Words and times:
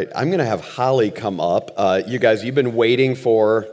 I'm 0.00 0.28
going 0.28 0.38
to 0.38 0.44
have 0.44 0.60
Holly 0.60 1.10
come 1.10 1.40
up. 1.40 1.72
Uh, 1.76 2.02
you 2.06 2.20
guys, 2.20 2.44
you've 2.44 2.54
been 2.54 2.76
waiting 2.76 3.16
for 3.16 3.66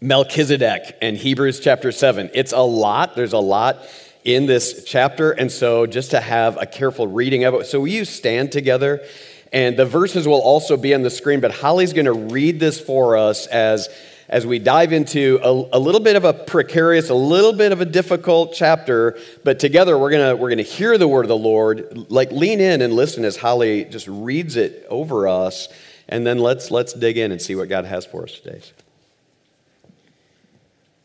Melchizedek 0.00 0.98
and 1.02 1.16
Hebrews 1.16 1.58
chapter 1.58 1.90
7. 1.90 2.30
It's 2.32 2.52
a 2.52 2.60
lot. 2.60 3.16
There's 3.16 3.32
a 3.32 3.40
lot 3.40 3.82
in 4.22 4.46
this 4.46 4.84
chapter. 4.84 5.32
And 5.32 5.50
so, 5.50 5.84
just 5.84 6.12
to 6.12 6.20
have 6.20 6.62
a 6.62 6.64
careful 6.64 7.08
reading 7.08 7.42
of 7.42 7.54
it. 7.54 7.66
So, 7.66 7.80
will 7.80 7.88
you 7.88 8.04
stand 8.04 8.52
together? 8.52 9.04
And 9.52 9.76
the 9.76 9.84
verses 9.84 10.28
will 10.28 10.42
also 10.42 10.76
be 10.76 10.94
on 10.94 11.02
the 11.02 11.10
screen, 11.10 11.40
but 11.40 11.50
Holly's 11.50 11.92
going 11.92 12.04
to 12.04 12.12
read 12.12 12.60
this 12.60 12.78
for 12.78 13.16
us 13.16 13.48
as 13.48 13.88
as 14.30 14.46
we 14.46 14.60
dive 14.60 14.92
into 14.92 15.40
a, 15.42 15.76
a, 15.76 15.80
little 15.80 16.00
bit 16.00 16.14
of 16.14 16.24
a 16.24 16.32
precarious, 16.32 17.10
a 17.10 17.14
little 17.14 17.52
bit 17.52 17.72
of 17.72 17.80
a 17.80 17.84
difficult 17.84 18.54
chapter, 18.54 19.18
but 19.42 19.58
together 19.58 19.98
we're 19.98 20.12
gonna 20.12 20.36
we're 20.36 20.48
gonna 20.48 20.62
hear 20.62 20.96
the 20.96 21.08
word 21.08 21.22
of 21.22 21.28
the 21.28 21.36
Lord. 21.36 22.06
Like 22.10 22.30
lean 22.30 22.60
in 22.60 22.80
and 22.80 22.94
listen 22.94 23.24
as 23.24 23.36
Holly 23.36 23.84
just 23.84 24.06
reads 24.06 24.54
it 24.54 24.86
over 24.88 25.26
us, 25.26 25.68
and 26.08 26.24
then 26.24 26.38
let's 26.38 26.70
let's 26.70 26.92
dig 26.92 27.18
in 27.18 27.32
and 27.32 27.42
see 27.42 27.56
what 27.56 27.68
God 27.68 27.84
has 27.86 28.06
for 28.06 28.22
us 28.22 28.38
today. 28.38 28.62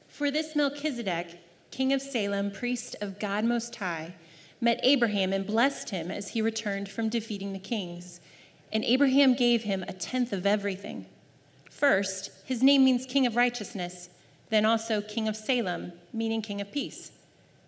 For 0.07 0.29
this 0.29 0.55
Melchizedek, 0.55 1.39
king 1.71 1.91
of 1.91 2.03
Salem, 2.03 2.51
priest 2.51 2.95
of 3.01 3.19
God 3.19 3.43
Most 3.43 3.75
High, 3.77 4.13
met 4.61 4.79
Abraham 4.83 5.33
and 5.33 5.47
blessed 5.47 5.89
him 5.89 6.11
as 6.11 6.29
he 6.29 6.43
returned 6.43 6.89
from 6.89 7.09
defeating 7.09 7.53
the 7.53 7.59
kings. 7.59 8.21
And 8.71 8.83
Abraham 8.83 9.33
gave 9.33 9.63
him 9.63 9.83
a 9.87 9.93
tenth 9.93 10.31
of 10.31 10.45
everything. 10.45 11.07
First, 11.69 12.29
his 12.45 12.61
name 12.61 12.85
means 12.85 13.07
King 13.07 13.25
of 13.25 13.35
Righteousness, 13.35 14.09
then 14.49 14.65
also 14.65 15.01
King 15.01 15.27
of 15.27 15.35
Salem, 15.35 15.93
meaning 16.13 16.43
King 16.43 16.61
of 16.61 16.71
Peace. 16.71 17.11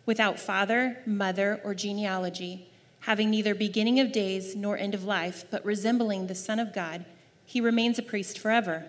Without 0.05 0.39
father, 0.39 0.99
mother, 1.05 1.59
or 1.63 1.73
genealogy, 1.73 2.69
having 3.01 3.31
neither 3.31 3.55
beginning 3.55 3.99
of 3.99 4.11
days 4.11 4.55
nor 4.55 4.77
end 4.77 4.93
of 4.93 5.03
life, 5.03 5.45
but 5.49 5.65
resembling 5.65 6.27
the 6.27 6.35
Son 6.35 6.59
of 6.59 6.73
God, 6.73 7.05
he 7.43 7.59
remains 7.59 7.97
a 7.97 8.03
priest 8.03 8.37
forever. 8.37 8.85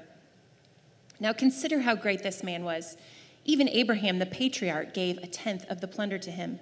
Now 1.19 1.32
consider 1.32 1.80
how 1.80 1.95
great 1.95 2.23
this 2.23 2.43
man 2.43 2.65
was. 2.65 2.96
Even 3.45 3.68
Abraham 3.68 4.18
the 4.18 4.26
patriarch 4.26 4.93
gave 4.93 5.18
a 5.18 5.26
tenth 5.26 5.65
of 5.70 5.80
the 5.80 5.88
plunder 5.88 6.18
to 6.18 6.30
him. 6.30 6.60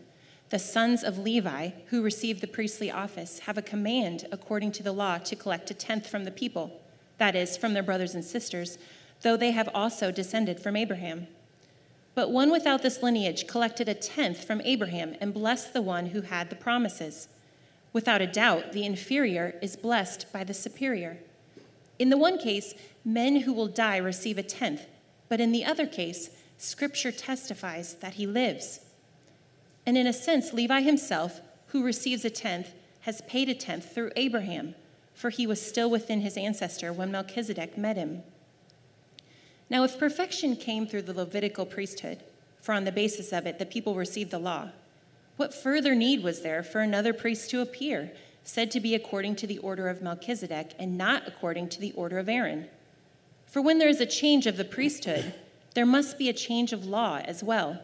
The 0.51 0.61
sons 0.61 1.03
of 1.03 1.19
Levi, 1.19 1.71
who 1.87 2.03
received 2.03 2.41
the 2.41 2.47
priestly 2.47 2.93
office, 2.93 3.41
have 3.41 3.59
a 3.59 3.63
command 3.63 4.27
according 4.31 4.71
to 4.73 4.85
the 4.85 4.93
law 4.93 5.19
to 5.19 5.35
collect 5.35 5.71
a 5.73 5.75
tenth 5.75 6.07
from 6.07 6.25
the 6.25 6.31
people 6.31 6.81
that 7.19 7.35
is, 7.35 7.57
from 7.57 7.73
their 7.73 7.83
brothers 7.83 8.15
and 8.15 8.25
sisters, 8.25 8.79
though 9.23 9.37
they 9.37 9.51
have 9.51 9.69
also 9.75 10.11
descended 10.11 10.61
from 10.61 10.77
Abraham. 10.77 11.27
But 12.15 12.31
one 12.31 12.51
without 12.51 12.83
this 12.83 13.03
lineage 13.03 13.47
collected 13.47 13.89
a 13.89 13.95
tenth 13.95 14.45
from 14.45 14.61
Abraham 14.63 15.15
and 15.21 15.35
blessed 15.35 15.73
the 15.73 15.83
one 15.83 16.07
who 16.07 16.23
had 16.23 16.49
the 16.49 16.57
promises. 16.57 17.29
Without 17.93 18.23
a 18.23 18.27
doubt, 18.27 18.73
the 18.73 18.85
inferior 18.85 19.55
is 19.61 19.77
blessed 19.77 20.33
by 20.33 20.45
the 20.45 20.55
superior. 20.55 21.19
In 21.99 22.11
the 22.11 22.17
one 22.17 22.39
case, 22.39 22.75
men 23.05 23.41
who 23.41 23.53
will 23.53 23.69
die 23.69 23.97
receive 23.97 24.39
a 24.39 24.43
tenth, 24.43 24.87
but 25.29 25.41
in 25.41 25.53
the 25.53 25.65
other 25.65 25.87
case, 25.87 26.31
Scripture 26.59 27.13
testifies 27.13 27.95
that 27.95 28.15
he 28.15 28.27
lives. 28.27 28.81
And 29.85 29.97
in 29.99 30.07
a 30.07 30.13
sense, 30.13 30.53
Levi 30.53 30.81
himself, 30.81 31.41
who 31.69 31.83
receives 31.83 32.25
a 32.25 32.31
tenth, 32.31 32.73
has 33.01 33.21
paid 33.23 33.49
a 33.49 33.55
tenth 33.55 33.95
through 33.95 34.13
Abraham 34.17 34.75
for 35.17 35.31
he 35.31 35.47
was 35.47 35.61
still 35.61 35.91
within 35.91 36.21
his 36.21 36.37
ancestor 36.37 36.93
when 36.93 37.11
Melchizedek 37.11 37.77
met 37.79 37.97
him. 37.97 38.23
Now, 39.69 39.83
if 39.85 39.99
perfection 39.99 40.57
came 40.57 40.87
through 40.87 41.03
the 41.03 41.15
Levitical 41.15 41.67
priesthood, 41.67 42.23
for 42.61 42.73
on 42.73 42.85
the 42.85 42.93
basis 42.93 43.33
of 43.33 43.47
it 43.47 43.59
the 43.59 43.67
people 43.67 43.95
received 43.95 44.31
the 44.31 44.39
law, 44.39 44.71
what 45.37 45.55
further 45.55 45.95
need 45.95 46.23
was 46.23 46.43
there 46.43 46.63
for 46.63 46.81
another 46.81 47.13
priest 47.13 47.51
to 47.51 47.61
appear, 47.61 48.13
said 48.43 48.71
to 48.71 48.81
be 48.81 48.95
according 48.95 49.37
to 49.37 49.47
the 49.47 49.59
order 49.59 49.89
of 49.89 50.01
Melchizedek 50.01 50.75
and 50.79 50.97
not 50.97 51.27
according 51.27 51.69
to 51.71 51.81
the 51.81 51.93
order 51.93 52.19
of 52.19 52.29
Aaron? 52.29 52.69
For 53.47 53.61
when 53.61 53.79
there 53.79 53.89
is 53.89 54.01
a 54.01 54.07
change 54.07 54.47
of 54.47 54.57
the 54.57 54.65
priesthood, 54.65 55.35
there 55.75 55.87
must 55.87 56.19
be 56.19 56.29
a 56.29 56.33
change 56.33 56.73
of 56.73 56.87
law 56.87 57.21
as 57.25 57.43
well. 57.43 57.81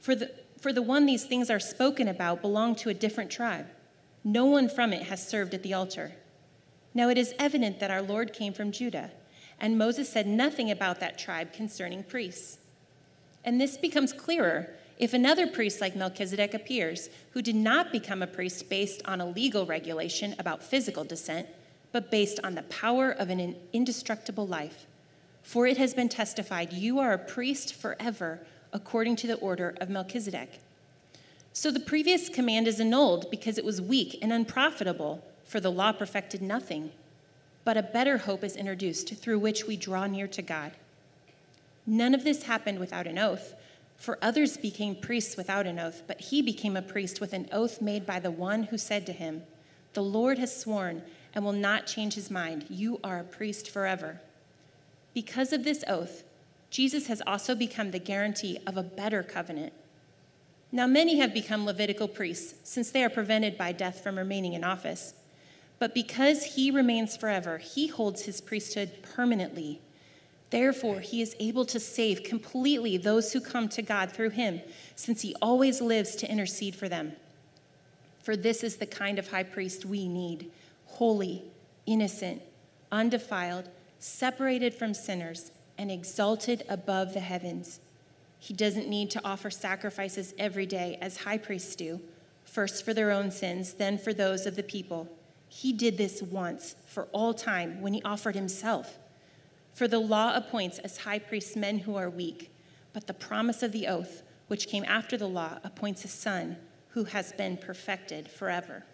For 0.00 0.14
the, 0.14 0.32
for 0.58 0.72
the 0.72 0.82
one 0.82 1.06
these 1.06 1.24
things 1.24 1.50
are 1.50 1.60
spoken 1.60 2.08
about 2.08 2.42
belonged 2.42 2.78
to 2.78 2.88
a 2.88 2.94
different 2.94 3.30
tribe. 3.30 3.66
No 4.24 4.46
one 4.46 4.68
from 4.68 4.92
it 4.92 5.04
has 5.04 5.26
served 5.26 5.54
at 5.54 5.62
the 5.62 5.74
altar. 5.74 6.12
Now 6.92 7.08
it 7.08 7.18
is 7.18 7.34
evident 7.38 7.78
that 7.80 7.90
our 7.90 8.02
Lord 8.02 8.32
came 8.32 8.52
from 8.52 8.72
Judah, 8.72 9.10
and 9.60 9.78
Moses 9.78 10.08
said 10.08 10.26
nothing 10.26 10.70
about 10.70 11.00
that 11.00 11.18
tribe 11.18 11.52
concerning 11.52 12.02
priests. 12.02 12.58
And 13.44 13.60
this 13.60 13.76
becomes 13.76 14.12
clearer 14.12 14.70
if 14.98 15.12
another 15.12 15.46
priest 15.46 15.80
like 15.80 15.96
Melchizedek 15.96 16.54
appears, 16.54 17.08
who 17.32 17.42
did 17.42 17.56
not 17.56 17.90
become 17.90 18.22
a 18.22 18.26
priest 18.26 18.68
based 18.68 19.02
on 19.04 19.20
a 19.20 19.28
legal 19.28 19.66
regulation 19.66 20.34
about 20.38 20.62
physical 20.62 21.04
descent, 21.04 21.48
but 21.90 22.10
based 22.10 22.38
on 22.44 22.54
the 22.54 22.62
power 22.62 23.10
of 23.10 23.28
an 23.28 23.56
indestructible 23.72 24.46
life. 24.46 24.86
For 25.42 25.66
it 25.66 25.78
has 25.78 25.94
been 25.94 26.08
testified, 26.08 26.72
You 26.72 27.00
are 27.00 27.12
a 27.12 27.18
priest 27.18 27.74
forever, 27.74 28.40
according 28.72 29.16
to 29.16 29.26
the 29.26 29.36
order 29.36 29.74
of 29.80 29.90
Melchizedek. 29.90 30.60
So 31.52 31.70
the 31.70 31.80
previous 31.80 32.28
command 32.28 32.66
is 32.66 32.80
annulled 32.80 33.30
because 33.30 33.58
it 33.58 33.64
was 33.64 33.80
weak 33.80 34.18
and 34.22 34.32
unprofitable 34.32 35.24
for 35.44 35.60
the 35.60 35.70
law 35.70 35.92
perfected 35.92 36.42
nothing, 36.42 36.92
but 37.64 37.76
a 37.76 37.82
better 37.82 38.18
hope 38.18 38.44
is 38.44 38.56
introduced 38.56 39.14
through 39.16 39.38
which 39.38 39.66
we 39.66 39.76
draw 39.76 40.06
near 40.06 40.28
to 40.28 40.42
God. 40.42 40.72
None 41.86 42.14
of 42.14 42.24
this 42.24 42.44
happened 42.44 42.78
without 42.78 43.06
an 43.06 43.18
oath, 43.18 43.54
for 43.96 44.18
others 44.20 44.56
became 44.56 44.96
priests 44.96 45.36
without 45.36 45.66
an 45.66 45.78
oath, 45.78 46.02
but 46.06 46.20
he 46.20 46.42
became 46.42 46.76
a 46.76 46.82
priest 46.82 47.20
with 47.20 47.32
an 47.32 47.48
oath 47.52 47.80
made 47.80 48.04
by 48.06 48.20
the 48.20 48.30
one 48.30 48.64
who 48.64 48.78
said 48.78 49.06
to 49.06 49.12
him, 49.12 49.42
The 49.94 50.02
Lord 50.02 50.38
has 50.38 50.54
sworn 50.54 51.02
and 51.34 51.44
will 51.44 51.52
not 51.52 51.86
change 51.86 52.14
his 52.14 52.30
mind. 52.30 52.66
You 52.68 53.00
are 53.02 53.18
a 53.18 53.24
priest 53.24 53.70
forever. 53.70 54.20
Because 55.12 55.52
of 55.52 55.64
this 55.64 55.84
oath, 55.88 56.24
Jesus 56.70 57.06
has 57.06 57.22
also 57.26 57.54
become 57.54 57.90
the 57.90 57.98
guarantee 57.98 58.58
of 58.66 58.76
a 58.76 58.82
better 58.82 59.22
covenant. 59.22 59.72
Now, 60.72 60.88
many 60.88 61.18
have 61.18 61.32
become 61.32 61.64
Levitical 61.64 62.08
priests 62.08 62.54
since 62.64 62.90
they 62.90 63.04
are 63.04 63.10
prevented 63.10 63.56
by 63.56 63.70
death 63.70 64.02
from 64.02 64.18
remaining 64.18 64.54
in 64.54 64.64
office. 64.64 65.14
But 65.78 65.94
because 65.94 66.54
he 66.54 66.70
remains 66.70 67.16
forever, 67.16 67.58
he 67.58 67.88
holds 67.88 68.22
his 68.22 68.40
priesthood 68.40 68.90
permanently. 69.02 69.80
Therefore, 70.50 71.00
he 71.00 71.20
is 71.20 71.34
able 71.40 71.64
to 71.66 71.80
save 71.80 72.22
completely 72.22 72.96
those 72.96 73.32
who 73.32 73.40
come 73.40 73.68
to 73.70 73.82
God 73.82 74.12
through 74.12 74.30
him, 74.30 74.60
since 74.94 75.22
he 75.22 75.34
always 75.42 75.80
lives 75.80 76.14
to 76.16 76.30
intercede 76.30 76.76
for 76.76 76.88
them. 76.88 77.14
For 78.22 78.36
this 78.36 78.62
is 78.62 78.76
the 78.76 78.86
kind 78.86 79.18
of 79.18 79.28
high 79.28 79.42
priest 79.42 79.84
we 79.84 80.08
need 80.08 80.50
holy, 80.86 81.42
innocent, 81.86 82.40
undefiled, 82.92 83.68
separated 83.98 84.74
from 84.74 84.94
sinners, 84.94 85.50
and 85.76 85.90
exalted 85.90 86.62
above 86.68 87.14
the 87.14 87.20
heavens. 87.20 87.80
He 88.38 88.54
doesn't 88.54 88.88
need 88.88 89.10
to 89.10 89.24
offer 89.24 89.50
sacrifices 89.50 90.34
every 90.38 90.66
day 90.66 90.98
as 91.00 91.18
high 91.18 91.38
priests 91.38 91.74
do, 91.74 92.00
first 92.44 92.84
for 92.84 92.94
their 92.94 93.10
own 93.10 93.30
sins, 93.30 93.74
then 93.74 93.98
for 93.98 94.12
those 94.12 94.46
of 94.46 94.54
the 94.54 94.62
people. 94.62 95.08
He 95.56 95.72
did 95.72 95.96
this 95.96 96.20
once 96.20 96.74
for 96.84 97.04
all 97.12 97.32
time 97.32 97.80
when 97.80 97.94
he 97.94 98.02
offered 98.02 98.34
himself. 98.34 98.98
For 99.72 99.86
the 99.86 100.00
law 100.00 100.34
appoints 100.34 100.80
as 100.80 100.98
high 100.98 101.20
priests 101.20 101.54
men 101.54 101.78
who 101.78 101.94
are 101.94 102.10
weak, 102.10 102.50
but 102.92 103.06
the 103.06 103.14
promise 103.14 103.62
of 103.62 103.70
the 103.70 103.86
oath, 103.86 104.24
which 104.48 104.66
came 104.66 104.84
after 104.88 105.16
the 105.16 105.28
law, 105.28 105.58
appoints 105.62 106.04
a 106.04 106.08
son 106.08 106.56
who 106.88 107.04
has 107.04 107.30
been 107.34 107.56
perfected 107.56 108.28
forever. 108.28 108.84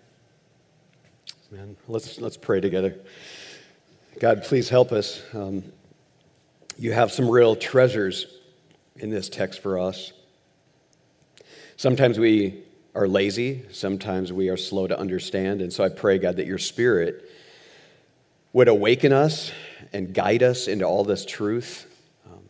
Amen. 1.51 1.79
let's, 1.89 2.21
let's 2.21 2.37
pray 2.37 2.61
together. 2.61 2.95
God, 4.19 4.43
please 4.43 4.69
help 4.69 4.93
us. 4.93 5.23
Um, 5.33 5.65
you 6.77 6.93
have 6.93 7.11
some 7.11 7.27
real 7.27 7.57
treasures 7.57 8.27
in 8.97 9.09
this 9.09 9.31
text 9.31 9.63
for 9.63 9.79
us. 9.79 10.13
Sometimes 11.79 12.19
we 12.19 12.65
are 12.95 13.07
lazy, 13.07 13.63
sometimes 13.71 14.33
we 14.33 14.49
are 14.49 14.57
slow 14.57 14.87
to 14.87 14.99
understand. 14.99 15.63
And 15.63 15.73
so 15.73 15.85
I 15.85 15.89
pray, 15.89 16.19
God, 16.19 16.37
that 16.37 16.47
your 16.47 16.59
spirit 16.59 17.31
would 18.53 18.69
awaken 18.69 19.13
us 19.13 19.53
and 19.93 20.13
guide 20.13 20.43
us 20.43 20.67
into 20.67 20.85
all 20.85 21.05
this 21.05 21.25
truth. 21.25 21.87
Um, 22.27 22.41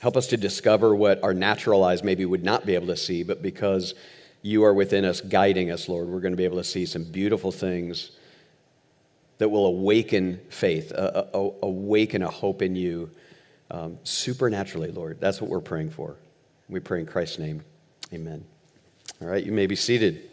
help 0.00 0.16
us 0.16 0.28
to 0.28 0.36
discover 0.36 0.94
what 0.94 1.22
our 1.22 1.34
natural 1.34 1.84
eyes 1.84 2.02
maybe 2.02 2.24
would 2.24 2.44
not 2.44 2.64
be 2.64 2.74
able 2.74 2.86
to 2.86 2.96
see, 2.96 3.22
but 3.22 3.42
because 3.42 3.94
you 4.42 4.64
are 4.64 4.72
within 4.72 5.04
us, 5.04 5.20
guiding 5.20 5.70
us, 5.70 5.88
Lord, 5.88 6.08
we're 6.08 6.20
going 6.20 6.32
to 6.32 6.36
be 6.38 6.44
able 6.44 6.58
to 6.58 6.64
see 6.64 6.86
some 6.86 7.04
beautiful 7.04 7.52
things 7.52 8.12
that 9.38 9.50
will 9.50 9.66
awaken 9.66 10.40
faith, 10.48 10.92
awaken 10.94 12.22
a 12.22 12.30
hope 12.30 12.62
in 12.62 12.74
you 12.74 13.10
um, 13.70 13.98
supernaturally, 14.04 14.90
Lord. 14.90 15.20
That's 15.20 15.40
what 15.40 15.50
we're 15.50 15.60
praying 15.60 15.90
for. 15.90 16.16
We 16.68 16.80
pray 16.80 17.00
in 17.00 17.06
Christ's 17.06 17.38
name. 17.38 17.62
Amen. 18.12 18.44
All 19.22 19.28
right, 19.28 19.42
you 19.42 19.50
may 19.50 19.66
be 19.66 19.76
seated. 19.76 20.28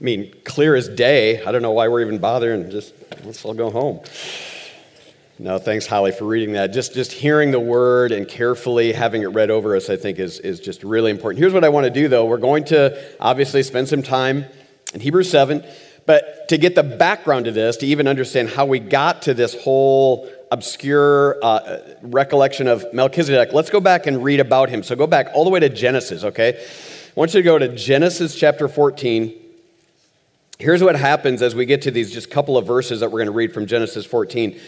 I 0.00 0.04
mean, 0.04 0.32
clear 0.44 0.76
as 0.76 0.88
day. 0.88 1.42
I 1.42 1.50
don't 1.50 1.60
know 1.60 1.72
why 1.72 1.88
we're 1.88 2.02
even 2.02 2.18
bothering. 2.18 2.70
Just 2.70 2.94
let's 3.24 3.44
all 3.44 3.52
go 3.52 3.68
home. 3.68 4.00
No, 5.40 5.58
thanks, 5.58 5.88
Holly, 5.88 6.12
for 6.12 6.24
reading 6.24 6.52
that. 6.52 6.68
Just, 6.68 6.94
just 6.94 7.10
hearing 7.10 7.50
the 7.50 7.58
word 7.58 8.12
and 8.12 8.28
carefully 8.28 8.92
having 8.92 9.22
it 9.22 9.28
read 9.28 9.50
over 9.50 9.74
us, 9.74 9.90
I 9.90 9.96
think, 9.96 10.20
is, 10.20 10.38
is 10.38 10.60
just 10.60 10.84
really 10.84 11.10
important. 11.10 11.40
Here's 11.40 11.52
what 11.52 11.64
I 11.64 11.68
want 11.68 11.84
to 11.84 11.90
do, 11.90 12.06
though. 12.06 12.26
We're 12.26 12.36
going 12.36 12.62
to 12.66 12.96
obviously 13.18 13.64
spend 13.64 13.88
some 13.88 14.04
time 14.04 14.44
in 14.94 15.00
Hebrews 15.00 15.28
7, 15.28 15.64
But 16.06 16.48
to 16.50 16.58
get 16.58 16.76
the 16.76 16.84
background 16.84 17.46
to 17.46 17.50
this, 17.50 17.78
to 17.78 17.86
even 17.86 18.06
understand 18.06 18.50
how 18.50 18.66
we 18.66 18.78
got 18.78 19.22
to 19.22 19.34
this 19.34 19.60
whole 19.64 20.30
obscure 20.54 21.36
uh, 21.42 21.78
recollection 22.00 22.68
of 22.68 22.86
Melchizedek, 22.94 23.52
let's 23.52 23.70
go 23.70 23.80
back 23.80 24.06
and 24.06 24.22
read 24.22 24.38
about 24.38 24.68
him. 24.68 24.84
So 24.84 24.94
go 24.94 25.08
back 25.08 25.30
all 25.34 25.42
the 25.42 25.50
way 25.50 25.58
to 25.58 25.68
Genesis, 25.68 26.22
okay? 26.22 26.56
I 26.56 27.12
want 27.20 27.34
you 27.34 27.40
to 27.40 27.44
go 27.44 27.58
to 27.58 27.74
Genesis 27.74 28.36
chapter 28.36 28.68
14. 28.68 29.34
Here's 30.60 30.80
what 30.80 30.94
happens 30.94 31.42
as 31.42 31.56
we 31.56 31.66
get 31.66 31.82
to 31.82 31.90
these 31.90 32.12
just 32.12 32.30
couple 32.30 32.56
of 32.56 32.68
verses 32.68 33.00
that 33.00 33.10
we're 33.10 33.18
going 33.18 33.26
to 33.26 33.32
read 33.32 33.52
from 33.52 33.66
Genesis 33.66 34.06
14. 34.06 34.60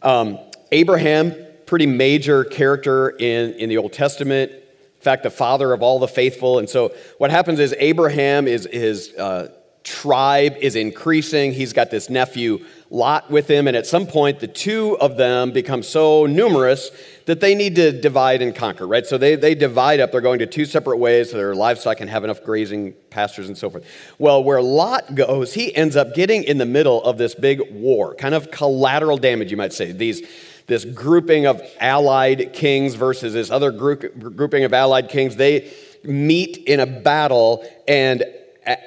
Um, 0.00 0.38
Abraham, 0.72 1.34
pretty 1.66 1.86
major 1.86 2.44
character 2.44 3.10
in, 3.10 3.52
in 3.54 3.68
the 3.68 3.76
Old 3.76 3.92
Testament. 3.92 4.50
In 4.50 5.02
fact, 5.02 5.24
the 5.24 5.30
father 5.30 5.74
of 5.74 5.82
all 5.82 5.98
the 5.98 6.08
faithful. 6.08 6.58
And 6.58 6.70
so 6.70 6.94
what 7.18 7.30
happens 7.30 7.60
is 7.60 7.74
Abraham 7.78 8.48
is 8.48 8.66
his 8.72 9.12
uh, 9.18 9.48
tribe 9.82 10.56
is 10.56 10.74
increasing. 10.74 11.52
He's 11.52 11.74
got 11.74 11.90
this 11.90 12.08
nephew 12.08 12.64
Lot 12.90 13.30
with 13.30 13.48
him, 13.48 13.66
and 13.66 13.76
at 13.76 13.86
some 13.86 14.06
point, 14.06 14.40
the 14.40 14.46
two 14.46 14.96
of 14.98 15.16
them 15.16 15.52
become 15.52 15.82
so 15.82 16.26
numerous 16.26 16.90
that 17.26 17.40
they 17.40 17.54
need 17.54 17.76
to 17.76 17.92
divide 17.92 18.42
and 18.42 18.54
conquer, 18.54 18.86
right? 18.86 19.06
So 19.06 19.16
they, 19.16 19.36
they 19.36 19.54
divide 19.54 20.00
up. 20.00 20.12
They're 20.12 20.20
going 20.20 20.40
to 20.40 20.46
two 20.46 20.66
separate 20.66 20.98
ways 20.98 21.30
so 21.30 21.38
their 21.38 21.54
livestock 21.54 21.96
can 21.96 22.08
have 22.08 22.24
enough 22.24 22.44
grazing 22.44 22.92
pastures 23.10 23.48
and 23.48 23.56
so 23.56 23.70
forth. 23.70 23.86
Well, 24.18 24.44
where 24.44 24.60
Lot 24.60 25.14
goes, 25.14 25.54
he 25.54 25.74
ends 25.74 25.96
up 25.96 26.14
getting 26.14 26.44
in 26.44 26.58
the 26.58 26.66
middle 26.66 27.02
of 27.02 27.16
this 27.16 27.34
big 27.34 27.62
war, 27.72 28.14
kind 28.14 28.34
of 28.34 28.50
collateral 28.50 29.16
damage, 29.16 29.50
you 29.50 29.56
might 29.56 29.72
say. 29.72 29.92
These 29.92 30.22
this 30.66 30.84
grouping 30.84 31.46
of 31.46 31.62
allied 31.78 32.52
kings 32.52 32.94
versus 32.94 33.34
this 33.34 33.50
other 33.50 33.70
group, 33.70 34.18
grouping 34.36 34.64
of 34.64 34.72
allied 34.72 35.08
kings. 35.08 35.36
They 35.36 35.70
meet 36.02 36.56
in 36.56 36.80
a 36.80 36.86
battle, 36.86 37.66
and 37.86 38.24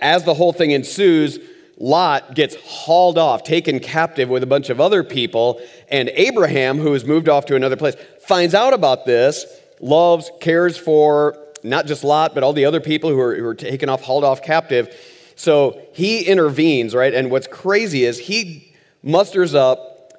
as 0.02 0.24
the 0.24 0.34
whole 0.34 0.54
thing 0.54 0.72
ensues, 0.72 1.40
Lot 1.80 2.34
gets 2.34 2.56
hauled 2.56 3.18
off, 3.18 3.44
taken 3.44 3.80
captive 3.80 4.30
with 4.30 4.42
a 4.42 4.48
bunch 4.48 4.70
of 4.70 4.82
other 4.82 5.04
people, 5.04 5.62
and 5.90 6.10
Abraham, 6.10 6.80
who 6.80 6.94
has 6.94 7.06
moved 7.06 7.30
off 7.30 7.46
to 7.48 7.56
another 7.56 7.76
place, 7.76 7.96
finds 8.22 8.56
out 8.56 8.74
about 8.74 9.06
this, 9.06 9.46
loves, 9.80 10.32
cares 10.40 10.76
for 10.76 11.38
not 11.64 11.86
just 11.86 12.04
Lot, 12.04 12.34
but 12.34 12.44
all 12.44 12.54
the 12.54 12.66
other 12.66 12.80
people 12.80 13.12
who 13.12 13.20
are, 13.20 13.36
who 13.36 13.46
are 13.46 13.56
taken 13.56 13.90
off, 13.90 14.02
hauled 14.02 14.24
off 14.24 14.42
captive. 14.42 14.96
So 15.36 15.80
he 15.94 16.24
intervenes, 16.24 16.96
right? 16.96 17.14
And 17.14 17.30
what's 17.30 17.48
crazy 17.48 18.06
is 18.06 18.18
he 18.18 18.74
musters 19.04 19.54
up 19.54 20.14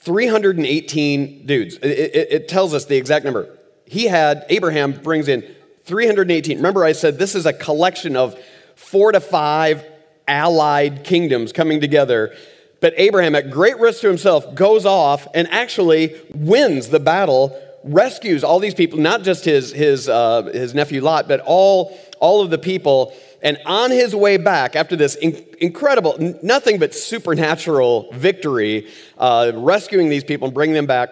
318 0.00 1.46
dudes. 1.46 1.76
It, 1.76 1.86
it, 1.86 2.32
it 2.32 2.48
tells 2.48 2.72
us 2.72 2.86
the 2.86 2.96
exact 2.96 3.24
number. 3.24 3.58
He 3.84 4.06
had, 4.06 4.46
Abraham 4.48 4.92
brings 4.92 5.28
in 5.28 5.42
318. 5.84 6.56
Remember, 6.56 6.84
I 6.84 6.92
said 6.92 7.18
this 7.18 7.34
is 7.34 7.44
a 7.44 7.52
collection 7.52 8.16
of 8.16 8.38
four 8.74 9.12
to 9.12 9.20
five 9.20 9.84
allied 10.26 11.04
kingdoms 11.04 11.52
coming 11.52 11.80
together. 11.80 12.34
But 12.80 12.94
Abraham, 12.96 13.34
at 13.34 13.50
great 13.50 13.78
risk 13.78 14.00
to 14.00 14.08
himself, 14.08 14.54
goes 14.54 14.84
off 14.84 15.28
and 15.34 15.48
actually 15.48 16.20
wins 16.34 16.88
the 16.88 16.98
battle, 16.98 17.56
rescues 17.84 18.42
all 18.42 18.58
these 18.58 18.74
people, 18.74 18.98
not 18.98 19.22
just 19.22 19.44
his, 19.44 19.72
his, 19.72 20.08
uh, 20.08 20.42
his 20.52 20.74
nephew 20.74 21.00
Lot, 21.00 21.28
but 21.28 21.40
all, 21.46 21.96
all 22.18 22.42
of 22.42 22.50
the 22.50 22.58
people. 22.58 23.14
And 23.40 23.58
on 23.66 23.90
his 23.90 24.14
way 24.14 24.36
back, 24.36 24.74
after 24.74 24.96
this 24.96 25.14
in- 25.14 25.44
incredible, 25.60 26.16
nothing 26.42 26.78
but 26.78 26.94
supernatural 26.94 28.10
victory, 28.12 28.88
uh, 29.16 29.52
rescuing 29.54 30.08
these 30.08 30.24
people 30.24 30.46
and 30.46 30.54
bringing 30.54 30.74
them 30.74 30.86
back, 30.86 31.10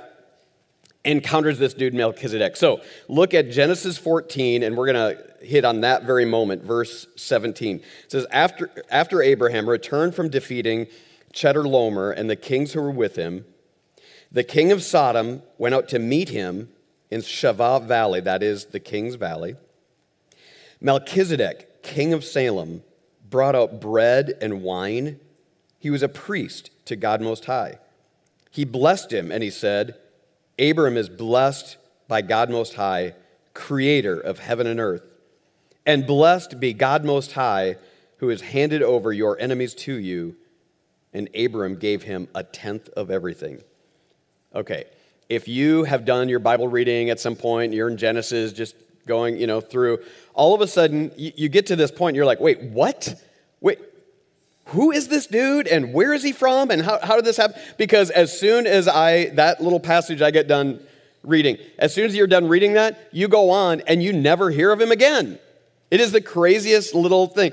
encounters 1.05 1.59
this 1.59 1.75
dude 1.75 1.95
Melchizedek. 1.95 2.57
So 2.57 2.81
look 3.09 3.35
at 3.35 3.51
Genesis 3.51 3.99
14, 3.99 4.63
and 4.63 4.77
we're 4.77 4.93
going 4.93 5.17
to 5.17 5.45
hit 5.45 5.65
on 5.65 5.81
that 5.81 6.05
very 6.05 6.25
moment, 6.25 6.63
verse 6.63 7.07
17. 7.17 7.77
It 7.77 7.85
says, 8.09 8.27
After, 8.31 8.71
after 8.91 9.23
Abraham 9.23 9.69
returned 9.69 10.15
from 10.15 10.29
defeating 10.29 10.87
Chedorlaomer 11.33 12.15
and 12.15 12.29
the 12.29 12.37
kings 12.37 12.73
who 12.73 12.83
were 12.83 12.91
with 12.91 13.17
him, 13.17 13.45
the 14.31 14.45
king 14.45 14.71
of 14.73 14.83
Sodom 14.83 15.43
went 15.59 15.75
out 15.75 15.89
to 15.89 15.99
meet 15.99 16.29
him 16.29 16.69
in 17.11 17.21
Shaveh 17.21 17.87
Valley, 17.87 18.21
that 18.21 18.43
is 18.43 18.67
the 18.67 18.81
king's 18.81 19.17
valley. 19.17 19.57
Melchizedek, 20.81 21.83
king 21.83 22.13
of 22.13 22.25
Salem, 22.25 22.83
brought 23.29 23.55
out 23.55 23.81
bread 23.81 24.35
and 24.41 24.63
wine. 24.63 25.19
He 25.79 25.91
was 25.91 26.03
a 26.03 26.09
priest 26.09 26.71
to 26.87 26.97
God 26.97 27.21
Most 27.21 27.47
High. 27.47 27.79
He 28.51 28.65
blessed 28.65 29.13
him 29.13 29.31
and 29.31 29.43
he 29.43 29.51
said, 29.51 29.97
Abram 30.61 30.97
is 30.97 31.09
blessed 31.09 31.79
by 32.07 32.23
God 32.23 32.51
Most 32.51 32.75
High, 32.75 33.15
creator 33.55 34.21
of 34.21 34.39
heaven 34.39 34.67
and 34.67 34.79
earth. 34.79 35.07
And 35.87 36.07
blessed 36.07 36.61
be 36.61 36.75
God 36.75 37.05
Most 37.05 37.33
High, 37.33 37.77
who 38.19 38.29
has 38.29 38.43
handed 38.43 38.83
over 38.83 39.13
your 39.13 39.41
enemies 39.41 39.75
to 39.75 39.95
you. 39.95 40.37
And 41.13 41.29
Abram 41.35 41.77
gave 41.77 42.03
him 42.03 42.29
a 42.35 42.45
tenth 42.45 42.89
of 42.91 43.11
everything. 43.11 43.63
Okay, 44.55 44.85
if 45.29 45.49
you 45.49 45.85
have 45.85 46.05
done 46.05 46.29
your 46.29 46.41
Bible 46.41 46.69
reading 46.69 47.09
at 47.09 47.19
some 47.19 47.37
point, 47.37 47.73
you're 47.73 47.89
in 47.89 47.97
Genesis, 47.97 48.53
just 48.53 48.75
going, 49.07 49.39
you 49.39 49.47
know, 49.47 49.61
through, 49.61 50.01
all 50.35 50.55
of 50.55 50.61
a 50.61 50.67
sudden 50.67 51.11
you, 51.17 51.33
you 51.37 51.49
get 51.49 51.67
to 51.67 51.77
this 51.77 51.91
point, 51.91 52.17
you're 52.17 52.27
like, 52.27 52.41
wait, 52.41 52.61
what? 52.63 53.15
Wait, 53.61 53.79
who 54.71 54.93
is 54.93 55.09
this 55.09 55.27
dude 55.27 55.67
and 55.67 55.93
where 55.93 56.13
is 56.13 56.23
he 56.23 56.33
from 56.33 56.71
and 56.71 56.83
how, 56.83 56.99
how 57.03 57.17
did 57.17 57.25
this 57.25 57.37
happen? 57.37 57.61
Because 57.77 58.11
as 58.11 58.39
soon 58.39 58.67
as 58.67 58.87
I, 58.87 59.27
that 59.31 59.61
little 59.61 59.81
passage 59.81 60.23
I 60.23 60.31
get 60.31 60.47
done 60.47 60.81
reading, 61.25 61.59
as 61.79 61.93
soon 61.93 62.07
as 62.07 62.15
you're 62.15 62.29
done 62.29 62.49
reading 62.49 62.75
that, 62.75 63.09
you 63.13 63.27
go 63.27 63.51
on 63.51 63.81
and 63.83 64.03
you 64.03 64.13
never 64.13 64.51
hear 64.51 64.71
of 64.71 64.81
him 64.81 64.93
again. 64.93 65.39
It 65.91 66.01
is 66.01 66.13
the 66.13 66.21
craziest 66.21 66.95
little 66.95 67.27
thing. 67.27 67.53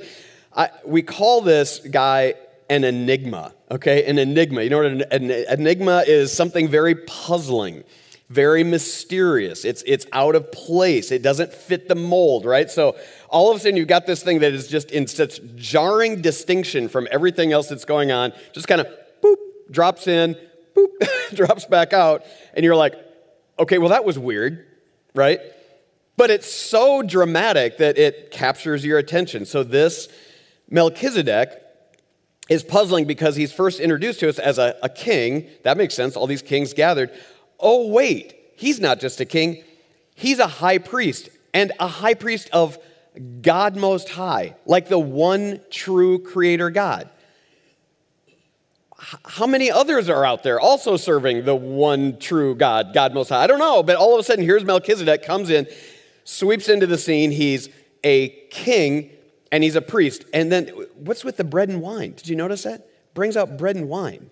I, 0.56 0.70
we 0.86 1.02
call 1.02 1.42
this 1.42 1.80
guy 1.80 2.36
an 2.70 2.84
enigma, 2.84 3.54
okay? 3.72 4.06
An 4.06 4.20
enigma. 4.20 4.62
You 4.62 4.70
know 4.70 4.78
what 4.78 4.86
an, 4.86 5.02
an 5.12 5.32
enigma 5.32 6.04
is? 6.06 6.32
Something 6.32 6.68
very 6.68 6.94
puzzling, 6.96 7.84
very 8.30 8.64
mysterious. 8.64 9.64
It's, 9.64 9.84
it's 9.86 10.06
out 10.12 10.36
of 10.36 10.52
place. 10.52 11.12
It 11.12 11.22
doesn't 11.22 11.54
fit 11.54 11.88
the 11.88 11.96
mold, 11.96 12.46
right? 12.46 12.70
So 12.70 12.98
all 13.30 13.50
of 13.50 13.58
a 13.58 13.60
sudden 13.60 13.78
you've 13.78 13.88
got 13.88 14.06
this 14.06 14.22
thing 14.22 14.40
that 14.40 14.54
is 14.54 14.68
just 14.68 14.92
in 14.92 15.08
such 15.08 15.40
jarring 15.56 16.22
distinction 16.22 16.90
from 16.90 17.08
everything 17.10 17.54
else 17.54 17.68
that's 17.70 17.86
going 17.86 18.12
on, 18.12 18.34
just 18.52 18.68
kind 18.68 18.82
of 18.82 18.88
boop, 19.24 19.38
drops 19.72 20.08
in, 20.08 20.36
boop, 20.76 20.90
drops 21.36 21.66
back 21.66 21.94
out, 21.94 22.24
and 22.54 22.66
you're 22.66 22.76
like, 22.76 22.96
okay, 23.60 23.78
well, 23.78 23.90
that 23.90 24.04
was 24.04 24.20
weird, 24.20 24.66
right? 25.16 25.40
But 26.18 26.30
it's 26.30 26.52
so 26.52 27.02
dramatic 27.02 27.78
that 27.78 27.98
it 27.98 28.32
captures 28.32 28.84
your 28.84 28.98
attention. 28.98 29.46
So, 29.46 29.64
this 29.64 30.10
Melchizedek 30.70 31.62
is 32.50 32.64
puzzling 32.64 33.06
because 33.06 33.36
he's 33.36 33.52
first 33.52 33.80
introduced 33.80 34.20
to 34.22 34.30
us 34.30 34.40
as 34.40 34.58
a, 34.58 34.76
a, 34.82 34.90
king. 34.90 35.48
That 35.64 35.78
makes 35.78 35.94
sense. 35.94 36.16
All 36.16 36.28
these 36.28 36.42
kings 36.42 36.74
gathered. 36.74 37.12
Oh, 37.60 37.88
wait, 37.88 38.36
he's 38.56 38.80
not 38.80 39.00
just 39.00 39.20
a 39.20 39.26
king, 39.26 39.64
he's 40.16 40.40
a 40.40 40.48
high 40.48 40.78
priest, 40.78 41.30
and 41.54 41.72
a 41.80 41.88
high 41.88 42.14
priest 42.14 42.50
of 42.54 42.78
God 43.42 43.76
Most 43.76 44.10
High, 44.10 44.56
like 44.66 44.90
the 44.90 45.00
one 45.00 45.62
true 45.72 46.20
creator 46.20 46.70
God. 46.70 47.10
How 49.26 49.46
many 49.46 49.70
others 49.70 50.10
are 50.10 50.26
out 50.26 50.44
there 50.44 50.60
also 50.60 50.98
serving 50.98 51.46
the 51.46 51.56
one 51.56 52.18
true 52.20 52.56
God, 52.56 52.94
God 52.94 53.14
Most 53.14 53.30
High? 53.30 53.44
I 53.44 53.48
don't 53.48 53.60
know, 53.60 53.84
but 53.84 53.96
all 53.96 54.14
of 54.14 54.20
a 54.20 54.24
sudden, 54.24 54.44
here's 54.44 54.64
Melchizedek 54.64 55.24
comes 55.24 55.50
in 55.50 55.68
sweeps 56.28 56.68
into 56.68 56.86
the 56.86 56.98
scene. 56.98 57.32
He's 57.32 57.70
a 58.04 58.30
king 58.50 59.12
and 59.52 59.64
he's 59.64 59.76
a 59.76 59.82
priest. 59.82 60.26
And 60.34 60.52
then 60.52 60.68
what's 60.96 61.24
with 61.24 61.38
the 61.38 61.44
bread 61.44 61.70
and 61.70 61.82
wine? 61.82 62.14
Did 62.14 62.28
you 62.28 62.36
notice 62.36 62.64
that? 62.64 62.88
Brings 63.14 63.38
out 63.38 63.58
bread 63.58 63.76
and 63.76 63.88
wine. 63.88 64.30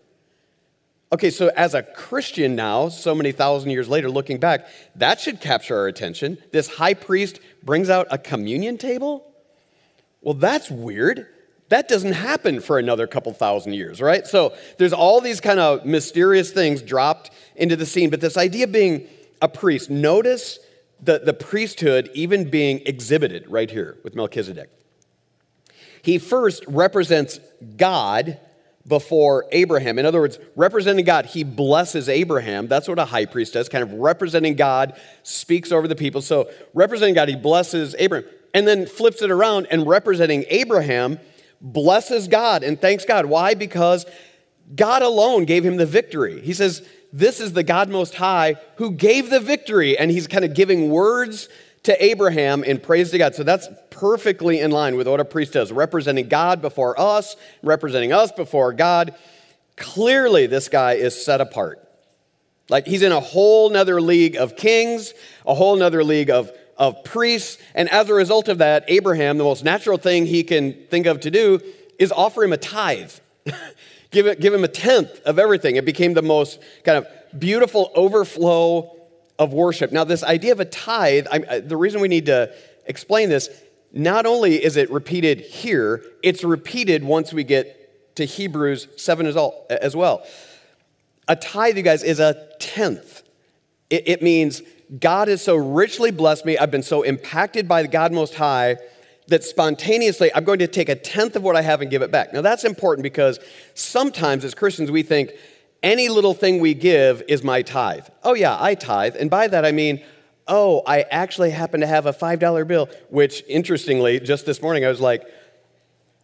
Okay, 1.14 1.30
so 1.30 1.52
as 1.56 1.74
a 1.74 1.84
Christian 1.84 2.56
now, 2.56 2.90
so 2.90 3.14
many 3.14 3.32
thousand 3.32 3.70
years 3.70 3.88
later, 3.88 4.10
looking 4.10 4.40
back, 4.40 4.68
that 4.96 5.20
should 5.20 5.40
capture 5.40 5.78
our 5.78 5.88
attention. 5.88 6.38
This 6.52 6.68
high 6.68 6.96
priest 6.96 7.40
brings 7.64 7.90
out 7.90 8.08
a 8.10 8.18
communion 8.18 8.78
table? 8.78 9.32
Well, 10.22 10.34
that's 10.34 10.72
weird. 10.72 11.28
That 11.70 11.88
doesn't 11.88 12.14
happen 12.14 12.60
for 12.60 12.80
another 12.80 13.08
couple 13.08 13.32
thousand 13.34 13.74
years, 13.74 14.02
right? 14.02 14.26
So 14.26 14.56
there's 14.78 14.94
all 14.94 15.22
these 15.22 15.40
kind 15.40 15.60
of 15.60 15.86
mysterious 15.86 16.52
things 16.52 16.82
dropped 16.82 17.32
into 17.56 17.76
the 17.76 17.86
scene. 17.86 18.10
But 18.10 18.22
this 18.22 18.38
idea 18.38 18.66
of 18.66 18.72
being 18.72 19.08
a 19.42 19.48
priest, 19.48 19.90
notice 19.90 20.60
the, 21.02 21.20
the 21.20 21.34
priesthood 21.34 22.10
even 22.14 22.50
being 22.50 22.82
exhibited 22.86 23.48
right 23.48 23.70
here 23.70 23.98
with 24.04 24.16
Melchizedek. 24.16 24.70
He 26.02 26.18
first 26.18 26.64
represents 26.68 27.40
God 27.78 28.40
before 28.88 29.46
Abraham. 29.52 29.98
In 29.98 30.06
other 30.06 30.20
words, 30.20 30.38
representing 30.56 31.06
God, 31.06 31.26
he 31.26 31.44
blesses 31.44 32.08
Abraham. 32.08 32.68
That's 32.68 32.88
what 32.88 33.00
a 33.00 33.06
high 33.06 33.26
priest 33.26 33.54
does, 33.54 33.68
kind 33.68 33.84
of 33.84 33.94
representing 33.94 34.56
God, 34.56 35.00
speaks 35.24 35.72
over 35.72 35.88
the 35.88 35.96
people. 35.96 36.22
So, 36.22 36.50
representing 36.74 37.16
God, 37.16 37.30
he 37.30 37.36
blesses 37.36 37.96
Abraham. 37.98 38.30
And 38.54 38.68
then 38.68 38.86
flips 38.86 39.22
it 39.22 39.32
around 39.32 39.68
and 39.70 39.86
representing 39.86 40.46
Abraham, 40.48 41.20
blesses 41.60 42.28
God 42.28 42.64
and 42.64 42.80
thanks 42.80 43.04
God. 43.04 43.26
Why? 43.26 43.54
Because 43.54 44.06
God 44.74 45.02
alone 45.02 45.44
gave 45.46 45.66
him 45.66 45.76
the 45.76 45.86
victory. 45.86 46.40
He 46.40 46.54
says, 46.54 46.88
this 47.12 47.40
is 47.40 47.54
the 47.54 47.64
God 47.64 47.90
Most 47.90 48.16
High 48.16 48.56
who 48.76 48.92
gave 48.92 49.30
the 49.30 49.40
victory. 49.40 49.98
And 49.98 50.10
he's 50.12 50.28
kind 50.28 50.46
of 50.46 50.54
giving 50.54 50.90
words 50.90 51.50
to 51.86 52.04
Abraham 52.04 52.64
in 52.64 52.80
praise 52.80 53.12
to 53.12 53.18
God. 53.18 53.36
So 53.36 53.44
that's 53.44 53.68
perfectly 53.92 54.60
in 54.60 54.72
line 54.72 54.96
with 54.96 55.08
what 55.08 55.20
a 55.20 55.26
priest 55.26 55.54
does, 55.54 55.72
representing 55.72 56.28
God 56.28 56.62
before 56.62 57.00
us, 57.00 57.36
representing 57.64 58.12
us 58.12 58.32
before 58.32 58.74
God. 58.74 59.16
Clearly, 59.78 60.48
this 60.48 60.68
guy 60.68 60.94
is 60.94 61.24
set 61.24 61.42
apart. 61.42 61.82
Like 62.70 62.88
he's 62.88 63.04
in 63.04 63.12
a 63.12 63.20
whole 63.20 63.70
nother 63.70 64.02
league 64.02 64.36
of 64.36 64.56
kings, 64.56 65.14
a 65.46 65.54
whole 65.54 65.76
nother 65.76 66.04
league 66.04 66.32
of, 66.32 66.52
of 66.76 67.04
priests. 67.04 67.62
And 67.76 67.88
as 67.90 68.10
a 68.10 68.16
result 68.16 68.50
of 68.50 68.58
that, 68.58 68.86
Abraham, 68.88 69.38
the 69.38 69.44
most 69.44 69.64
natural 69.64 70.00
thing 70.00 70.26
he 70.26 70.44
can 70.44 70.74
think 70.90 71.06
of 71.06 71.20
to 71.22 71.32
do 71.32 71.62
is 72.00 72.12
offer 72.12 72.44
him 72.44 72.54
a 72.54 72.58
tithe. 72.58 73.12
give, 74.12 74.26
it, 74.26 74.40
give 74.40 74.56
him 74.56 74.64
a 74.64 74.68
tenth 74.68 75.22
of 75.22 75.38
everything. 75.38 75.76
It 75.76 75.86
became 75.86 76.16
the 76.16 76.24
most 76.24 76.60
kind 76.84 76.98
of 76.98 77.40
beautiful 77.40 77.92
overflow 77.94 78.96
of 79.38 79.54
worship. 79.54 79.92
Now, 79.92 80.04
this 80.04 80.24
idea 80.24 80.52
of 80.52 80.60
a 80.60 80.66
tithe, 80.66 81.28
I, 81.32 81.60
the 81.60 81.78
reason 81.78 82.02
we 82.02 82.08
need 82.08 82.28
to 82.28 82.54
explain 82.86 83.30
this, 83.30 83.50
not 83.92 84.26
only 84.26 84.64
is 84.64 84.78
it 84.78 84.90
repeated 84.92 85.42
here, 85.42 86.04
it's 86.24 86.44
repeated 86.44 87.04
once 87.04 87.34
we 87.34 87.44
get 87.44 88.16
to 88.16 88.26
Hebrews 88.26 88.88
7 88.98 89.26
as 89.70 89.96
well. 89.96 90.26
A 91.28 91.36
tithe, 91.36 91.78
you 91.78 91.84
guys, 91.84 92.04
is 92.04 92.20
a 92.20 92.48
tenth. 92.60 93.24
It, 93.90 94.08
it 94.08 94.22
means 94.22 94.62
God 95.00 95.28
has 95.28 95.42
so 95.42 95.56
richly 95.56 96.12
blessed 96.12 96.46
me, 96.46 96.58
I've 96.58 96.72
been 96.72 96.84
so 96.84 97.02
impacted 97.02 97.68
by 97.68 97.82
the 97.82 97.88
God 97.88 98.14
Most 98.14 98.36
High 98.36 98.78
that 99.28 99.44
spontaneously 99.44 100.32
I'm 100.36 100.44
going 100.44 100.60
to 100.60 100.68
take 100.68 100.90
a 100.90 100.96
tenth 100.96 101.36
of 101.36 101.44
what 101.44 101.56
I 101.56 101.62
have 101.62 101.82
and 101.82 101.90
give 101.90 102.02
it 102.02 102.12
back. 102.12 102.32
Now, 102.34 102.42
that's 102.42 102.64
important 102.64 103.04
because 103.04 103.40
sometimes 103.74 104.46
as 104.46 104.54
Christians 104.54 104.92
we 104.92 105.04
think 105.04 105.32
any 105.86 106.10
little 106.10 106.34
thing 106.34 106.60
we 106.60 106.74
give 106.74 107.22
is 107.28 107.44
my 107.44 107.62
tithe. 107.62 108.08
Oh, 108.24 108.34
yeah, 108.34 108.58
I 108.60 108.74
tithe. 108.74 109.16
And 109.18 109.30
by 109.30 109.48
that 109.48 109.64
I 109.64 109.72
mean, 109.72 110.04
oh, 110.48 110.82
I 110.86 111.02
actually 111.04 111.52
happen 111.52 111.80
to 111.82 111.88
have 111.88 112.08
a 112.08 112.12
$5 112.12 112.68
bill, 112.68 112.90
which 113.10 113.44
interestingly, 113.48 114.20
just 114.20 114.48
this 114.48 114.62
morning 114.64 114.84
I 114.84 114.90
was 114.90 115.00
like, 115.00 115.24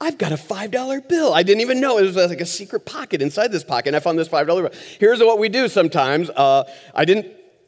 I've 0.01 0.17
got 0.17 0.31
a 0.31 0.35
$5 0.35 1.07
bill. 1.07 1.31
I 1.31 1.43
didn't 1.43 1.61
even 1.61 1.79
know. 1.79 1.99
It 1.99 2.01
was 2.01 2.15
like 2.15 2.41
a 2.41 2.45
secret 2.45 2.87
pocket 2.87 3.21
inside 3.21 3.51
this 3.51 3.63
pocket, 3.63 3.89
and 3.89 3.95
I 3.95 3.99
found 3.99 4.17
this 4.17 4.27
$5 4.27 4.47
bill. 4.47 4.71
Here's 4.99 5.19
what 5.19 5.37
we 5.37 5.47
do 5.47 5.67
sometimes. 5.67 6.31
Uh, 6.31 6.63
I 6.95 7.05
didn't 7.05 7.27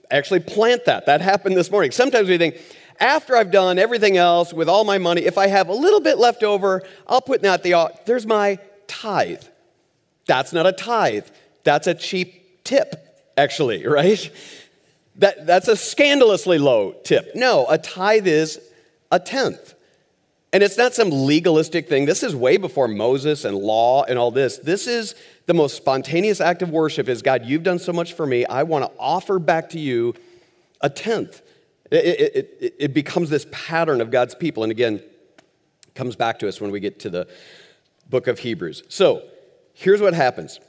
actually 0.09 0.39
plant 0.39 0.85
that. 0.85 1.05
That 1.05 1.21
happened 1.21 1.55
this 1.55 1.69
morning. 1.69 1.91
Sometimes 1.91 2.27
we 2.27 2.39
think, 2.39 2.57
after 2.99 3.37
I've 3.37 3.51
done 3.51 3.77
everything 3.77 4.17
else 4.17 4.51
with 4.51 4.67
all 4.67 4.83
my 4.83 4.97
money, 4.97 5.21
if 5.21 5.37
I 5.37 5.45
have 5.45 5.69
a 5.69 5.73
little 5.73 6.01
bit 6.01 6.17
left 6.17 6.41
over, 6.41 6.81
I'll 7.05 7.21
put 7.21 7.43
that 7.43 7.61
the 7.61 7.91
there's 8.07 8.25
my 8.25 8.57
tithe. 8.87 9.43
That's 10.25 10.53
not 10.53 10.65
a 10.65 10.71
tithe. 10.71 11.25
That's 11.63 11.87
a 11.87 11.93
cheap 11.93 12.63
tip, 12.63 12.95
actually, 13.37 13.85
right? 13.87 14.31
That, 15.17 15.45
that's 15.45 15.67
a 15.67 15.75
scandalously 15.75 16.57
low 16.57 16.93
tip. 17.03 17.35
No, 17.35 17.65
a 17.67 17.77
tithe 17.77 18.27
is 18.27 18.59
a 19.11 19.19
tenth. 19.19 19.75
And 20.51 20.61
it's 20.61 20.77
not 20.77 20.93
some 20.93 21.09
legalistic 21.09 21.89
thing. 21.89 22.05
This 22.05 22.21
is 22.21 22.35
way 22.35 22.57
before 22.57 22.87
Moses 22.87 23.43
and 23.43 23.57
law 23.57 24.03
and 24.03 24.19
all 24.19 24.29
this. 24.29 24.57
This 24.59 24.85
is 24.85 25.15
the 25.47 25.53
most 25.53 25.75
spontaneous 25.75 26.39
act 26.39 26.61
of 26.61 26.69
worship 26.69 27.09
is 27.09 27.23
God, 27.23 27.45
you've 27.45 27.63
done 27.63 27.79
so 27.79 27.91
much 27.91 28.13
for 28.13 28.25
me. 28.25 28.45
I 28.45 28.61
want 28.61 28.85
to 28.85 28.91
offer 28.99 29.39
back 29.39 29.71
to 29.71 29.79
you 29.79 30.13
a 30.81 30.91
tenth. 30.91 31.41
It, 31.89 32.05
it, 32.05 32.57
it, 32.61 32.75
it 32.79 32.93
becomes 32.93 33.31
this 33.31 33.47
pattern 33.51 33.99
of 33.99 34.11
God's 34.11 34.35
people. 34.35 34.61
And 34.63 34.71
again, 34.71 35.01
comes 35.95 36.15
back 36.15 36.39
to 36.39 36.47
us 36.47 36.61
when 36.61 36.71
we 36.71 36.79
get 36.79 36.99
to 37.01 37.09
the 37.09 37.27
book 38.09 38.27
of 38.27 38.39
Hebrews. 38.39 38.83
So 38.89 39.23
here's 39.73 40.01
what 40.01 40.13
happens. 40.13 40.59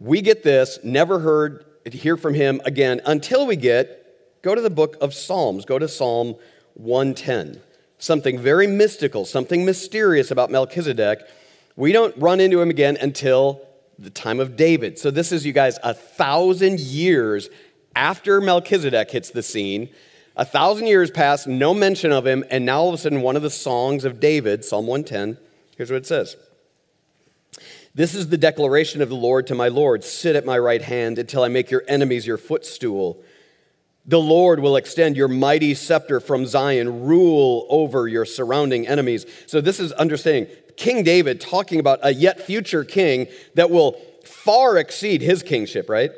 We 0.00 0.20
get 0.22 0.42
this, 0.42 0.80
never 0.82 1.20
heard, 1.20 1.64
hear 1.92 2.16
from 2.16 2.34
him 2.34 2.60
again 2.64 3.00
until 3.06 3.46
we 3.46 3.54
get, 3.54 4.42
go 4.42 4.56
to 4.56 4.60
the 4.60 4.70
book 4.70 4.96
of 5.00 5.14
Psalms, 5.14 5.64
go 5.64 5.78
to 5.78 5.86
Psalm 5.86 6.34
110 6.74 7.60
something 8.00 8.38
very 8.38 8.66
mystical, 8.66 9.24
something 9.24 9.64
mysterious 9.64 10.30
about 10.30 10.50
Melchizedek. 10.50 11.20
We 11.76 11.92
don't 11.92 12.16
run 12.16 12.40
into 12.40 12.60
him 12.60 12.70
again 12.70 12.96
until 13.00 13.60
the 13.98 14.10
time 14.10 14.40
of 14.40 14.56
David. 14.56 14.98
So, 14.98 15.10
this 15.10 15.30
is, 15.30 15.46
you 15.46 15.52
guys, 15.52 15.78
a 15.84 15.94
thousand 15.94 16.80
years 16.80 17.48
after 17.94 18.40
Melchizedek 18.40 19.10
hits 19.10 19.30
the 19.30 19.42
scene. 19.42 19.90
A 20.36 20.44
thousand 20.44 20.86
years 20.86 21.10
pass, 21.10 21.46
no 21.46 21.74
mention 21.74 22.12
of 22.12 22.26
him, 22.26 22.44
and 22.50 22.64
now 22.64 22.80
all 22.80 22.88
of 22.88 22.94
a 22.94 22.98
sudden, 22.98 23.20
one 23.20 23.36
of 23.36 23.42
the 23.42 23.50
songs 23.50 24.04
of 24.04 24.20
David, 24.20 24.64
Psalm 24.64 24.86
110, 24.86 25.36
here's 25.76 25.90
what 25.90 25.98
it 25.98 26.06
says 26.06 26.36
This 27.94 28.14
is 28.14 28.28
the 28.28 28.38
declaration 28.38 29.02
of 29.02 29.08
the 29.08 29.16
Lord 29.16 29.48
to 29.48 29.54
my 29.54 29.68
Lord 29.68 30.04
Sit 30.04 30.36
at 30.36 30.44
my 30.44 30.58
right 30.58 30.82
hand 30.82 31.18
until 31.18 31.42
I 31.42 31.48
make 31.48 31.70
your 31.70 31.82
enemies 31.88 32.26
your 32.26 32.38
footstool. 32.38 33.22
The 34.06 34.20
Lord 34.20 34.60
will 34.60 34.76
extend 34.76 35.16
your 35.16 35.28
mighty 35.28 35.74
scepter 35.74 36.20
from 36.20 36.46
Zion, 36.46 37.04
rule 37.04 37.66
over 37.68 38.08
your 38.08 38.24
surrounding 38.24 38.86
enemies. 38.86 39.26
So, 39.46 39.60
this 39.60 39.78
is 39.78 39.92
understanding 39.92 40.52
King 40.76 41.02
David 41.02 41.40
talking 41.40 41.80
about 41.80 41.98
a 42.02 42.14
yet 42.14 42.40
future 42.40 42.84
king 42.84 43.26
that 43.54 43.70
will 43.70 44.00
far 44.24 44.78
exceed 44.78 45.20
his 45.20 45.42
kingship, 45.42 45.88
right? 45.90 46.10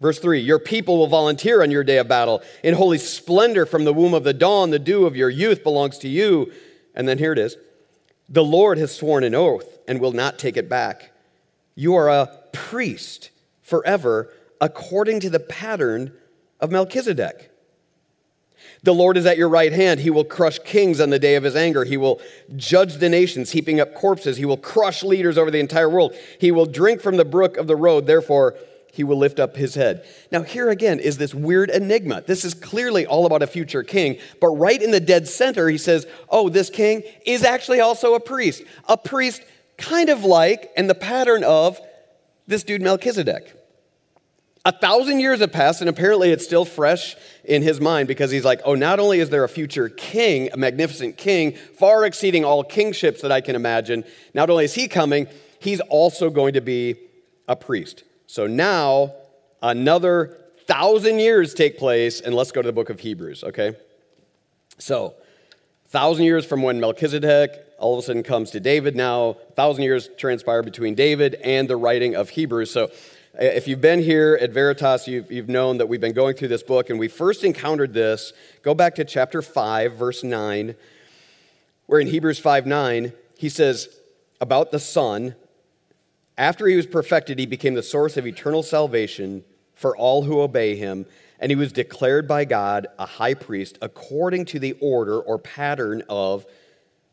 Verse 0.00 0.18
3 0.18 0.40
Your 0.40 0.58
people 0.58 0.98
will 0.98 1.08
volunteer 1.08 1.62
on 1.62 1.70
your 1.70 1.84
day 1.84 1.98
of 1.98 2.08
battle. 2.08 2.42
In 2.62 2.74
holy 2.74 2.98
splendor 2.98 3.66
from 3.66 3.84
the 3.84 3.92
womb 3.92 4.14
of 4.14 4.24
the 4.24 4.32
dawn, 4.32 4.70
the 4.70 4.78
dew 4.78 5.04
of 5.04 5.16
your 5.16 5.30
youth 5.30 5.62
belongs 5.62 5.98
to 5.98 6.08
you. 6.08 6.52
And 6.94 7.08
then 7.08 7.18
here 7.18 7.32
it 7.32 7.38
is 7.38 7.56
The 8.32 8.42
Lord 8.42 8.78
has 8.78 8.94
sworn 8.94 9.24
an 9.24 9.34
oath 9.34 9.78
and 9.86 10.00
will 10.00 10.12
not 10.12 10.38
take 10.38 10.56
it 10.56 10.68
back. 10.68 11.12
You 11.74 11.94
are 11.94 12.08
a 12.08 12.30
priest 12.52 13.30
forever, 13.62 14.32
according 14.58 15.20
to 15.20 15.30
the 15.30 15.38
pattern 15.38 16.14
of 16.58 16.70
Melchizedek. 16.70 17.50
The 18.82 18.94
Lord 18.94 19.16
is 19.16 19.26
at 19.26 19.36
your 19.36 19.50
right 19.50 19.72
hand. 19.72 20.00
He 20.00 20.10
will 20.10 20.24
crush 20.24 20.58
kings 20.60 21.00
on 21.00 21.10
the 21.10 21.18
day 21.18 21.34
of 21.34 21.44
his 21.44 21.54
anger. 21.54 21.84
He 21.84 21.96
will 21.96 22.20
judge 22.56 22.96
the 22.96 23.08
nations, 23.08 23.52
heaping 23.52 23.80
up 23.80 23.94
corpses. 23.94 24.38
He 24.38 24.44
will 24.44 24.56
crush 24.56 25.02
leaders 25.02 25.36
over 25.36 25.50
the 25.50 25.60
entire 25.60 25.88
world. 25.88 26.14
He 26.40 26.50
will 26.50 26.66
drink 26.66 27.00
from 27.00 27.18
the 27.18 27.24
brook 27.24 27.56
of 27.58 27.66
the 27.66 27.76
road. 27.76 28.06
Therefore, 28.06 28.56
he 28.92 29.04
will 29.04 29.16
lift 29.16 29.40
up 29.40 29.56
his 29.56 29.74
head. 29.74 30.04
Now, 30.30 30.42
here 30.42 30.68
again 30.68 31.00
is 31.00 31.16
this 31.16 31.34
weird 31.34 31.70
enigma. 31.70 32.22
This 32.26 32.44
is 32.44 32.52
clearly 32.52 33.06
all 33.06 33.24
about 33.24 33.42
a 33.42 33.46
future 33.46 33.82
king, 33.82 34.18
but 34.38 34.48
right 34.48 34.80
in 34.80 34.90
the 34.90 35.00
dead 35.00 35.26
center, 35.26 35.66
he 35.68 35.78
says, 35.78 36.06
Oh, 36.28 36.50
this 36.50 36.68
king 36.68 37.02
is 37.24 37.42
actually 37.42 37.80
also 37.80 38.14
a 38.14 38.20
priest. 38.20 38.62
A 38.90 38.98
priest 38.98 39.42
kind 39.78 40.10
of 40.10 40.24
like, 40.24 40.70
and 40.76 40.90
the 40.90 40.94
pattern 40.94 41.42
of, 41.42 41.80
this 42.46 42.64
dude 42.64 42.82
Melchizedek. 42.82 43.56
A 44.66 44.72
thousand 44.72 45.20
years 45.20 45.40
have 45.40 45.52
passed, 45.52 45.80
and 45.80 45.88
apparently 45.88 46.30
it's 46.30 46.44
still 46.44 46.66
fresh 46.66 47.16
in 47.44 47.62
his 47.62 47.80
mind 47.80 48.08
because 48.08 48.30
he's 48.30 48.44
like, 48.44 48.60
oh, 48.66 48.74
not 48.74 49.00
only 49.00 49.20
is 49.20 49.30
there 49.30 49.42
a 49.42 49.48
future 49.48 49.88
king, 49.88 50.50
a 50.52 50.58
magnificent 50.58 51.16
king, 51.16 51.56
far 51.78 52.04
exceeding 52.04 52.44
all 52.44 52.62
kingships 52.62 53.22
that 53.22 53.32
I 53.32 53.40
can 53.40 53.56
imagine, 53.56 54.04
not 54.34 54.50
only 54.50 54.66
is 54.66 54.74
he 54.74 54.86
coming, 54.86 55.28
he's 55.58 55.80
also 55.80 56.28
going 56.28 56.52
to 56.52 56.60
be 56.60 56.96
a 57.48 57.56
priest. 57.56 58.04
So 58.32 58.46
now 58.46 59.12
another 59.60 60.38
thousand 60.66 61.18
years 61.18 61.52
take 61.52 61.76
place, 61.76 62.22
and 62.22 62.34
let's 62.34 62.50
go 62.50 62.62
to 62.62 62.66
the 62.66 62.72
book 62.72 62.88
of 62.88 62.98
Hebrews, 62.98 63.44
okay? 63.44 63.76
So, 64.78 65.12
thousand 65.88 66.24
years 66.24 66.46
from 66.46 66.62
when 66.62 66.80
Melchizedek 66.80 67.62
all 67.78 67.92
of 67.92 67.98
a 67.98 68.06
sudden 68.06 68.22
comes 68.22 68.50
to 68.52 68.58
David 68.58 68.96
now, 68.96 69.34
thousand 69.54 69.84
years 69.84 70.08
transpire 70.16 70.62
between 70.62 70.94
David 70.94 71.34
and 71.44 71.68
the 71.68 71.76
writing 71.76 72.16
of 72.16 72.30
Hebrews. 72.30 72.70
So, 72.70 72.90
if 73.34 73.68
you've 73.68 73.82
been 73.82 74.02
here 74.02 74.38
at 74.40 74.50
Veritas, 74.50 75.06
you've, 75.06 75.30
you've 75.30 75.50
known 75.50 75.76
that 75.76 75.90
we've 75.90 76.00
been 76.00 76.14
going 76.14 76.34
through 76.34 76.48
this 76.48 76.62
book, 76.62 76.88
and 76.88 76.98
we 76.98 77.08
first 77.08 77.44
encountered 77.44 77.92
this. 77.92 78.32
Go 78.62 78.72
back 78.72 78.94
to 78.94 79.04
chapter 79.04 79.42
5, 79.42 79.92
verse 79.92 80.24
9, 80.24 80.74
where 81.84 82.00
in 82.00 82.06
Hebrews 82.06 82.38
5 82.38 82.66
9, 82.66 83.12
he 83.36 83.50
says 83.50 83.90
about 84.40 84.72
the 84.72 84.80
Son, 84.80 85.34
after 86.38 86.66
he 86.66 86.76
was 86.76 86.86
perfected, 86.86 87.38
he 87.38 87.46
became 87.46 87.74
the 87.74 87.82
source 87.82 88.16
of 88.16 88.26
eternal 88.26 88.62
salvation 88.62 89.44
for 89.74 89.96
all 89.96 90.22
who 90.22 90.40
obey 90.40 90.76
him, 90.76 91.06
and 91.38 91.50
he 91.50 91.56
was 91.56 91.72
declared 91.72 92.26
by 92.26 92.44
God 92.44 92.86
a 92.98 93.06
high 93.06 93.34
priest 93.34 93.78
according 93.82 94.44
to 94.46 94.58
the 94.58 94.72
order 94.80 95.20
or 95.20 95.38
pattern 95.38 96.02
of 96.08 96.46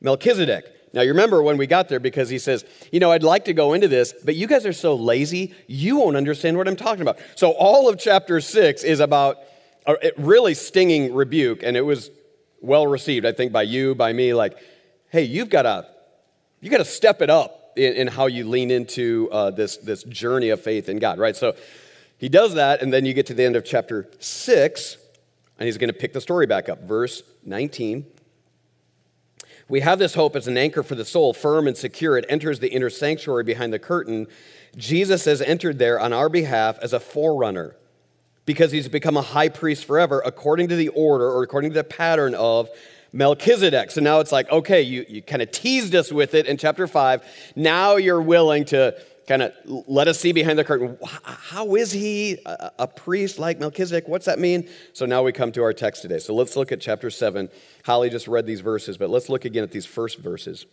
Melchizedek. 0.02 0.66
Now, 0.94 1.02
you 1.02 1.10
remember 1.10 1.44
when 1.44 1.58
we 1.58 1.68
got 1.68 1.90
there 1.90 2.00
because 2.00 2.30
he 2.30 2.40
says, 2.40 2.66
You 2.92 3.00
know, 3.00 3.12
I'd 3.12 3.24
like 3.24 3.46
to 3.46 3.54
go 3.54 3.74
into 3.74 3.88
this, 3.88 4.14
but 4.24 4.36
you 4.36 4.48
guys 4.48 4.66
are 4.66 4.74
so 4.74 4.96
lazy, 4.96 5.54
you 5.68 5.98
won't 5.98 6.16
understand 6.16 6.58
what 6.58 6.68
I'm 6.68 6.76
talking 6.76 7.02
about. 7.02 7.20
So, 7.36 7.52
all 7.52 7.90
of 7.90 8.00
chapter 8.00 8.42
six 8.42 8.84
is 8.84 9.00
about 9.00 9.38
a 9.86 10.12
really 10.18 10.54
stinging 10.54 11.14
rebuke, 11.14 11.64
and 11.64 11.76
it 11.76 11.82
was 11.82 12.10
well 12.62 12.88
received, 12.88 13.26
I 13.26 13.32
think, 13.32 13.52
by 13.52 13.64
you, 13.64 13.96
by 13.96 14.14
me. 14.14 14.34
Like, 14.34 14.58
hey, 15.10 15.24
you've 15.24 15.50
got 15.50 15.64
to 15.64 15.88
you 16.62 16.70
got 16.70 16.78
to 16.78 16.86
step 16.86 17.22
it 17.22 17.30
up 17.30 17.59
in, 17.80 17.94
in, 17.94 18.08
how 18.08 18.28
you 18.28 18.48
lean 18.48 18.72
into 18.72 19.30
uh, 19.32 19.52
this, 19.52 19.78
this 19.78 20.04
journey 20.04 20.50
of 20.50 20.62
faith 20.62 20.90
in 20.90 21.00
God, 21.00 21.18
right? 21.20 21.36
So, 21.36 21.56
he 22.20 22.28
does 22.28 22.56
that, 22.56 22.82
and 22.82 22.92
then 22.92 23.06
you 23.06 23.14
get 23.14 23.28
to 23.28 23.34
the 23.34 23.46
end 23.46 23.56
of 23.56 23.64
chapter 23.64 24.06
six, 24.20 24.98
and 25.58 25.66
he's 25.66 25.78
going 25.78 25.88
to 25.88 25.98
pick 25.98 26.12
the 26.12 26.20
story 26.20 26.46
back 26.46 26.68
up. 26.68 26.84
Verse 26.84 27.24
19. 27.46 28.06
We 29.70 29.80
have 29.80 30.00
this 30.00 30.16
hope 30.16 30.36
as 30.36 30.48
an 30.48 30.58
anchor 30.58 30.84
for 30.84 30.96
the 30.96 31.06
soul, 31.06 31.34
firm 31.34 31.68
and 31.68 31.78
secure. 31.78 32.18
It 32.18 32.26
enters 32.28 32.60
the 32.60 32.70
inner 32.70 32.90
sanctuary 32.90 33.44
behind 33.46 33.72
the 33.72 33.80
curtain. 33.80 34.28
Jesus 34.76 35.26
has 35.26 35.42
entered 35.42 35.80
there 35.80 36.00
on 36.00 36.12
our 36.12 36.28
behalf 36.28 36.78
as 36.80 36.92
a 36.92 37.00
forerunner 37.00 37.76
because 38.46 38.72
he's 38.72 38.90
become 38.90 39.16
a 39.16 39.22
high 39.22 39.48
priest 39.48 39.86
forever 39.86 40.22
according 40.26 40.68
to 40.70 40.76
the 40.76 40.90
order 40.90 41.30
or 41.30 41.44
according 41.44 41.70
to 41.70 41.76
the 41.76 41.84
pattern 41.84 42.34
of 42.34 42.68
Melchizedek. 43.12 43.92
So 43.92 44.02
now 44.02 44.20
it's 44.20 44.32
like, 44.32 44.50
okay, 44.52 44.82
you, 44.82 45.06
you 45.08 45.22
kind 45.22 45.42
of 45.42 45.52
teased 45.52 45.96
us 45.96 46.12
with 46.12 46.34
it 46.34 46.46
in 46.46 46.58
chapter 46.58 46.88
5. 46.88 47.24
Now 47.56 47.96
you're 47.96 48.22
willing 48.22 48.66
to 48.66 48.96
kind 49.28 49.44
of 49.44 49.54
let 49.66 50.08
us 50.08 50.20
see 50.20 50.32
behind 50.32 50.58
the 50.58 50.64
curtain. 50.64 50.98
How 51.24 51.76
is 51.76 51.92
he 51.92 52.40
a, 52.46 52.72
a 52.80 52.88
priest 52.88 53.38
like 53.38 53.60
Melchizedek? 53.60 54.08
What's 54.08 54.26
that 54.26 54.40
mean? 54.40 54.68
So 54.94 55.06
now 55.06 55.24
we 55.24 55.32
come 55.32 55.52
to 55.52 55.62
our 55.64 55.74
text 55.74 56.02
today. 56.02 56.20
So 56.20 56.34
let's 56.34 56.56
look 56.56 56.72
at 56.72 56.82
chapter 56.82 57.10
7. 57.10 57.50
Holly 57.86 58.10
just 58.10 58.28
read 58.28 58.46
these 58.48 58.62
verses, 58.62 58.98
but 58.98 59.10
let's 59.10 59.30
look 59.30 59.46
again 59.46 59.64
at 59.64 59.72
these 59.72 59.86
first 59.86 60.18
verses. 60.18 60.66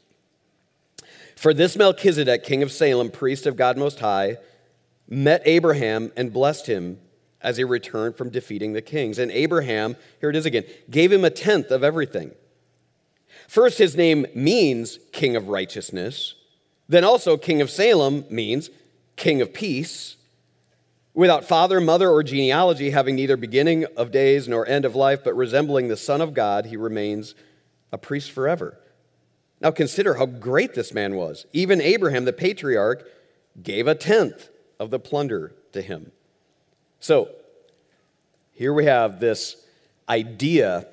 For 1.37 1.53
this 1.53 1.77
Melchizedek, 1.77 2.45
king 2.45 2.63
of 2.63 2.73
Salem, 2.73 3.11
priest 3.11 3.47
of 3.47 3.57
God 3.57 3.77
Most 3.77 4.01
High, 4.01 4.39
met 5.07 5.43
Abraham 5.45 6.11
and 6.17 6.33
blessed 6.33 6.67
him 6.67 6.99
as 7.47 7.57
he 7.57 7.65
returned 7.65 8.17
from 8.17 8.29
defeating 8.29 8.73
the 8.73 8.83
kings. 8.83 9.21
And 9.21 9.31
Abraham, 9.31 9.95
here 10.21 10.29
it 10.29 10.37
is 10.37 10.47
again, 10.47 10.65
gave 10.91 11.13
him 11.13 11.25
a 11.25 11.31
tenth 11.31 11.71
of 11.71 11.85
everything. 11.85 12.33
First, 13.47 13.79
his 13.79 13.95
name 13.95 14.27
means 14.35 14.99
king 15.13 15.37
of 15.37 15.49
righteousness. 15.49 16.35
Then 16.89 17.05
also, 17.05 17.37
King 17.37 17.61
of 17.61 17.71
Salem 17.71 18.25
means 18.29 18.69
King 19.15 19.41
of 19.41 19.55
Peace. 19.55 20.17
Without 21.15 21.45
father, 21.45 21.81
mother, 21.81 22.11
or 22.11 22.25
genealogy, 22.25 22.91
having 22.91 23.15
neither 23.15 23.37
beginning 23.37 23.87
of 23.97 24.11
days 24.11 24.49
nor 24.49 24.67
end 24.67 24.85
of 24.85 24.97
life, 24.97 25.23
but 25.23 25.37
resembling 25.37 25.87
the 25.87 25.97
Son 25.97 26.21
of 26.21 26.35
God, 26.35 26.67
he 26.67 26.77
remains 26.77 27.37
a 27.93 27.99
priest 27.99 28.33
forever. 28.33 28.77
Now 29.61 29.71
consider 29.71 30.15
how 30.15 30.27
great 30.27 30.75
this 30.75 30.93
man 30.93 31.15
was. 31.15 31.47
Even 31.53 31.81
Abraham, 31.81 32.25
the 32.25 32.33
patriarch, 32.33 33.09
gave 33.63 33.87
a 33.87 33.95
tenth 33.95 34.49
of 34.81 34.91
the 34.91 34.99
plunder 34.99 35.55
to 35.73 35.81
him. 35.81 36.11
So 37.07 37.29
here 38.51 38.73
we 38.73 38.87
have 38.87 39.21
this 39.21 39.65
idea 40.09 40.89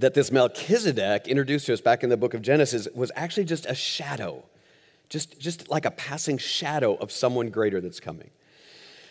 that 0.00 0.14
this 0.14 0.32
Melchizedek 0.32 1.28
introduced 1.28 1.66
to 1.66 1.74
us 1.74 1.80
back 1.80 2.02
in 2.02 2.10
the 2.10 2.16
book 2.16 2.34
of 2.34 2.42
Genesis 2.42 2.88
was 2.92 3.12
actually 3.14 3.44
just 3.44 3.66
a 3.66 3.74
shadow 3.76 4.42
just, 5.08 5.38
just 5.38 5.70
like 5.70 5.84
a 5.84 5.92
passing 5.92 6.38
shadow 6.38 6.94
of 6.94 7.12
someone 7.12 7.50
greater 7.50 7.80
that's 7.80 8.00
coming. 8.00 8.30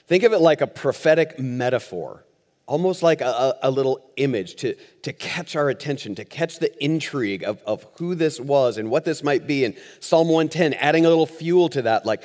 Think 0.07 0.24
of 0.24 0.33
it 0.33 0.39
like 0.39 0.59
a 0.59 0.67
prophetic 0.67 1.39
metaphor, 1.39 2.25
almost 2.65 3.01
like 3.01 3.21
a, 3.21 3.57
a, 3.62 3.71
little 3.71 4.01
image 4.17 4.55
to, 4.55 4.75
to 5.03 5.13
catch 5.13 5.55
our 5.55 5.69
attention, 5.69 6.15
to 6.15 6.25
catch 6.25 6.59
the 6.59 6.83
intrigue 6.83 7.43
of, 7.43 7.62
of 7.65 7.86
who 7.98 8.15
this 8.15 8.39
was 8.39 8.77
and 8.77 8.89
what 8.89 9.05
this 9.05 9.24
might 9.24 9.48
be. 9.48 9.65
And 9.65 9.75
Psalm 10.01 10.27
110, 10.27 10.74
adding 10.75 11.05
a 11.05 11.09
little 11.09 11.25
fuel 11.25 11.69
to 11.69 11.81
that, 11.83 12.05
like 12.05 12.24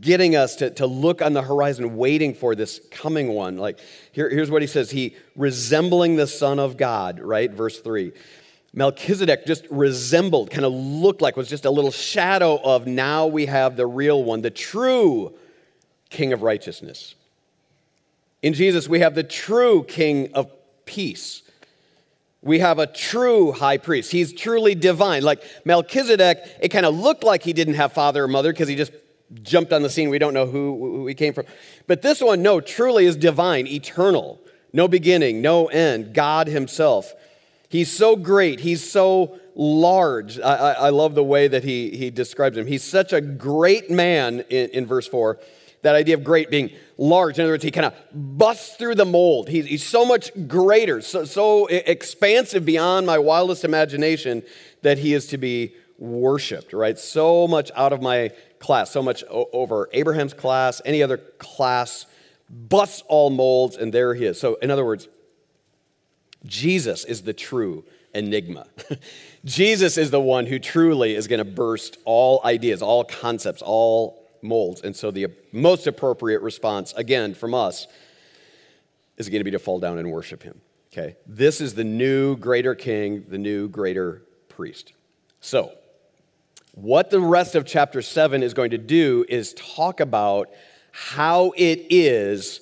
getting 0.00 0.36
us 0.36 0.56
to, 0.56 0.70
to 0.70 0.86
look 0.86 1.22
on 1.22 1.32
the 1.32 1.42
horizon, 1.42 1.96
waiting 1.96 2.34
for 2.34 2.54
this 2.54 2.80
coming 2.90 3.28
one. 3.28 3.56
Like, 3.56 3.78
here, 4.12 4.28
here's 4.28 4.50
what 4.50 4.62
he 4.62 4.68
says 4.68 4.90
He 4.90 5.16
resembling 5.36 6.16
the 6.16 6.26
Son 6.26 6.58
of 6.58 6.76
God, 6.76 7.20
right? 7.20 7.50
Verse 7.50 7.80
3. 7.80 8.12
Melchizedek 8.72 9.46
just 9.46 9.66
resembled, 9.70 10.50
kind 10.50 10.64
of 10.64 10.72
looked 10.72 11.22
like, 11.22 11.36
was 11.36 11.48
just 11.48 11.64
a 11.64 11.70
little 11.70 11.92
shadow 11.92 12.56
of 12.56 12.88
now 12.88 13.26
we 13.26 13.46
have 13.46 13.76
the 13.76 13.86
real 13.86 14.24
one, 14.24 14.42
the 14.42 14.50
true 14.50 15.32
King 16.10 16.32
of 16.32 16.42
righteousness. 16.42 17.14
In 18.42 18.52
Jesus, 18.52 18.88
we 18.88 19.00
have 19.00 19.14
the 19.14 19.22
true 19.22 19.84
King 19.84 20.32
of 20.34 20.50
peace. 20.86 21.42
We 22.42 22.58
have 22.58 22.78
a 22.78 22.86
true 22.86 23.52
high 23.52 23.78
priest. 23.78 24.12
He's 24.12 24.32
truly 24.32 24.74
divine. 24.74 25.22
Like 25.22 25.42
Melchizedek, 25.64 26.38
it 26.60 26.68
kind 26.68 26.84
of 26.84 26.94
looked 26.94 27.24
like 27.24 27.42
he 27.42 27.52
didn't 27.52 27.74
have 27.74 27.92
father 27.92 28.24
or 28.24 28.28
mother 28.28 28.52
because 28.52 28.68
he 28.68 28.74
just 28.74 28.92
jumped 29.42 29.72
on 29.72 29.82
the 29.82 29.90
scene. 29.90 30.10
We 30.10 30.18
don't 30.18 30.34
know 30.34 30.46
who, 30.46 30.78
who 30.78 31.06
he 31.06 31.14
came 31.14 31.32
from. 31.32 31.46
But 31.86 32.02
this 32.02 32.20
one, 32.20 32.42
no, 32.42 32.60
truly 32.60 33.06
is 33.06 33.16
divine, 33.16 33.66
eternal, 33.66 34.40
no 34.72 34.88
beginning, 34.88 35.40
no 35.40 35.66
end, 35.66 36.14
God 36.14 36.46
Himself. 36.46 37.12
He's 37.68 37.90
so 37.90 38.14
great. 38.14 38.60
He's 38.60 38.88
so 38.88 39.38
large. 39.56 40.38
I, 40.38 40.54
I, 40.54 40.72
I, 40.72 40.88
love 40.90 41.14
the 41.14 41.24
way 41.24 41.48
that 41.48 41.64
he, 41.64 41.96
he 41.96 42.10
describes 42.10 42.56
him. 42.56 42.66
He's 42.66 42.84
such 42.84 43.12
a 43.12 43.20
great 43.20 43.90
man 43.90 44.40
in, 44.50 44.70
in 44.70 44.86
verse 44.86 45.06
4. 45.06 45.38
That 45.82 45.94
idea 45.94 46.14
of 46.14 46.24
great 46.24 46.50
being 46.50 46.70
large. 46.98 47.38
In 47.38 47.44
other 47.44 47.52
words, 47.52 47.64
he 47.64 47.70
kind 47.70 47.86
of 47.86 47.94
busts 48.12 48.76
through 48.76 48.94
the 48.94 49.04
mold. 49.04 49.48
He's, 49.48 49.66
he's 49.66 49.84
so 49.84 50.04
much 50.04 50.30
greater, 50.46 51.00
so, 51.00 51.24
so 51.24 51.66
expansive 51.66 52.64
beyond 52.64 53.06
my 53.06 53.18
wildest 53.18 53.64
imagination 53.64 54.42
that 54.82 54.98
he 54.98 55.12
is 55.12 55.26
to 55.28 55.38
be 55.38 55.74
worshiped, 55.98 56.72
right? 56.72 56.98
So 56.98 57.46
much 57.46 57.70
out 57.74 57.92
of 57.92 58.02
my 58.02 58.30
class, 58.58 58.90
so 58.90 59.02
much 59.02 59.24
over 59.24 59.88
Abraham's 59.92 60.34
class, 60.34 60.80
any 60.84 61.02
other 61.02 61.18
class, 61.18 62.06
busts 62.50 63.02
all 63.08 63.30
molds, 63.30 63.76
and 63.76 63.92
there 63.92 64.14
he 64.14 64.24
is. 64.26 64.38
So, 64.38 64.56
in 64.56 64.70
other 64.70 64.84
words, 64.84 65.08
Jesus 66.44 67.04
is 67.04 67.22
the 67.22 67.32
true 67.32 67.84
enigma. 68.14 68.66
Jesus 69.44 69.98
is 69.98 70.10
the 70.10 70.20
one 70.20 70.46
who 70.46 70.58
truly 70.58 71.14
is 71.14 71.26
going 71.26 71.38
to 71.38 71.44
burst 71.44 71.98
all 72.04 72.40
ideas, 72.44 72.82
all 72.82 73.04
concepts, 73.04 73.62
all 73.62 74.24
molds. 74.42 74.82
And 74.82 74.94
so 74.94 75.10
the 75.10 75.28
most 75.52 75.86
appropriate 75.86 76.42
response, 76.42 76.92
again, 76.94 77.34
from 77.34 77.54
us, 77.54 77.86
is 79.16 79.28
going 79.28 79.40
to 79.40 79.44
be 79.44 79.50
to 79.52 79.58
fall 79.58 79.80
down 79.80 79.98
and 79.98 80.10
worship 80.10 80.42
him. 80.42 80.60
Okay? 80.92 81.16
This 81.26 81.60
is 81.60 81.74
the 81.74 81.84
new 81.84 82.36
greater 82.36 82.74
king, 82.74 83.24
the 83.28 83.38
new 83.38 83.68
greater 83.68 84.22
priest. 84.48 84.92
So, 85.40 85.72
what 86.74 87.10
the 87.10 87.20
rest 87.20 87.54
of 87.54 87.64
chapter 87.64 88.02
7 88.02 88.42
is 88.42 88.52
going 88.52 88.70
to 88.70 88.78
do 88.78 89.24
is 89.28 89.54
talk 89.54 90.00
about 90.00 90.50
how 90.90 91.52
it 91.56 91.86
is 91.88 92.60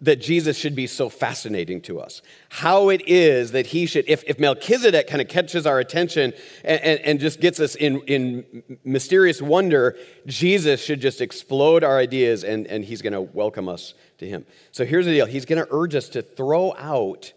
that 0.00 0.20
Jesus 0.20 0.58
should 0.58 0.74
be 0.74 0.88
so 0.88 1.08
fascinating 1.08 1.80
to 1.82 2.00
us. 2.00 2.22
How 2.48 2.88
it 2.88 3.02
is 3.06 3.52
that 3.52 3.66
he 3.66 3.86
should, 3.86 4.04
if, 4.08 4.24
if 4.26 4.40
Melchizedek 4.40 5.06
kind 5.06 5.22
of 5.22 5.28
catches 5.28 5.64
our 5.64 5.78
attention 5.78 6.32
and, 6.64 6.80
and, 6.80 7.00
and, 7.00 7.20
just 7.20 7.40
gets 7.40 7.60
us 7.60 7.76
in, 7.76 8.00
in 8.00 8.64
mysterious 8.84 9.40
wonder, 9.40 9.96
Jesus 10.26 10.82
should 10.82 11.00
just 11.00 11.20
explode 11.20 11.84
our 11.84 11.98
ideas 11.98 12.42
and, 12.42 12.66
and 12.66 12.84
he's 12.84 13.00
going 13.00 13.12
to 13.12 13.20
welcome 13.20 13.68
us 13.68 13.94
to 14.18 14.26
him. 14.26 14.44
So 14.72 14.84
here's 14.84 15.06
the 15.06 15.12
deal 15.12 15.26
he's 15.26 15.44
going 15.44 15.64
to 15.64 15.68
urge 15.70 15.94
us 15.94 16.08
to 16.10 16.22
throw 16.22 16.74
out 16.76 17.32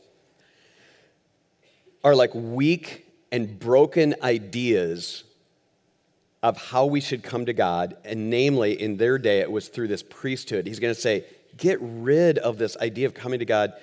our 2.04 2.16
like 2.16 2.34
weak 2.34 3.06
and 3.32 3.60
broken 3.60 4.16
ideas 4.24 5.24
of 6.46 6.58
how 6.58 6.86
we 6.86 7.02
should 7.02 7.24
come 7.24 7.48
to 7.48 7.54
God. 7.54 7.98
And 8.06 8.30
namely, 8.30 8.80
in 8.80 8.98
their 8.98 9.18
day, 9.18 9.40
it 9.40 9.52
was 9.52 9.68
through 9.68 9.88
this 9.88 10.04
priesthood. 10.04 10.68
He's 10.68 10.80
going 10.80 10.94
to 10.94 11.02
say, 11.02 11.26
get 11.58 11.80
rid 11.82 12.38
of 12.38 12.60
this 12.60 12.78
idea 12.78 13.08
of 13.08 13.16
coming 13.16 13.40
to 13.40 13.46
God 13.46 13.74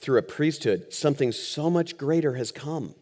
through 0.00 0.18
a 0.18 0.22
priesthood. 0.22 0.92
Something 0.92 1.30
so 1.30 1.70
much 1.70 1.96
greater 1.96 2.34
has 2.34 2.50
come. 2.50 2.96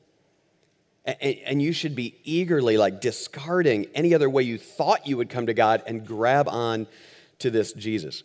And 1.07 1.63
you 1.63 1.73
should 1.73 1.97
be 1.97 2.15
eagerly 2.25 2.77
like 2.77 3.01
discarding 3.01 3.87
any 3.95 4.15
other 4.15 4.29
way 4.29 4.43
you 4.43 4.59
thought 4.59 5.07
you 5.07 5.17
would 5.17 5.31
come 5.31 5.47
to 5.47 5.55
God 5.55 5.83
and 5.87 6.07
grab 6.07 6.47
on 6.47 6.87
to 7.39 7.51
this 7.51 7.73
Jesus. 7.73 8.23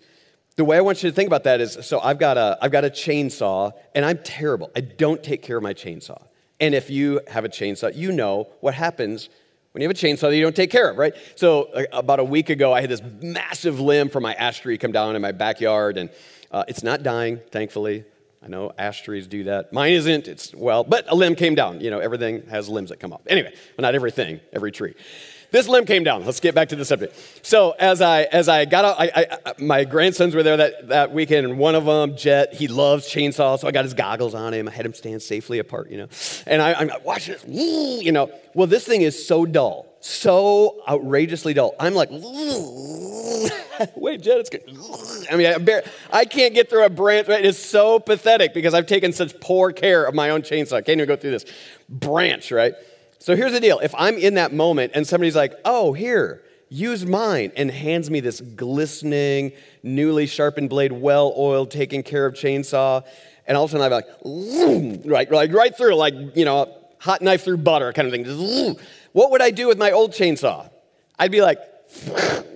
The 0.58 0.66
way 0.66 0.76
I 0.76 0.82
want 0.82 1.02
you 1.02 1.10
to 1.10 1.16
think 1.16 1.28
about 1.28 1.46
that 1.46 1.62
is 1.62 1.78
so 1.84 2.02
I've 2.02 2.20
got 2.20 2.38
a 2.38 2.58
I've 2.62 2.72
got 2.72 2.84
a 2.84 2.90
chainsaw 2.90 3.72
and 3.96 4.04
I'm 4.04 4.18
terrible. 4.18 4.72
I 4.76 4.82
don't 4.82 5.24
take 5.24 5.42
care 5.42 5.56
of 5.56 5.64
my 5.64 5.74
chainsaw. 5.74 6.22
And 6.60 6.76
if 6.76 6.90
you 6.90 7.22
have 7.30 7.46
a 7.46 7.50
chainsaw, 7.50 7.96
you 7.96 8.12
know 8.12 8.50
what 8.60 8.74
happens 8.74 9.30
when 9.76 9.82
you 9.82 9.90
have 9.90 9.98
a 9.98 10.00
chainsaw 10.00 10.30
that 10.30 10.38
you 10.38 10.42
don't 10.42 10.56
take 10.56 10.72
care 10.72 10.90
of, 10.90 10.98
right? 10.98 11.14
So, 11.36 11.64
about 11.92 12.22
a 12.22 12.24
week 12.24 12.50
ago, 12.50 12.72
I 12.72 12.80
had 12.80 12.90
this 12.90 13.02
massive 13.22 13.78
limb 13.78 14.08
from 14.08 14.24
my 14.24 14.34
ash 14.36 14.62
tree 14.62 14.78
come 14.78 14.94
down 14.94 15.18
in 15.18 15.22
my 15.22 15.34
backyard, 15.34 15.98
and 15.98 16.10
uh, 16.50 16.64
it's 16.70 16.82
not 16.82 17.04
dying, 17.04 17.42
thankfully. 17.52 18.06
I 18.42 18.48
know 18.48 18.72
ash 18.78 19.02
trees 19.02 19.28
do 19.28 19.44
that. 19.44 19.74
Mine 19.74 19.92
isn't. 19.92 20.30
It's, 20.30 20.56
well, 20.56 20.86
but 20.86 21.12
a 21.12 21.16
limb 21.16 21.36
came 21.36 21.56
down. 21.56 21.82
You 21.82 21.92
know, 21.92 22.00
everything 22.00 22.48
has 22.48 22.70
limbs 22.70 22.90
that 22.90 23.02
come 23.02 23.12
off. 23.12 23.20
Anyway, 23.28 23.52
well, 23.54 23.82
not 23.82 23.96
everything, 23.96 24.40
every 24.54 24.72
tree. 24.72 24.94
This 25.52 25.68
limb 25.68 25.86
came 25.86 26.04
down. 26.04 26.26
Let's 26.26 26.40
get 26.40 26.56
back 26.56 26.70
to 26.70 26.76
the 26.76 26.86
subject. 26.86 27.16
So 27.46 27.72
as 27.80 28.02
I 28.02 28.24
as 28.24 28.50
I 28.50 28.66
got 28.66 28.86
out, 28.86 28.96
I, 29.00 29.28
I, 29.46 29.54
my 29.60 29.84
grandsons 29.84 30.36
were 30.36 30.44
there 30.44 30.58
that, 30.58 30.88
that 30.90 31.14
weekend, 31.14 31.46
and 31.46 31.58
one 31.58 31.76
of 31.76 31.86
them, 31.86 32.18
Jet, 32.18 32.54
he 32.54 32.68
loves 32.68 33.08
chainsaws, 33.08 33.60
so 33.60 33.68
I 33.68 33.72
got 33.72 33.86
his 33.86 33.94
goggles 33.94 34.36
on 34.36 34.54
him. 34.54 34.68
I 34.68 34.72
had 34.72 34.86
him 34.86 34.94
stand 34.94 35.22
safely 35.22 35.60
apart, 35.60 35.90
you 35.90 35.98
know. 35.98 36.08
And 36.46 36.62
I, 36.62 36.82
am 36.82 36.92
watching 37.04 37.36
this, 37.36 37.46
you 37.48 38.12
know. 38.12 38.32
Well, 38.54 38.68
this 38.68 38.86
thing 38.86 39.02
is 39.02 39.28
so 39.28 39.46
dull, 39.46 39.88
so 40.00 40.82
outrageously 40.88 41.54
dull. 41.54 41.76
I'm 41.80 41.94
like, 41.94 42.10
wait, 43.96 44.22
Jet, 44.22 44.38
it's 44.40 44.50
good. 44.50 44.64
I 45.32 45.36
mean, 45.36 45.48
I, 45.48 45.58
bear, 45.58 45.84
I 46.12 46.26
can't 46.26 46.54
get 46.54 46.70
through 46.70 46.86
a 46.86 46.90
branch. 46.90 47.28
Right? 47.28 47.46
It's 47.46 47.60
so 47.60 48.00
pathetic 48.00 48.54
because 48.54 48.74
I've 48.74 48.88
taken 48.88 49.14
such 49.14 49.40
poor 49.40 49.72
care 49.72 50.06
of 50.06 50.16
my 50.16 50.30
own 50.32 50.42
chainsaw. 50.42 50.74
I 50.74 50.82
can't 50.82 51.00
even 51.00 51.08
go 51.08 51.16
through 51.16 51.32
this 51.32 51.46
branch, 51.90 52.52
right? 52.52 52.74
So 53.26 53.36
here's 53.36 53.54
the 53.54 53.60
deal 53.60 53.80
if 53.80 53.96
I'm 53.98 54.20
in 54.20 54.36
that 54.36 54.54
moment 54.54 54.92
and 54.94 55.08
somebody's 55.08 55.36
like, 55.36 55.56
oh, 55.66 55.94
here, 55.94 56.44
use 56.70 57.08
mine, 57.08 57.52
and 57.56 57.72
hands 57.72 58.12
me 58.12 58.20
this 58.20 58.40
glistening, 58.40 59.54
newly 59.82 60.28
sharpened 60.28 60.70
blade, 60.70 60.92
well 60.92 61.34
oiled, 61.36 61.72
taken 61.72 62.04
care 62.04 62.28
of 62.28 62.36
chainsaw, 62.36 63.04
and 63.48 63.58
all 63.58 63.64
of 63.64 63.74
a 63.74 63.80
sudden 63.80 63.92
I'm 63.92 63.92
like, 63.92 65.06
right, 65.08 65.32
like 65.32 65.52
right 65.52 65.76
through, 65.76 65.96
like, 65.96 66.14
you 66.36 66.46
know, 66.46 66.72
hot 67.00 67.24
knife 67.24 67.44
through 67.44 67.58
butter 67.58 67.92
kind 67.94 68.08
of 68.08 68.14
thing. 68.14 68.78
what 69.14 69.32
would 69.32 69.42
I 69.42 69.50
do 69.50 69.68
with 69.68 69.80
my 69.80 69.90
old 69.90 70.12
chainsaw? 70.12 70.70
I'd 71.18 71.32
be 71.32 71.42
like, 71.42 71.58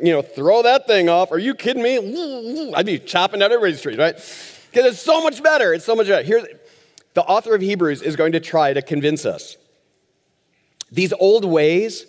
you 0.03 0.12
know, 0.12 0.21
throw 0.21 0.62
that 0.62 0.86
thing 0.86 1.10
off. 1.10 1.32
Are 1.32 1.39
you 1.39 1.55
kidding 1.55 1.82
me? 1.82 2.73
I'd 2.75 2.86
be 2.86 2.99
chopping 2.99 3.39
down 3.39 3.51
everybody's 3.51 3.82
trees, 3.82 3.97
right? 3.97 4.13
Because 4.13 4.93
it's 4.93 5.01
so 5.01 5.23
much 5.23 5.41
better. 5.41 5.73
It's 5.73 5.86
so 5.86 5.95
much 5.95 6.05
better. 6.05 6.21
Here, 6.21 6.47
the 7.15 7.23
author 7.23 7.55
of 7.55 7.62
Hebrews 7.62 8.03
is 8.03 8.15
going 8.15 8.34
to 8.34 8.39
try 8.39 8.71
to 8.73 8.84
convince 8.84 9.25
us. 9.25 9.58
These 10.91 11.13
old 11.13 11.45
ways, 11.45 12.06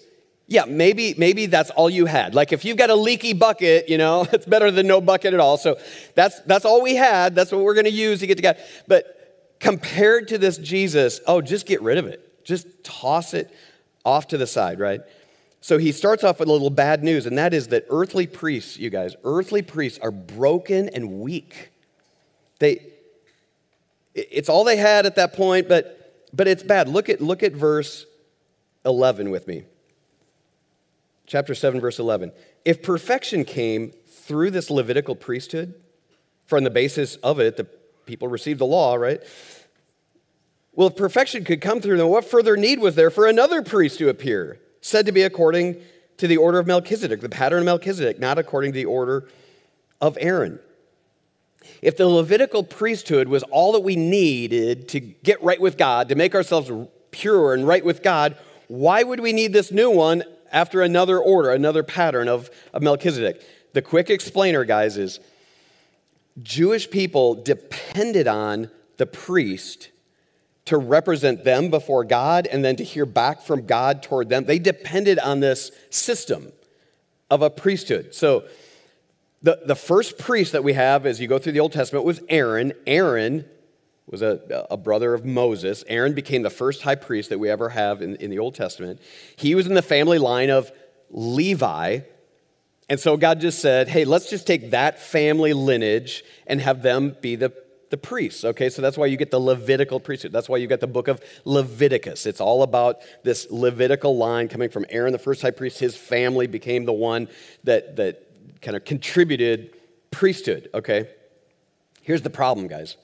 yeah, 0.46 0.64
maybe, 0.66 1.14
maybe 1.16 1.46
that's 1.46 1.70
all 1.70 1.88
you 1.88 2.06
had. 2.06 2.34
Like 2.34 2.52
if 2.52 2.64
you've 2.64 2.76
got 2.76 2.90
a 2.90 2.94
leaky 2.94 3.32
bucket, 3.34 3.88
you 3.88 3.98
know, 3.98 4.26
it's 4.32 4.46
better 4.46 4.70
than 4.70 4.86
no 4.86 5.00
bucket 5.00 5.32
at 5.34 5.40
all. 5.40 5.56
So 5.56 5.78
that's, 6.14 6.40
that's 6.40 6.64
all 6.64 6.82
we 6.82 6.96
had. 6.96 7.34
That's 7.34 7.52
what 7.52 7.62
we're 7.62 7.74
going 7.74 7.84
to 7.84 7.90
use 7.90 8.20
to 8.20 8.26
get 8.26 8.36
to 8.36 8.42
God. 8.42 8.56
But 8.88 9.56
compared 9.60 10.28
to 10.28 10.38
this 10.38 10.58
Jesus, 10.58 11.20
oh, 11.26 11.40
just 11.40 11.66
get 11.66 11.82
rid 11.82 11.98
of 11.98 12.06
it. 12.06 12.44
Just 12.44 12.66
toss 12.82 13.34
it 13.34 13.54
off 14.04 14.28
to 14.28 14.38
the 14.38 14.46
side, 14.46 14.80
right? 14.80 15.02
So 15.60 15.78
he 15.78 15.92
starts 15.92 16.24
off 16.24 16.40
with 16.40 16.48
a 16.48 16.52
little 16.52 16.70
bad 16.70 17.04
news, 17.04 17.26
and 17.26 17.36
that 17.36 17.52
is 17.52 17.68
that 17.68 17.86
earthly 17.90 18.26
priests, 18.26 18.78
you 18.78 18.88
guys, 18.88 19.14
earthly 19.24 19.60
priests 19.60 19.98
are 19.98 20.10
broken 20.10 20.88
and 20.88 21.20
weak. 21.20 21.70
They, 22.58 22.86
it's 24.14 24.48
all 24.48 24.64
they 24.64 24.76
had 24.76 25.04
at 25.04 25.16
that 25.16 25.34
point, 25.34 25.68
but, 25.68 26.26
but 26.32 26.48
it's 26.48 26.62
bad. 26.62 26.88
Look 26.88 27.10
at, 27.10 27.20
look 27.20 27.42
at 27.42 27.52
verse 27.52 28.06
11 28.84 29.30
with 29.30 29.46
me. 29.46 29.64
Chapter 31.26 31.54
7, 31.54 31.80
verse 31.80 31.98
11. 31.98 32.32
If 32.64 32.82
perfection 32.82 33.44
came 33.44 33.92
through 34.06 34.50
this 34.50 34.70
Levitical 34.70 35.14
priesthood, 35.14 35.74
for 36.46 36.56
on 36.56 36.64
the 36.64 36.70
basis 36.70 37.16
of 37.16 37.38
it, 37.38 37.56
the 37.56 37.64
people 38.06 38.28
received 38.28 38.58
the 38.58 38.66
law, 38.66 38.96
right? 38.96 39.20
Well, 40.72 40.88
if 40.88 40.96
perfection 40.96 41.44
could 41.44 41.60
come 41.60 41.80
through, 41.80 41.98
then 41.98 42.08
what 42.08 42.24
further 42.24 42.56
need 42.56 42.80
was 42.80 42.94
there 42.94 43.10
for 43.10 43.26
another 43.26 43.62
priest 43.62 43.98
to 43.98 44.08
appear, 44.08 44.60
said 44.80 45.06
to 45.06 45.12
be 45.12 45.22
according 45.22 45.76
to 46.16 46.26
the 46.26 46.36
order 46.36 46.58
of 46.58 46.66
Melchizedek, 46.66 47.20
the 47.20 47.28
pattern 47.28 47.60
of 47.60 47.64
Melchizedek, 47.66 48.18
not 48.18 48.38
according 48.38 48.72
to 48.72 48.76
the 48.76 48.84
order 48.84 49.28
of 50.00 50.18
Aaron? 50.20 50.58
If 51.82 51.96
the 51.96 52.08
Levitical 52.08 52.62
priesthood 52.62 53.28
was 53.28 53.42
all 53.44 53.72
that 53.72 53.80
we 53.80 53.96
needed 53.96 54.88
to 54.88 55.00
get 55.00 55.42
right 55.42 55.60
with 55.60 55.76
God, 55.76 56.08
to 56.08 56.14
make 56.14 56.34
ourselves 56.34 56.70
pure 57.10 57.54
and 57.54 57.66
right 57.66 57.84
with 57.84 58.02
God, 58.02 58.36
why 58.70 59.02
would 59.02 59.18
we 59.18 59.32
need 59.32 59.52
this 59.52 59.72
new 59.72 59.90
one 59.90 60.22
after 60.52 60.80
another 60.80 61.18
order, 61.18 61.50
another 61.50 61.82
pattern 61.82 62.28
of, 62.28 62.48
of 62.72 62.82
Melchizedek? 62.82 63.42
The 63.72 63.82
quick 63.82 64.10
explainer, 64.10 64.64
guys, 64.64 64.96
is 64.96 65.18
Jewish 66.40 66.88
people 66.88 67.34
depended 67.34 68.28
on 68.28 68.70
the 68.96 69.06
priest 69.06 69.90
to 70.66 70.78
represent 70.78 71.42
them 71.42 71.68
before 71.68 72.04
God 72.04 72.46
and 72.46 72.64
then 72.64 72.76
to 72.76 72.84
hear 72.84 73.04
back 73.04 73.40
from 73.42 73.66
God 73.66 74.04
toward 74.04 74.28
them. 74.28 74.44
They 74.44 74.60
depended 74.60 75.18
on 75.18 75.40
this 75.40 75.72
system 75.90 76.52
of 77.28 77.42
a 77.42 77.50
priesthood. 77.50 78.14
So, 78.14 78.44
the, 79.42 79.58
the 79.66 79.74
first 79.74 80.16
priest 80.16 80.52
that 80.52 80.62
we 80.62 80.74
have 80.74 81.06
as 81.06 81.20
you 81.20 81.26
go 81.26 81.40
through 81.40 81.54
the 81.54 81.60
Old 81.60 81.72
Testament 81.72 82.04
was 82.04 82.20
Aaron. 82.28 82.72
Aaron 82.86 83.46
was 84.10 84.22
a, 84.22 84.66
a 84.70 84.76
brother 84.76 85.14
of 85.14 85.24
Moses. 85.24 85.84
Aaron 85.86 86.14
became 86.14 86.42
the 86.42 86.50
first 86.50 86.82
high 86.82 86.96
priest 86.96 87.30
that 87.30 87.38
we 87.38 87.48
ever 87.48 87.68
have 87.68 88.02
in, 88.02 88.16
in 88.16 88.30
the 88.30 88.40
Old 88.40 88.54
Testament. 88.54 89.00
He 89.36 89.54
was 89.54 89.66
in 89.66 89.74
the 89.74 89.82
family 89.82 90.18
line 90.18 90.50
of 90.50 90.72
Levi. 91.10 92.00
And 92.88 92.98
so 92.98 93.16
God 93.16 93.40
just 93.40 93.60
said, 93.60 93.88
hey, 93.88 94.04
let's 94.04 94.28
just 94.28 94.48
take 94.48 94.72
that 94.72 94.98
family 94.98 95.52
lineage 95.52 96.24
and 96.48 96.60
have 96.60 96.82
them 96.82 97.16
be 97.20 97.36
the, 97.36 97.52
the 97.90 97.96
priests. 97.96 98.44
Okay, 98.44 98.68
so 98.68 98.82
that's 98.82 98.98
why 98.98 99.06
you 99.06 99.16
get 99.16 99.30
the 99.30 99.38
Levitical 99.38 100.00
priesthood. 100.00 100.32
That's 100.32 100.48
why 100.48 100.56
you 100.56 100.66
get 100.66 100.80
the 100.80 100.88
book 100.88 101.06
of 101.06 101.20
Leviticus. 101.44 102.26
It's 102.26 102.40
all 102.40 102.64
about 102.64 102.96
this 103.22 103.46
Levitical 103.48 104.16
line 104.16 104.48
coming 104.48 104.70
from 104.70 104.86
Aaron, 104.90 105.12
the 105.12 105.20
first 105.20 105.40
high 105.40 105.52
priest. 105.52 105.78
His 105.78 105.96
family 105.96 106.48
became 106.48 106.84
the 106.84 106.92
one 106.92 107.28
that, 107.62 107.94
that 107.94 108.26
kind 108.60 108.76
of 108.76 108.84
contributed 108.84 109.72
priesthood. 110.10 110.68
Okay, 110.74 111.08
here's 112.02 112.22
the 112.22 112.30
problem, 112.30 112.66
guys 112.66 112.96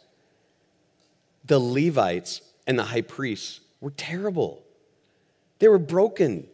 the 1.46 1.59
Levites 1.59 2.40
and 2.66 2.78
the 2.78 2.85
high 2.85 3.02
priests 3.02 3.61
were 3.80 3.90
terrible. 3.90 4.62
They 5.59 5.68
were 5.68 5.78
broken, 5.78 6.46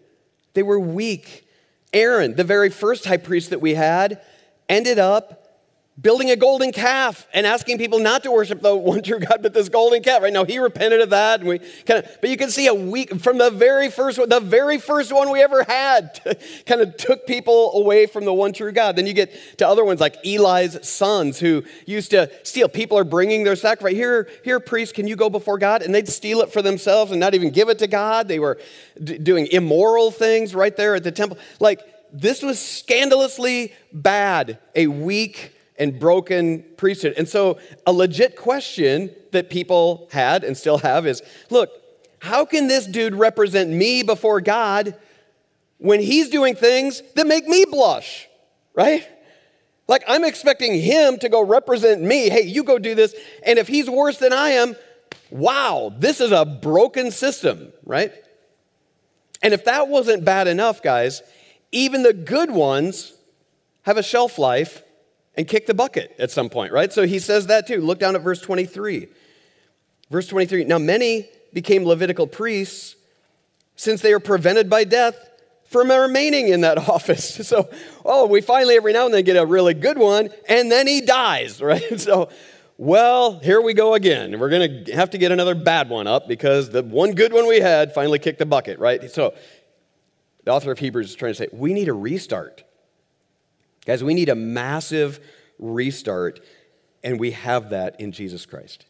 they 0.54 0.62
were 0.62 0.78
weak. 0.78 1.48
Aaron, 1.94 2.36
the 2.36 2.44
very 2.44 2.70
first 2.70 3.04
high 3.04 3.18
priest 3.18 3.50
that 3.50 3.60
we 3.60 3.74
had, 3.74 4.22
ended 4.66 4.98
up 4.98 5.41
building 6.00 6.30
a 6.30 6.36
golden 6.36 6.72
calf 6.72 7.28
and 7.34 7.46
asking 7.46 7.76
people 7.76 7.98
not 7.98 8.22
to 8.22 8.30
worship 8.30 8.62
the 8.62 8.74
one 8.76 9.02
true 9.02 9.18
God, 9.18 9.40
but 9.42 9.52
this 9.52 9.68
golden 9.68 10.02
calf. 10.02 10.22
Right 10.22 10.32
now, 10.32 10.44
he 10.44 10.58
repented 10.58 11.00
of 11.00 11.10
that, 11.10 11.40
and 11.40 11.48
we 11.48 11.58
kind 11.58 12.04
of. 12.04 12.20
But 12.20 12.30
you 12.30 12.36
can 12.36 12.50
see 12.50 12.66
a 12.66 12.74
week 12.74 13.20
from 13.20 13.38
the 13.38 13.50
very 13.50 13.90
first 13.90 14.18
one, 14.18 14.28
the 14.28 14.40
very 14.40 14.78
first 14.78 15.12
one 15.12 15.30
we 15.30 15.42
ever 15.42 15.64
had, 15.64 16.20
kind 16.66 16.80
of 16.80 16.96
took 16.96 17.26
people 17.26 17.72
away 17.74 18.06
from 18.06 18.24
the 18.24 18.32
one 18.32 18.52
true 18.52 18.72
God. 18.72 18.96
Then 18.96 19.06
you 19.06 19.12
get 19.12 19.58
to 19.58 19.68
other 19.68 19.84
ones 19.84 20.00
like 20.00 20.16
Eli's 20.24 20.86
sons, 20.86 21.38
who 21.38 21.62
used 21.86 22.10
to 22.12 22.30
steal. 22.42 22.68
People 22.68 22.98
are 22.98 23.04
bringing 23.04 23.44
their 23.44 23.56
sacrifice 23.56 23.94
here. 23.94 24.28
Here, 24.44 24.60
priest, 24.60 24.94
can 24.94 25.06
you 25.06 25.16
go 25.16 25.28
before 25.28 25.58
God? 25.58 25.82
And 25.82 25.94
they'd 25.94 26.08
steal 26.08 26.40
it 26.40 26.52
for 26.52 26.62
themselves 26.62 27.10
and 27.10 27.20
not 27.20 27.34
even 27.34 27.50
give 27.50 27.68
it 27.68 27.78
to 27.80 27.86
God. 27.86 28.28
They 28.28 28.38
were 28.38 28.58
d- 29.02 29.18
doing 29.18 29.46
immoral 29.48 30.10
things 30.10 30.54
right 30.54 30.76
there 30.76 30.94
at 30.94 31.04
the 31.04 31.12
temple. 31.12 31.38
Like 31.60 31.80
this 32.12 32.42
was 32.42 32.58
scandalously 32.58 33.72
bad. 33.92 34.58
A 34.74 34.86
weak 34.86 35.52
and 35.78 35.98
broken 35.98 36.64
priesthood. 36.76 37.14
And 37.16 37.28
so, 37.28 37.58
a 37.86 37.92
legit 37.92 38.36
question 38.36 39.10
that 39.32 39.50
people 39.50 40.08
had 40.12 40.44
and 40.44 40.56
still 40.56 40.78
have 40.78 41.06
is 41.06 41.22
look, 41.50 41.70
how 42.20 42.44
can 42.44 42.68
this 42.68 42.86
dude 42.86 43.14
represent 43.14 43.70
me 43.70 44.02
before 44.02 44.40
God 44.40 44.94
when 45.78 46.00
he's 46.00 46.28
doing 46.28 46.54
things 46.54 47.02
that 47.16 47.26
make 47.26 47.48
me 47.48 47.64
blush, 47.68 48.28
right? 48.74 49.06
Like, 49.88 50.04
I'm 50.06 50.24
expecting 50.24 50.80
him 50.80 51.18
to 51.18 51.28
go 51.28 51.44
represent 51.44 52.00
me. 52.00 52.28
Hey, 52.28 52.42
you 52.42 52.62
go 52.62 52.78
do 52.78 52.94
this. 52.94 53.14
And 53.44 53.58
if 53.58 53.66
he's 53.66 53.90
worse 53.90 54.18
than 54.18 54.32
I 54.32 54.50
am, 54.50 54.76
wow, 55.30 55.92
this 55.98 56.20
is 56.20 56.30
a 56.30 56.44
broken 56.44 57.10
system, 57.10 57.72
right? 57.84 58.12
And 59.42 59.52
if 59.52 59.64
that 59.64 59.88
wasn't 59.88 60.24
bad 60.24 60.46
enough, 60.46 60.82
guys, 60.82 61.22
even 61.72 62.04
the 62.04 62.12
good 62.12 62.50
ones 62.52 63.12
have 63.82 63.96
a 63.96 64.02
shelf 64.02 64.38
life 64.38 64.84
and 65.34 65.48
kick 65.48 65.66
the 65.66 65.74
bucket 65.74 66.14
at 66.18 66.30
some 66.30 66.48
point, 66.48 66.72
right? 66.72 66.92
So 66.92 67.06
he 67.06 67.18
says 67.18 67.46
that 67.46 67.66
too. 67.66 67.80
Look 67.80 67.98
down 67.98 68.16
at 68.16 68.22
verse 68.22 68.40
23. 68.40 69.08
Verse 70.10 70.26
23 70.28 70.64
Now 70.64 70.78
many 70.78 71.28
became 71.52 71.84
Levitical 71.84 72.26
priests 72.26 72.96
since 73.76 74.00
they 74.00 74.12
are 74.12 74.20
prevented 74.20 74.68
by 74.68 74.84
death 74.84 75.30
from 75.72 75.90
remaining 75.90 76.48
in 76.48 76.60
that 76.60 76.78
office. 76.88 77.32
So, 77.52 77.68
oh, 78.04 78.26
we 78.26 78.40
finally 78.40 78.76
every 78.76 78.92
now 78.92 79.06
and 79.06 79.14
then 79.14 79.24
get 79.24 79.36
a 79.36 79.44
really 79.44 79.74
good 79.74 79.98
one, 79.98 80.30
and 80.48 80.70
then 80.70 80.86
he 80.86 81.00
dies, 81.00 81.60
right? 81.62 81.98
So, 81.98 82.28
well, 82.78 83.38
here 83.40 83.60
we 83.60 83.74
go 83.74 83.94
again. 83.94 84.38
We're 84.38 84.48
going 84.48 84.84
to 84.84 84.92
have 84.92 85.10
to 85.10 85.18
get 85.18 85.32
another 85.32 85.54
bad 85.54 85.88
one 85.88 86.06
up 86.06 86.28
because 86.28 86.70
the 86.70 86.82
one 86.82 87.12
good 87.12 87.32
one 87.32 87.46
we 87.46 87.60
had 87.60 87.92
finally 87.94 88.18
kicked 88.18 88.38
the 88.38 88.46
bucket, 88.46 88.78
right? 88.78 89.10
So, 89.10 89.34
the 90.44 90.50
author 90.50 90.72
of 90.72 90.78
Hebrews 90.78 91.10
is 91.10 91.14
trying 91.14 91.32
to 91.32 91.36
say, 91.36 91.48
we 91.52 91.72
need 91.72 91.88
a 91.88 91.92
restart. 91.92 92.64
Guys, 93.84 94.04
we 94.04 94.14
need 94.14 94.28
a 94.28 94.34
massive 94.34 95.20
restart, 95.58 96.40
and 97.02 97.18
we 97.18 97.32
have 97.32 97.70
that 97.70 98.00
in 98.00 98.12
Jesus 98.12 98.46
Christ. 98.46 98.86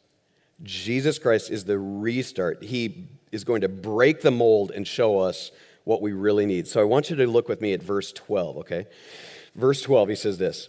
Jesus 0.62 1.18
Christ 1.18 1.50
is 1.50 1.64
the 1.64 1.78
restart. 1.78 2.62
He 2.62 3.08
is 3.30 3.44
going 3.44 3.62
to 3.62 3.68
break 3.68 4.20
the 4.20 4.30
mold 4.30 4.70
and 4.70 4.86
show 4.86 5.18
us 5.18 5.50
what 5.84 6.02
we 6.02 6.12
really 6.12 6.46
need. 6.46 6.68
So 6.68 6.80
I 6.80 6.84
want 6.84 7.10
you 7.10 7.16
to 7.16 7.26
look 7.26 7.48
with 7.48 7.60
me 7.60 7.72
at 7.72 7.82
verse 7.82 8.12
12, 8.12 8.58
okay? 8.58 8.86
Verse 9.56 9.82
12, 9.82 10.10
he 10.10 10.14
says 10.14 10.38
this 10.38 10.68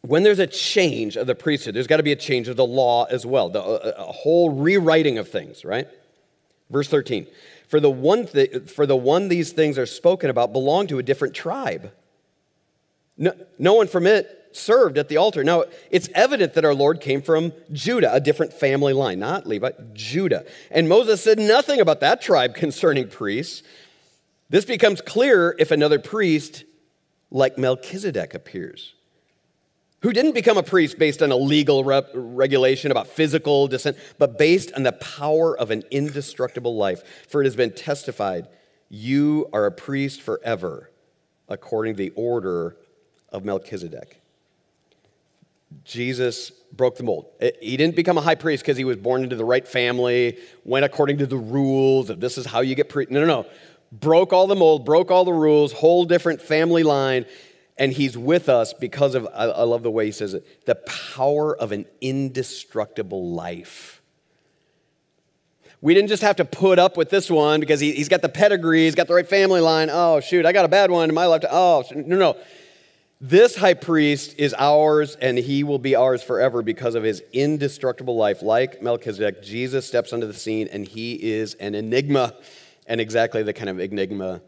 When 0.00 0.22
there's 0.22 0.38
a 0.38 0.46
change 0.46 1.16
of 1.16 1.26
the 1.26 1.34
priesthood, 1.34 1.74
there's 1.74 1.88
got 1.88 1.98
to 1.98 2.02
be 2.02 2.12
a 2.12 2.16
change 2.16 2.48
of 2.48 2.56
the 2.56 2.64
law 2.64 3.04
as 3.04 3.26
well, 3.26 3.50
the, 3.50 3.60
uh, 3.60 3.92
a, 3.96 4.02
a 4.02 4.12
whole 4.12 4.50
rewriting 4.50 5.18
of 5.18 5.28
things, 5.28 5.64
right? 5.64 5.88
Verse 6.70 6.88
13 6.88 7.26
For 7.68 7.80
the, 7.80 7.90
one 7.90 8.26
th- 8.26 8.70
for 8.70 8.86
the 8.86 8.96
one 8.96 9.28
these 9.28 9.52
things 9.52 9.76
are 9.76 9.86
spoken 9.86 10.30
about 10.30 10.52
belong 10.52 10.86
to 10.86 10.98
a 10.98 11.02
different 11.02 11.34
tribe 11.34 11.92
no, 13.16 13.32
no 13.58 13.74
one 13.74 13.86
from 13.86 14.06
it 14.06 14.44
served 14.52 14.98
at 14.98 15.08
the 15.08 15.16
altar. 15.16 15.44
Now, 15.44 15.64
it's 15.90 16.08
evident 16.14 16.54
that 16.54 16.64
our 16.64 16.74
Lord 16.74 17.00
came 17.00 17.22
from 17.22 17.52
Judah, 17.72 18.12
a 18.12 18.20
different 18.20 18.52
family 18.52 18.92
line, 18.92 19.18
not 19.18 19.46
Levi, 19.46 19.70
Judah. 19.92 20.44
And 20.70 20.88
Moses 20.88 21.22
said 21.22 21.38
nothing 21.38 21.80
about 21.80 22.00
that 22.00 22.20
tribe 22.20 22.54
concerning 22.54 23.08
priests. 23.08 23.62
This 24.50 24.64
becomes 24.64 25.00
clearer 25.00 25.56
if 25.58 25.70
another 25.70 25.98
priest 25.98 26.64
like 27.30 27.58
Melchizedek 27.58 28.34
appears, 28.34 28.94
who 30.02 30.12
didn't 30.12 30.34
become 30.34 30.56
a 30.56 30.62
priest 30.62 30.98
based 30.98 31.22
on 31.22 31.32
a 31.32 31.36
legal 31.36 31.82
rep- 31.82 32.10
regulation 32.14 32.90
about 32.90 33.08
physical 33.08 33.66
descent, 33.66 33.96
but 34.18 34.38
based 34.38 34.72
on 34.74 34.84
the 34.84 34.92
power 34.92 35.58
of 35.58 35.70
an 35.72 35.82
indestructible 35.90 36.76
life. 36.76 37.02
For 37.28 37.40
it 37.40 37.46
has 37.46 37.56
been 37.56 37.72
testified, 37.72 38.46
you 38.88 39.48
are 39.52 39.66
a 39.66 39.72
priest 39.72 40.22
forever, 40.22 40.90
according 41.48 41.94
to 41.94 41.98
the 41.98 42.10
order 42.10 42.76
of 43.34 43.44
Melchizedek. 43.44 44.22
Jesus 45.84 46.50
broke 46.72 46.96
the 46.96 47.02
mold. 47.02 47.26
He 47.60 47.76
didn't 47.76 47.96
become 47.96 48.16
a 48.16 48.20
high 48.20 48.36
priest 48.36 48.62
because 48.62 48.76
he 48.76 48.84
was 48.84 48.96
born 48.96 49.24
into 49.24 49.36
the 49.36 49.44
right 49.44 49.66
family, 49.66 50.38
went 50.64 50.84
according 50.84 51.18
to 51.18 51.26
the 51.26 51.36
rules 51.36 52.10
of 52.10 52.20
this 52.20 52.38
is 52.38 52.46
how 52.46 52.60
you 52.60 52.74
get 52.74 52.88
priest. 52.88 53.10
No, 53.10 53.20
no, 53.20 53.26
no. 53.26 53.46
broke 53.92 54.32
all 54.32 54.46
the 54.46 54.54
mold, 54.54 54.84
broke 54.84 55.10
all 55.10 55.24
the 55.24 55.32
rules, 55.32 55.72
whole 55.72 56.04
different 56.04 56.40
family 56.40 56.84
line, 56.84 57.26
and 57.76 57.92
he's 57.92 58.16
with 58.16 58.48
us 58.48 58.72
because 58.72 59.16
of, 59.16 59.26
I, 59.26 59.46
I 59.46 59.62
love 59.64 59.82
the 59.82 59.90
way 59.90 60.06
he 60.06 60.12
says 60.12 60.32
it, 60.32 60.64
the 60.64 60.76
power 60.76 61.56
of 61.56 61.72
an 61.72 61.86
indestructible 62.00 63.32
life. 63.32 64.00
We 65.80 65.92
didn't 65.92 66.08
just 66.08 66.22
have 66.22 66.36
to 66.36 66.44
put 66.44 66.78
up 66.78 66.96
with 66.96 67.10
this 67.10 67.28
one 67.30 67.60
because 67.60 67.80
he, 67.80 67.94
has 67.96 68.08
got 68.08 68.22
the 68.22 68.28
pedigree, 68.28 68.84
he's 68.84 68.94
got 68.94 69.06
the 69.08 69.14
right 69.14 69.28
family 69.28 69.60
line. 69.60 69.90
Oh, 69.92 70.20
shoot, 70.20 70.46
I 70.46 70.52
got 70.52 70.64
a 70.64 70.68
bad 70.68 70.90
one 70.90 71.08
in 71.08 71.14
my 71.14 71.26
lifetime. 71.26 71.50
Oh, 71.52 71.84
no, 71.94 72.16
no. 72.16 72.36
This 73.20 73.56
high 73.56 73.74
priest 73.74 74.34
is 74.38 74.54
ours 74.58 75.16
and 75.16 75.38
he 75.38 75.64
will 75.64 75.78
be 75.78 75.94
ours 75.94 76.22
forever 76.22 76.62
because 76.62 76.94
of 76.94 77.02
his 77.02 77.22
indestructible 77.32 78.16
life. 78.16 78.42
Like 78.42 78.82
Melchizedek, 78.82 79.42
Jesus 79.42 79.86
steps 79.86 80.12
onto 80.12 80.26
the 80.26 80.34
scene 80.34 80.68
and 80.70 80.86
he 80.86 81.14
is 81.14 81.54
an 81.54 81.74
enigma 81.74 82.34
and 82.86 83.00
exactly 83.00 83.42
the 83.42 83.52
kind 83.52 83.70
of 83.70 83.80
enigma 83.80 84.42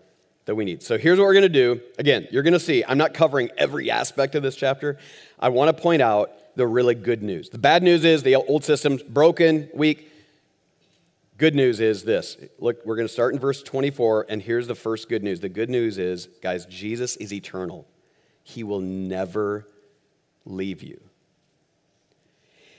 that 0.44 0.54
we 0.54 0.64
need. 0.64 0.82
So 0.82 0.98
here's 0.98 1.18
what 1.18 1.24
we're 1.24 1.34
going 1.34 1.42
to 1.42 1.48
do. 1.48 1.80
Again, 1.98 2.28
you're 2.30 2.42
going 2.42 2.52
to 2.52 2.60
see, 2.60 2.84
I'm 2.86 2.98
not 2.98 3.14
covering 3.14 3.50
every 3.56 3.90
aspect 3.90 4.34
of 4.34 4.42
this 4.42 4.56
chapter. 4.56 4.98
I 5.38 5.48
want 5.48 5.74
to 5.74 5.82
point 5.82 6.02
out 6.02 6.32
the 6.56 6.66
really 6.66 6.94
good 6.94 7.22
news. 7.22 7.50
The 7.50 7.58
bad 7.58 7.82
news 7.82 8.04
is 8.04 8.22
the 8.22 8.36
old 8.36 8.64
system's 8.64 9.02
broken, 9.02 9.68
weak. 9.74 10.12
Good 11.38 11.54
news 11.54 11.80
is 11.80 12.04
this. 12.04 12.36
Look, 12.58 12.84
we're 12.84 12.96
going 12.96 13.08
to 13.08 13.12
start 13.12 13.34
in 13.34 13.40
verse 13.40 13.62
24, 13.62 14.26
and 14.28 14.40
here's 14.40 14.66
the 14.66 14.74
first 14.74 15.08
good 15.08 15.22
news. 15.22 15.40
The 15.40 15.50
good 15.50 15.68
news 15.68 15.98
is, 15.98 16.28
guys, 16.42 16.64
Jesus 16.66 17.16
is 17.16 17.32
eternal. 17.32 17.86
He 18.48 18.62
will 18.62 18.78
never 18.78 19.66
leave 20.44 20.80
you. 20.80 21.00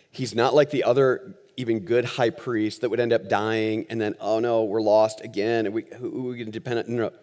He's 0.10 0.34
not 0.34 0.56
like 0.56 0.69
the 0.69 0.86
other 0.86 1.36
even 1.58 1.82
good 1.82 2.06
high 2.06 2.30
priest 2.30 2.80
that 2.82 2.89
would 2.89 3.01
end 3.01 3.12
up 3.12 3.27
dying 3.27 3.86
and 3.89 3.99
then, 3.99 4.15
oh 4.21 4.39
no, 4.39 4.63
we're 4.63 4.82
lost 4.82 5.19
again. 5.19 5.65
And 5.65 5.75
we, 5.75 5.84
who, 5.97 6.08
are 6.08 6.30
we 6.30 6.36
going 6.38 6.45
to 6.45 6.51
depend 6.53 6.80
on? 6.80 6.86
No, 6.88 7.03
no. 7.10 7.13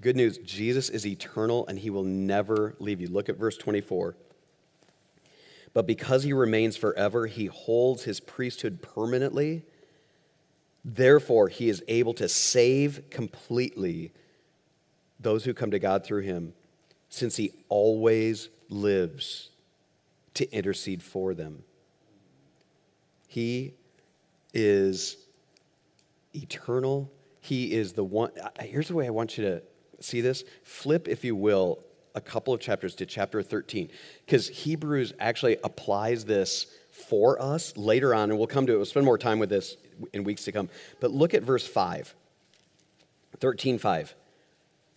Good 0.00 0.14
news 0.14 0.38
Jesus 0.38 0.90
is 0.90 1.04
eternal 1.04 1.66
and 1.66 1.76
he 1.76 1.90
will 1.90 2.04
never 2.04 2.76
leave 2.78 3.00
you. 3.00 3.08
Look 3.08 3.28
at 3.28 3.36
verse 3.36 3.56
24. 3.56 4.14
But 5.74 5.88
because 5.88 6.22
he 6.22 6.32
remains 6.32 6.76
forever, 6.76 7.26
he 7.26 7.46
holds 7.46 8.04
his 8.04 8.20
priesthood 8.20 8.80
permanently. 8.80 9.64
Therefore, 10.84 11.48
he 11.48 11.68
is 11.68 11.82
able 11.88 12.14
to 12.14 12.28
save 12.28 13.10
completely 13.10 14.12
those 15.18 15.42
who 15.42 15.52
come 15.52 15.72
to 15.72 15.80
God 15.80 16.04
through 16.04 16.22
him 16.22 16.52
since 17.08 17.36
he 17.36 17.52
always 17.68 18.48
lives 18.68 19.50
to 20.34 20.50
intercede 20.52 21.02
for 21.02 21.34
them. 21.34 21.62
He 23.26 23.74
is 24.52 25.16
eternal. 26.34 27.10
He 27.40 27.72
is 27.72 27.92
the 27.92 28.04
one. 28.04 28.30
Here's 28.60 28.88
the 28.88 28.94
way 28.94 29.06
I 29.06 29.10
want 29.10 29.38
you 29.38 29.44
to 29.44 29.62
see 30.00 30.20
this. 30.20 30.44
Flip, 30.62 31.08
if 31.08 31.24
you 31.24 31.34
will, 31.34 31.80
a 32.14 32.20
couple 32.20 32.54
of 32.54 32.60
chapters 32.60 32.94
to 32.96 33.06
chapter 33.06 33.42
13, 33.42 33.90
because 34.24 34.48
Hebrews 34.48 35.12
actually 35.20 35.58
applies 35.62 36.24
this 36.24 36.66
for 36.90 37.40
us 37.40 37.76
later 37.76 38.14
on, 38.14 38.30
and 38.30 38.38
we'll 38.38 38.46
come 38.46 38.66
to 38.66 38.72
it. 38.72 38.76
We'll 38.76 38.86
spend 38.86 39.04
more 39.04 39.18
time 39.18 39.38
with 39.38 39.50
this 39.50 39.76
in 40.12 40.24
weeks 40.24 40.44
to 40.44 40.52
come. 40.52 40.70
But 41.00 41.10
look 41.12 41.34
at 41.34 41.42
verse 41.42 41.66
5, 41.66 42.14
13 43.38 43.78
5 43.78 44.14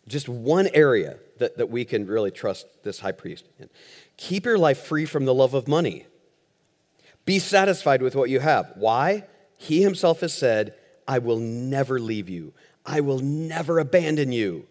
just 0.10 0.28
one 0.28 0.68
area 0.74 1.18
that, 1.38 1.58
that 1.58 1.70
we 1.70 1.86
can 1.86 2.06
really 2.08 2.32
trust 2.32 2.68
this 2.84 3.00
high 3.00 3.12
priest 3.12 3.46
in. 3.60 3.70
Keep 4.18 4.46
your 4.46 4.58
life 4.58 4.80
free 4.80 5.06
from 5.06 5.26
the 5.26 5.34
love 5.34 5.54
of 5.54 5.68
money. 5.68 6.06
Be 7.26 7.40
satisfied 7.40 8.02
with 8.02 8.16
what 8.16 8.30
you 8.30 8.40
have. 8.40 8.74
Why? 8.76 9.26
He 9.56 9.82
himself 9.82 10.22
has 10.22 10.34
said, 10.34 10.74
I 11.08 11.20
will 11.20 11.40
never 11.40 12.00
leave 12.00 12.30
you, 12.30 12.54
I 12.86 13.02
will 13.02 13.20
never 13.20 13.80
abandon 13.80 14.32
you. 14.32 14.66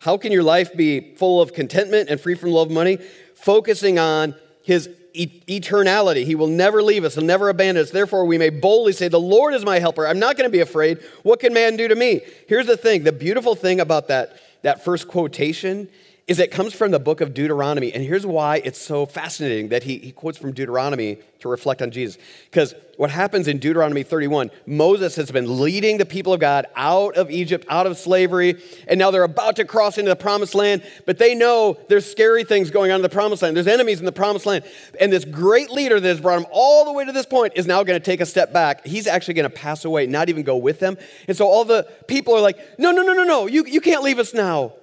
How 0.00 0.16
can 0.16 0.32
your 0.32 0.44
life 0.44 0.74
be 0.74 1.14
full 1.16 1.42
of 1.42 1.52
contentment 1.52 2.08
and 2.08 2.20
free 2.20 2.34
from 2.36 2.52
love 2.52 2.68
of 2.68 2.72
money? 2.72 2.98
Focusing 3.34 3.98
on 3.98 4.34
his 4.62 4.88
eternality. 5.26 6.24
He 6.24 6.34
will 6.34 6.46
never 6.46 6.82
leave 6.82 7.04
us, 7.04 7.14
he'll 7.14 7.24
never 7.24 7.48
abandon 7.48 7.82
us. 7.82 7.90
Therefore, 7.90 8.24
we 8.24 8.38
may 8.38 8.50
boldly 8.50 8.92
say, 8.92 9.08
The 9.08 9.20
Lord 9.20 9.54
is 9.54 9.64
my 9.64 9.78
helper. 9.78 10.06
I'm 10.06 10.18
not 10.18 10.36
going 10.36 10.48
to 10.48 10.52
be 10.52 10.60
afraid. 10.60 10.98
What 11.22 11.40
can 11.40 11.52
man 11.52 11.76
do 11.76 11.88
to 11.88 11.94
me? 11.94 12.22
Here's 12.46 12.66
the 12.66 12.76
thing 12.76 13.04
the 13.04 13.12
beautiful 13.12 13.54
thing 13.54 13.80
about 13.80 14.08
that, 14.08 14.40
that 14.62 14.84
first 14.84 15.08
quotation 15.08 15.88
is 16.28 16.38
it 16.38 16.50
comes 16.50 16.74
from 16.74 16.90
the 16.90 16.98
book 16.98 17.22
of 17.22 17.32
Deuteronomy. 17.32 17.90
And 17.90 18.04
here's 18.04 18.26
why 18.26 18.60
it's 18.62 18.78
so 18.78 19.06
fascinating 19.06 19.68
that 19.68 19.84
he, 19.84 19.96
he 19.96 20.12
quotes 20.12 20.36
from 20.36 20.52
Deuteronomy 20.52 21.18
to 21.40 21.48
reflect 21.48 21.80
on 21.80 21.90
Jesus. 21.90 22.20
Because 22.50 22.74
what 22.98 23.10
happens 23.10 23.48
in 23.48 23.58
Deuteronomy 23.58 24.02
31, 24.02 24.50
Moses 24.66 25.16
has 25.16 25.30
been 25.30 25.58
leading 25.58 25.96
the 25.96 26.04
people 26.04 26.34
of 26.34 26.40
God 26.40 26.66
out 26.76 27.16
of 27.16 27.30
Egypt, 27.30 27.64
out 27.70 27.86
of 27.86 27.96
slavery, 27.96 28.60
and 28.86 28.98
now 28.98 29.10
they're 29.10 29.22
about 29.24 29.56
to 29.56 29.64
cross 29.64 29.96
into 29.96 30.10
the 30.10 30.16
promised 30.16 30.54
land, 30.54 30.82
but 31.06 31.16
they 31.16 31.34
know 31.34 31.78
there's 31.88 32.10
scary 32.10 32.44
things 32.44 32.70
going 32.70 32.90
on 32.90 32.96
in 32.96 33.02
the 33.02 33.08
promised 33.08 33.42
land. 33.42 33.56
There's 33.56 33.66
enemies 33.66 33.98
in 33.98 34.04
the 34.04 34.12
promised 34.12 34.44
land. 34.44 34.64
And 35.00 35.10
this 35.10 35.24
great 35.24 35.70
leader 35.70 35.98
that 35.98 36.08
has 36.08 36.20
brought 36.20 36.42
them 36.42 36.50
all 36.50 36.84
the 36.84 36.92
way 36.92 37.06
to 37.06 37.12
this 37.12 37.26
point 37.26 37.54
is 37.56 37.66
now 37.66 37.82
going 37.84 37.98
to 37.98 38.04
take 38.04 38.20
a 38.20 38.26
step 38.26 38.52
back. 38.52 38.86
He's 38.86 39.06
actually 39.06 39.34
going 39.34 39.50
to 39.50 39.56
pass 39.56 39.86
away, 39.86 40.06
not 40.06 40.28
even 40.28 40.42
go 40.42 40.58
with 40.58 40.78
them. 40.78 40.98
And 41.26 41.34
so 41.34 41.46
all 41.46 41.64
the 41.64 41.84
people 42.06 42.34
are 42.34 42.42
like, 42.42 42.78
no, 42.78 42.90
no, 42.90 43.00
no, 43.00 43.14
no, 43.14 43.24
no, 43.24 43.46
you, 43.46 43.64
you 43.64 43.80
can't 43.80 44.02
leave 44.02 44.18
us 44.18 44.34
now. 44.34 44.74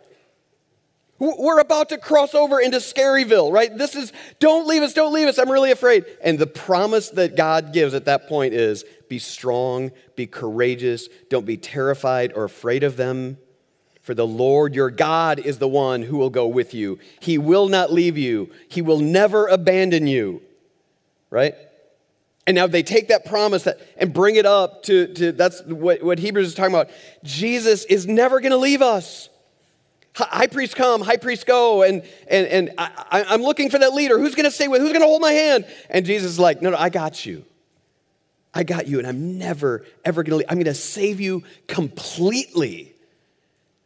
We're 1.18 1.60
about 1.60 1.90
to 1.90 1.98
cross 1.98 2.36
over 2.36 2.60
into 2.60 2.78
Scaryville, 2.78 3.50
right? 3.52 3.76
This 3.76 3.96
is, 3.96 4.12
don't 4.40 4.68
leave 4.68 4.82
us, 4.84 4.94
don't 4.94 5.14
leave 5.14 5.30
us. 5.30 5.38
I'm 5.38 5.50
really 5.50 5.72
afraid. 5.72 6.06
And 6.22 6.38
the 6.38 6.48
promise 6.48 7.10
that 7.12 7.38
God 7.38 7.72
gives 7.72 7.94
at 7.94 8.06
that 8.06 8.28
point 8.28 8.54
is 8.54 8.84
be 9.08 9.20
strong, 9.20 9.92
be 10.18 10.28
courageous, 10.28 11.08
don't 11.30 11.46
be 11.46 11.56
terrified 11.56 12.34
or 12.36 12.44
afraid 12.44 12.84
of 12.84 12.98
them. 12.98 13.38
For 14.02 14.14
the 14.14 14.28
Lord 14.28 14.76
your 14.76 14.92
God 14.92 15.40
is 15.40 15.58
the 15.58 15.70
one 15.70 16.02
who 16.02 16.18
will 16.18 16.30
go 16.30 16.48
with 16.48 16.74
you. 16.74 17.00
He 17.22 17.38
will 17.38 17.70
not 17.70 17.94
leave 17.94 18.18
you, 18.18 18.52
He 18.68 18.82
will 18.82 19.00
never 19.00 19.48
abandon 19.48 20.08
you, 20.08 20.42
right? 21.30 21.56
And 22.46 22.56
now 22.56 22.68
they 22.68 22.84
take 22.84 23.08
that 23.08 23.26
promise 23.26 23.64
that, 23.64 23.80
and 23.98 24.14
bring 24.14 24.36
it 24.36 24.46
up 24.46 24.84
to, 24.84 25.08
to 25.14 25.32
that's 25.32 25.64
what, 25.64 26.04
what 26.04 26.20
Hebrews 26.20 26.50
is 26.50 26.54
talking 26.54 26.76
about. 26.76 26.90
Jesus 27.24 27.86
is 27.86 28.06
never 28.06 28.40
going 28.40 28.52
to 28.52 28.58
leave 28.58 28.84
us 28.84 29.30
high 30.16 30.48
priest 30.48 30.76
come, 30.76 31.02
high 31.02 31.18
priest 31.18 31.46
go, 31.46 31.84
and, 31.84 32.04
and, 32.28 32.48
and 32.48 32.72
I, 32.78 33.34
am 33.34 33.42
looking 33.42 33.70
for 33.70 33.80
that 33.80 33.94
leader. 33.94 34.18
Who's 34.18 34.36
going 34.36 34.46
to 34.46 34.52
stay 34.52 34.68
with? 34.68 34.82
Who's 34.82 34.92
going 34.92 35.02
to 35.02 35.08
hold 35.08 35.22
my 35.22 35.32
hand? 35.32 35.66
And 35.90 36.06
Jesus 36.06 36.32
is 36.32 36.40
like, 36.40 36.62
no, 36.62 36.70
no, 36.70 36.78
I 36.78 36.90
got 36.90 37.26
you. 37.26 37.44
I 38.54 38.64
got 38.64 38.88
you, 38.88 39.00
and 39.00 39.08
I'm 39.08 39.38
never, 39.38 39.86
ever 40.06 40.24
going 40.24 40.32
to 40.32 40.36
leave. 40.38 40.48
I'm 40.50 40.56
going 40.56 40.66
to 40.66 40.74
save 40.74 41.20
you 41.20 41.44
completely. 41.68 42.94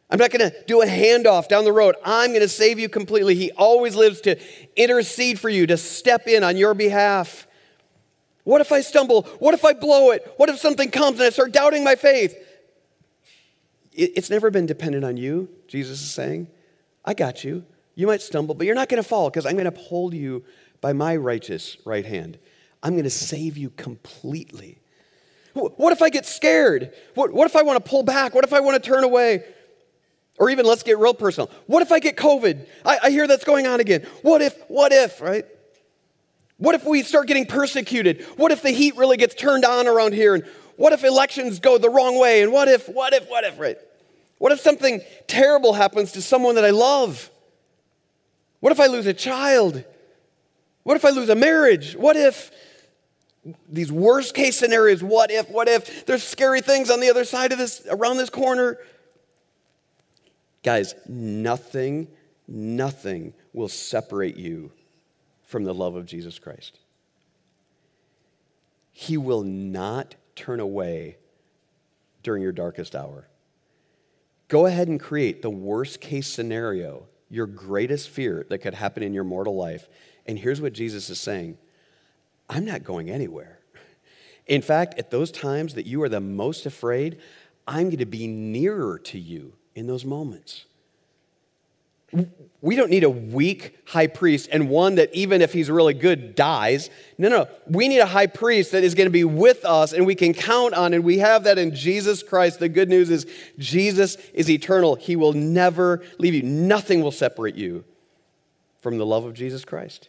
I'm 0.08 0.18
not 0.18 0.30
going 0.30 0.50
to 0.50 0.56
do 0.66 0.82
a 0.82 0.86
handoff 0.86 1.48
down 1.48 1.64
the 1.64 1.72
road. 1.72 1.96
I'm 2.04 2.30
going 2.30 2.40
to 2.40 2.48
save 2.48 2.78
you 2.78 2.88
completely. 2.88 3.34
He 3.34 3.50
always 3.52 3.96
lives 3.96 4.20
to 4.22 4.38
intercede 4.76 5.40
for 5.40 5.48
you, 5.48 5.66
to 5.66 5.76
step 5.76 6.28
in 6.28 6.44
on 6.44 6.56
your 6.56 6.74
behalf. 6.74 7.48
What 8.44 8.60
if 8.60 8.72
I 8.72 8.80
stumble? 8.80 9.22
What 9.38 9.54
if 9.54 9.64
I 9.64 9.72
blow 9.72 10.10
it? 10.10 10.32
What 10.36 10.48
if 10.48 10.58
something 10.58 10.90
comes 10.90 11.18
and 11.18 11.26
I 11.26 11.30
start 11.30 11.52
doubting 11.52 11.84
my 11.84 11.96
faith? 11.96 12.36
It's 14.04 14.30
never 14.30 14.50
been 14.50 14.66
dependent 14.66 15.04
on 15.04 15.16
you, 15.16 15.48
Jesus 15.68 16.00
is 16.00 16.10
saying. 16.10 16.48
I 17.04 17.14
got 17.14 17.44
you. 17.44 17.64
You 17.94 18.06
might 18.06 18.22
stumble, 18.22 18.54
but 18.54 18.66
you're 18.66 18.74
not 18.74 18.88
going 18.88 19.02
to 19.02 19.08
fall 19.08 19.28
because 19.28 19.44
I'm 19.44 19.52
going 19.52 19.64
to 19.64 19.68
uphold 19.68 20.14
you 20.14 20.44
by 20.80 20.92
my 20.92 21.16
righteous 21.16 21.76
right 21.84 22.04
hand. 22.04 22.38
I'm 22.82 22.92
going 22.92 23.04
to 23.04 23.10
save 23.10 23.56
you 23.56 23.70
completely. 23.70 24.78
What 25.52 25.92
if 25.92 26.00
I 26.00 26.08
get 26.08 26.26
scared? 26.26 26.94
What, 27.14 27.32
what 27.32 27.46
if 27.46 27.56
I 27.56 27.62
want 27.62 27.84
to 27.84 27.88
pull 27.88 28.02
back? 28.02 28.34
What 28.34 28.44
if 28.44 28.52
I 28.52 28.60
want 28.60 28.82
to 28.82 28.88
turn 28.88 29.04
away? 29.04 29.44
Or 30.38 30.48
even 30.48 30.64
let's 30.64 30.82
get 30.82 30.98
real 30.98 31.12
personal. 31.12 31.50
What 31.66 31.82
if 31.82 31.92
I 31.92 31.98
get 31.98 32.16
COVID? 32.16 32.66
I, 32.86 32.98
I 33.04 33.10
hear 33.10 33.26
that's 33.26 33.44
going 33.44 33.66
on 33.66 33.80
again. 33.80 34.06
What 34.22 34.40
if, 34.40 34.56
what 34.68 34.92
if, 34.92 35.20
right? 35.20 35.44
What 36.56 36.74
if 36.74 36.86
we 36.86 37.02
start 37.02 37.26
getting 37.26 37.46
persecuted? 37.46 38.22
What 38.36 38.52
if 38.52 38.62
the 38.62 38.70
heat 38.70 38.96
really 38.96 39.16
gets 39.16 39.34
turned 39.34 39.64
on 39.64 39.86
around 39.86 40.14
here? 40.14 40.34
And 40.34 40.44
what 40.76 40.94
if 40.94 41.04
elections 41.04 41.58
go 41.58 41.76
the 41.76 41.90
wrong 41.90 42.18
way? 42.18 42.42
And 42.42 42.52
what 42.52 42.68
if, 42.68 42.88
what 42.88 43.12
if, 43.12 43.28
what 43.28 43.44
if, 43.44 43.58
right? 43.58 43.76
What 44.40 44.52
if 44.52 44.60
something 44.60 45.02
terrible 45.26 45.74
happens 45.74 46.12
to 46.12 46.22
someone 46.22 46.54
that 46.54 46.64
I 46.64 46.70
love? 46.70 47.28
What 48.60 48.72
if 48.72 48.80
I 48.80 48.86
lose 48.86 49.04
a 49.04 49.12
child? 49.12 49.84
What 50.82 50.96
if 50.96 51.04
I 51.04 51.10
lose 51.10 51.28
a 51.28 51.34
marriage? 51.34 51.94
What 51.94 52.16
if 52.16 52.50
these 53.68 53.92
worst 53.92 54.34
case 54.34 54.58
scenarios, 54.58 55.02
what 55.02 55.30
if, 55.30 55.50
what 55.50 55.68
if 55.68 56.06
there's 56.06 56.22
scary 56.22 56.62
things 56.62 56.88
on 56.88 57.00
the 57.00 57.10
other 57.10 57.26
side 57.26 57.52
of 57.52 57.58
this, 57.58 57.82
around 57.90 58.16
this 58.16 58.30
corner? 58.30 58.78
Guys, 60.62 60.94
nothing, 61.06 62.08
nothing 62.48 63.34
will 63.52 63.68
separate 63.68 64.38
you 64.38 64.72
from 65.44 65.64
the 65.64 65.74
love 65.74 65.96
of 65.96 66.06
Jesus 66.06 66.38
Christ. 66.38 66.78
He 68.90 69.18
will 69.18 69.42
not 69.42 70.14
turn 70.34 70.60
away 70.60 71.18
during 72.22 72.42
your 72.42 72.52
darkest 72.52 72.96
hour. 72.96 73.26
Go 74.50 74.66
ahead 74.66 74.88
and 74.88 74.98
create 74.98 75.42
the 75.42 75.50
worst 75.50 76.00
case 76.00 76.26
scenario, 76.26 77.06
your 77.28 77.46
greatest 77.46 78.08
fear 78.08 78.44
that 78.50 78.58
could 78.58 78.74
happen 78.74 79.04
in 79.04 79.14
your 79.14 79.22
mortal 79.22 79.54
life. 79.54 79.88
And 80.26 80.36
here's 80.36 80.60
what 80.60 80.72
Jesus 80.72 81.08
is 81.08 81.20
saying 81.20 81.56
I'm 82.48 82.64
not 82.64 82.82
going 82.82 83.10
anywhere. 83.10 83.60
In 84.48 84.60
fact, 84.60 84.98
at 84.98 85.12
those 85.12 85.30
times 85.30 85.74
that 85.74 85.86
you 85.86 86.02
are 86.02 86.08
the 86.08 86.20
most 86.20 86.66
afraid, 86.66 87.20
I'm 87.68 87.84
going 87.84 87.98
to 87.98 88.06
be 88.06 88.26
nearer 88.26 88.98
to 88.98 89.20
you 89.20 89.52
in 89.76 89.86
those 89.86 90.04
moments. 90.04 90.64
We 92.62 92.76
don't 92.76 92.90
need 92.90 93.04
a 93.04 93.10
weak 93.10 93.78
high 93.86 94.06
priest 94.06 94.50
and 94.52 94.68
one 94.68 94.96
that, 94.96 95.14
even 95.14 95.40
if 95.40 95.52
he's 95.52 95.70
really 95.70 95.94
good, 95.94 96.34
dies. 96.34 96.90
No, 97.16 97.28
no. 97.28 97.38
No. 97.44 97.48
We 97.66 97.88
need 97.88 98.00
a 98.00 98.06
high 98.06 98.26
priest 98.26 98.72
that 98.72 98.84
is 98.84 98.94
going 98.94 99.06
to 99.06 99.12
be 99.12 99.24
with 99.24 99.64
us 99.64 99.94
and 99.94 100.04
we 100.04 100.14
can 100.14 100.34
count 100.34 100.74
on, 100.74 100.92
and 100.92 101.02
we 101.02 101.18
have 101.18 101.44
that 101.44 101.58
in 101.58 101.74
Jesus 101.74 102.22
Christ. 102.22 102.58
The 102.58 102.68
good 102.68 102.90
news 102.90 103.08
is 103.08 103.26
Jesus 103.58 104.16
is 104.34 104.50
eternal. 104.50 104.96
He 104.96 105.16
will 105.16 105.32
never 105.32 106.02
leave 106.18 106.34
you, 106.34 106.42
nothing 106.42 107.02
will 107.02 107.12
separate 107.12 107.54
you 107.54 107.84
from 108.80 108.98
the 108.98 109.06
love 109.06 109.24
of 109.24 109.32
Jesus 109.32 109.64
Christ. 109.64 110.08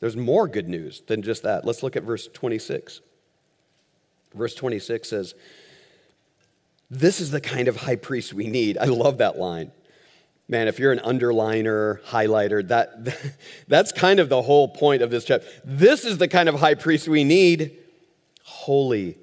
There's 0.00 0.16
more 0.16 0.48
good 0.48 0.68
news 0.68 1.02
than 1.06 1.22
just 1.22 1.42
that. 1.42 1.64
Let's 1.64 1.82
look 1.82 1.96
at 1.96 2.02
verse 2.02 2.28
26. 2.28 3.00
Verse 4.34 4.54
26 4.54 5.08
says, 5.08 5.34
This 6.90 7.20
is 7.20 7.30
the 7.30 7.40
kind 7.40 7.68
of 7.68 7.76
high 7.76 7.96
priest 7.96 8.32
we 8.32 8.46
need. 8.46 8.78
I 8.78 8.86
love 8.86 9.18
that 9.18 9.38
line. 9.38 9.72
Man, 10.48 10.68
if 10.68 10.78
you're 10.78 10.92
an 10.92 11.00
underliner, 11.00 12.00
highlighter, 12.04 12.66
that, 12.68 13.14
that's 13.68 13.92
kind 13.92 14.18
of 14.18 14.30
the 14.30 14.40
whole 14.40 14.68
point 14.68 15.02
of 15.02 15.10
this 15.10 15.24
chapter. 15.24 15.46
This 15.64 16.04
is 16.04 16.16
the 16.16 16.28
kind 16.28 16.48
of 16.48 16.60
high 16.60 16.74
priest 16.74 17.06
we 17.08 17.24
need 17.24 17.76
holy, 18.42 19.16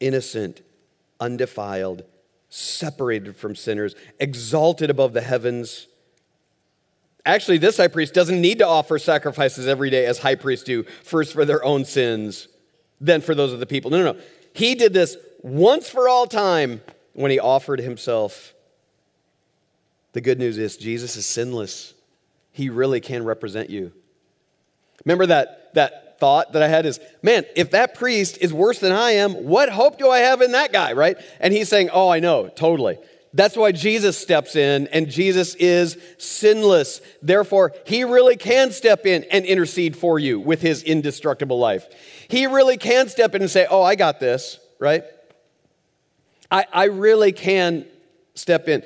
innocent, 0.00 0.60
undefiled, 1.20 2.02
separated 2.48 3.36
from 3.36 3.54
sinners, 3.54 3.94
exalted 4.18 4.90
above 4.90 5.12
the 5.12 5.20
heavens. 5.20 5.86
Actually, 7.24 7.58
this 7.58 7.76
high 7.76 7.88
priest 7.88 8.12
doesn't 8.12 8.40
need 8.40 8.58
to 8.58 8.66
offer 8.66 8.98
sacrifices 8.98 9.68
every 9.68 9.90
day 9.90 10.06
as 10.06 10.18
high 10.18 10.34
priests 10.34 10.64
do, 10.64 10.82
first 11.04 11.32
for 11.32 11.44
their 11.44 11.64
own 11.64 11.84
sins, 11.84 12.48
then 13.00 13.20
for 13.20 13.34
those 13.34 13.52
of 13.52 13.60
the 13.60 13.66
people. 13.66 13.92
No, 13.92 13.98
no, 13.98 14.12
no. 14.12 14.20
He 14.52 14.74
did 14.74 14.92
this 14.92 15.16
once 15.42 15.88
for 15.88 16.08
all 16.08 16.26
time 16.26 16.82
when 17.14 17.30
he 17.30 17.38
offered 17.38 17.80
himself. 17.80 18.54
The 20.12 20.20
good 20.20 20.38
news 20.38 20.58
is 20.58 20.76
Jesus 20.76 21.16
is 21.16 21.26
sinless. 21.26 21.94
He 22.52 22.68
really 22.68 23.00
can 23.00 23.24
represent 23.24 23.70
you. 23.70 23.92
Remember 25.04 25.26
that, 25.26 25.74
that 25.74 26.20
thought 26.20 26.52
that 26.52 26.62
I 26.62 26.68
had 26.68 26.86
is, 26.86 27.00
man, 27.22 27.44
if 27.56 27.72
that 27.72 27.94
priest 27.94 28.38
is 28.40 28.52
worse 28.52 28.78
than 28.78 28.92
I 28.92 29.12
am, 29.12 29.32
what 29.44 29.68
hope 29.68 29.98
do 29.98 30.08
I 30.08 30.18
have 30.18 30.40
in 30.40 30.52
that 30.52 30.72
guy, 30.72 30.92
right? 30.92 31.16
And 31.40 31.52
he's 31.52 31.68
saying, 31.68 31.90
oh, 31.92 32.08
I 32.08 32.20
know, 32.20 32.48
totally. 32.48 32.98
That's 33.32 33.56
why 33.56 33.72
Jesus 33.72 34.16
steps 34.16 34.54
in, 34.54 34.86
and 34.88 35.10
Jesus 35.10 35.56
is 35.56 35.98
sinless. 36.18 37.00
Therefore, 37.20 37.72
he 37.84 38.04
really 38.04 38.36
can 38.36 38.70
step 38.70 39.06
in 39.06 39.24
and 39.24 39.44
intercede 39.44 39.96
for 39.96 40.20
you 40.20 40.38
with 40.38 40.62
his 40.62 40.84
indestructible 40.84 41.58
life. 41.58 41.88
He 42.28 42.46
really 42.46 42.76
can 42.76 43.08
step 43.08 43.34
in 43.34 43.42
and 43.42 43.50
say, 43.50 43.66
Oh, 43.68 43.82
I 43.82 43.96
got 43.96 44.20
this, 44.20 44.60
right? 44.78 45.02
I, 46.54 46.66
I 46.72 46.84
really 46.84 47.32
can 47.32 47.84
step 48.34 48.68
in. 48.68 48.84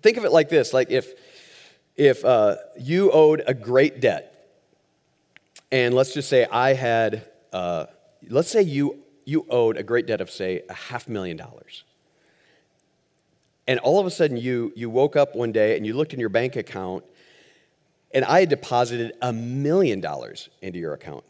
Think 0.00 0.18
of 0.18 0.24
it 0.24 0.32
like 0.32 0.48
this 0.48 0.72
like 0.72 0.90
if, 0.90 1.14
if 1.96 2.24
uh, 2.24 2.56
you 2.78 3.10
owed 3.10 3.42
a 3.46 3.54
great 3.54 4.00
debt, 4.00 4.34
and 5.72 5.94
let's 5.94 6.12
just 6.14 6.28
say 6.28 6.44
I 6.44 6.74
had, 6.74 7.26
uh, 7.52 7.86
let's 8.28 8.50
say 8.50 8.62
you, 8.62 8.98
you 9.24 9.46
owed 9.48 9.76
a 9.76 9.82
great 9.82 10.06
debt 10.06 10.20
of, 10.20 10.30
say, 10.30 10.62
a 10.68 10.74
half 10.74 11.08
million 11.08 11.36
dollars 11.36 11.84
and 13.68 13.78
all 13.80 14.00
of 14.00 14.06
a 14.06 14.10
sudden 14.10 14.38
you, 14.38 14.72
you 14.74 14.88
woke 14.88 15.14
up 15.14 15.36
one 15.36 15.52
day 15.52 15.76
and 15.76 15.86
you 15.86 15.92
looked 15.92 16.14
in 16.14 16.18
your 16.18 16.30
bank 16.30 16.56
account 16.56 17.04
and 18.12 18.24
I 18.24 18.40
had 18.40 18.48
deposited 18.48 19.12
a 19.20 19.30
million 19.30 20.00
dollars 20.00 20.48
into 20.62 20.78
your 20.78 20.94
account. 20.94 21.24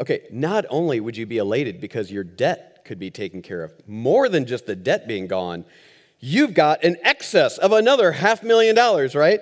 Okay, 0.00 0.26
not 0.32 0.66
only 0.68 0.98
would 0.98 1.16
you 1.16 1.24
be 1.24 1.38
elated 1.38 1.80
because 1.80 2.10
your 2.10 2.24
debt 2.24 2.71
could 2.84 2.98
be 2.98 3.10
taken 3.10 3.42
care 3.42 3.62
of, 3.62 3.72
more 3.86 4.28
than 4.28 4.46
just 4.46 4.66
the 4.66 4.76
debt 4.76 5.06
being 5.06 5.26
gone, 5.26 5.64
you've 6.20 6.54
got 6.54 6.84
an 6.84 6.96
excess 7.02 7.58
of 7.58 7.72
another 7.72 8.12
half 8.12 8.42
million 8.42 8.74
dollars, 8.74 9.14
right? 9.14 9.40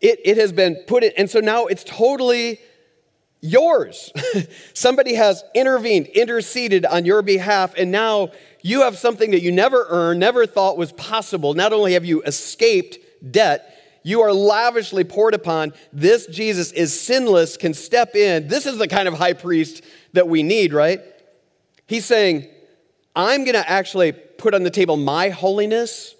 It, 0.00 0.20
it 0.24 0.36
has 0.38 0.52
been 0.52 0.76
put 0.86 1.04
in, 1.04 1.12
and 1.16 1.28
so 1.28 1.40
now 1.40 1.66
it's 1.66 1.84
totally 1.84 2.60
yours. 3.40 4.12
Somebody 4.74 5.14
has 5.14 5.44
intervened, 5.54 6.06
interceded 6.08 6.86
on 6.86 7.04
your 7.04 7.22
behalf, 7.22 7.74
and 7.76 7.90
now 7.90 8.30
you 8.62 8.82
have 8.82 8.98
something 8.98 9.30
that 9.32 9.42
you 9.42 9.52
never 9.52 9.86
earned, 9.88 10.20
never 10.20 10.46
thought 10.46 10.76
was 10.76 10.92
possible. 10.92 11.54
Not 11.54 11.72
only 11.72 11.94
have 11.94 12.04
you 12.04 12.22
escaped 12.22 12.98
debt, 13.30 13.76
you 14.02 14.22
are 14.22 14.32
lavishly 14.32 15.04
poured 15.04 15.34
upon. 15.34 15.72
This 15.92 16.26
Jesus 16.26 16.72
is 16.72 16.98
sinless, 16.98 17.56
can 17.56 17.74
step 17.74 18.14
in. 18.14 18.48
This 18.48 18.66
is 18.66 18.78
the 18.78 18.88
kind 18.88 19.08
of 19.08 19.14
high 19.14 19.34
priest 19.34 19.82
that 20.12 20.28
we 20.28 20.42
need, 20.42 20.72
right? 20.72 21.00
He's 21.86 22.04
saying, 22.04 22.48
I'm 23.14 23.44
going 23.44 23.54
to 23.54 23.68
actually 23.68 24.12
put 24.12 24.54
on 24.54 24.62
the 24.62 24.70
table 24.70 24.96
my 24.96 25.30
holiness 25.30 26.14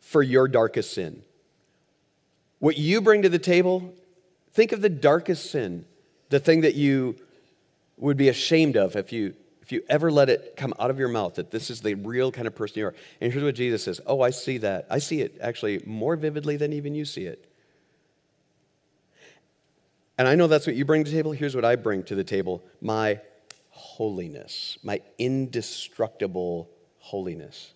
for 0.00 0.22
your 0.22 0.48
darkest 0.48 0.92
sin. 0.92 1.22
What 2.58 2.76
you 2.76 3.00
bring 3.00 3.22
to 3.22 3.28
the 3.28 3.38
table, 3.38 3.94
think 4.52 4.72
of 4.72 4.82
the 4.82 4.88
darkest 4.88 5.50
sin, 5.50 5.86
the 6.28 6.38
thing 6.38 6.60
that 6.62 6.74
you 6.74 7.16
would 7.96 8.16
be 8.16 8.28
ashamed 8.28 8.76
of 8.76 8.96
if 8.96 9.12
you 9.12 9.34
if 9.62 9.72
you 9.72 9.84
ever 9.88 10.10
let 10.10 10.28
it 10.28 10.56
come 10.56 10.74
out 10.80 10.90
of 10.90 10.98
your 10.98 11.08
mouth 11.08 11.36
that 11.36 11.52
this 11.52 11.70
is 11.70 11.80
the 11.80 11.94
real 11.94 12.32
kind 12.32 12.48
of 12.48 12.56
person 12.56 12.80
you 12.80 12.86
are. 12.86 12.94
And 13.20 13.32
here's 13.32 13.44
what 13.44 13.54
Jesus 13.54 13.84
says 13.84 14.00
Oh, 14.04 14.20
I 14.20 14.30
see 14.30 14.58
that. 14.58 14.86
I 14.90 14.98
see 14.98 15.20
it 15.20 15.38
actually 15.40 15.80
more 15.86 16.16
vividly 16.16 16.56
than 16.56 16.72
even 16.72 16.94
you 16.94 17.04
see 17.04 17.24
it. 17.24 17.46
And 20.18 20.26
I 20.26 20.34
know 20.34 20.48
that's 20.48 20.66
what 20.66 20.74
you 20.74 20.84
bring 20.84 21.04
to 21.04 21.10
the 21.10 21.16
table. 21.16 21.30
Here's 21.32 21.54
what 21.54 21.64
I 21.64 21.76
bring 21.76 22.02
to 22.04 22.16
the 22.16 22.24
table 22.24 22.64
my 22.80 23.20
holiness, 24.00 24.78
my 24.82 24.98
indestructible 25.18 26.70
holiness. 27.00 27.74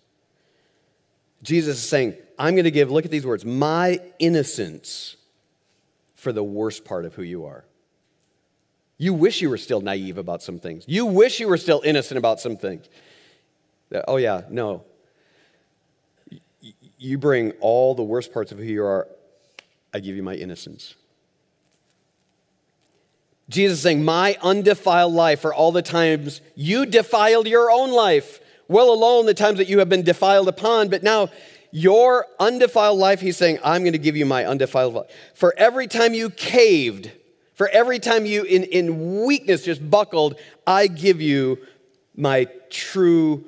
Jesus 1.43 1.77
is 1.77 1.87
saying, 1.87 2.15
I'm 2.39 2.55
going 2.55 2.63
to 2.63 2.71
give, 2.71 2.89
look 2.89 3.05
at 3.05 3.11
these 3.11 3.27
words, 3.27 3.45
my 3.45 3.99
innocence 4.17 5.17
for 6.15 6.33
the 6.33 6.43
worst 6.43 6.83
part 6.83 7.05
of 7.05 7.13
who 7.13 7.21
you 7.21 7.45
are. 7.45 7.63
You 8.97 9.13
wish 9.13 9.39
you 9.39 9.51
were 9.51 9.59
still 9.59 9.81
naive 9.81 10.17
about 10.17 10.41
some 10.41 10.57
things. 10.57 10.83
You 10.87 11.05
wish 11.05 11.39
you 11.39 11.47
were 11.47 11.57
still 11.57 11.83
innocent 11.85 12.17
about 12.17 12.39
some 12.39 12.57
things. 12.57 12.89
Uh, 13.93 14.01
oh, 14.07 14.17
yeah, 14.17 14.41
no. 14.49 14.83
You 16.97 17.19
bring 17.19 17.51
all 17.59 17.93
the 17.93 18.01
worst 18.01 18.33
parts 18.33 18.51
of 18.51 18.57
who 18.57 18.63
you 18.63 18.83
are, 18.83 19.07
I 19.93 19.99
give 19.99 20.15
you 20.15 20.23
my 20.23 20.33
innocence. 20.33 20.95
Jesus 23.49 23.77
is 23.77 23.83
saying, 23.83 24.03
My 24.03 24.37
undefiled 24.41 25.13
life 25.13 25.41
for 25.41 25.53
all 25.53 25.71
the 25.71 25.81
times 25.81 26.41
you 26.55 26.85
defiled 26.85 27.47
your 27.47 27.71
own 27.71 27.91
life, 27.91 28.39
well 28.67 28.91
alone 28.91 29.25
the 29.25 29.33
times 29.33 29.57
that 29.57 29.69
you 29.69 29.79
have 29.79 29.89
been 29.89 30.03
defiled 30.03 30.47
upon, 30.47 30.89
but 30.89 31.03
now 31.03 31.29
your 31.71 32.25
undefiled 32.39 32.97
life, 32.97 33.19
he's 33.19 33.37
saying, 33.37 33.59
I'm 33.63 33.81
going 33.81 33.93
to 33.93 33.99
give 33.99 34.15
you 34.15 34.25
my 34.25 34.45
undefiled 34.45 34.93
life. 34.93 35.11
For 35.33 35.53
every 35.57 35.87
time 35.87 36.13
you 36.13 36.29
caved, 36.29 37.11
for 37.53 37.67
every 37.69 37.99
time 37.99 38.25
you, 38.25 38.43
in, 38.43 38.63
in 38.63 39.25
weakness, 39.25 39.63
just 39.63 39.89
buckled, 39.89 40.39
I 40.65 40.87
give 40.87 41.21
you 41.21 41.59
my 42.15 42.47
true, 42.69 43.45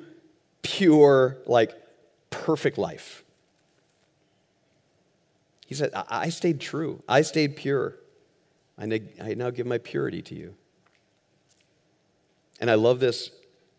pure, 0.62 1.38
like 1.46 1.72
perfect 2.30 2.78
life. 2.78 3.24
He 5.66 5.74
said, 5.74 5.90
I 5.94 6.30
stayed 6.30 6.60
true. 6.60 7.02
I 7.08 7.22
stayed 7.22 7.56
pure. 7.56 7.94
I, 8.78 8.86
ne- 8.86 9.12
I 9.22 9.34
now 9.34 9.50
give 9.50 9.66
my 9.66 9.78
purity 9.78 10.22
to 10.22 10.34
you. 10.34 10.54
And 12.60 12.70
I 12.70 12.74
love 12.74 13.00
this 13.00 13.30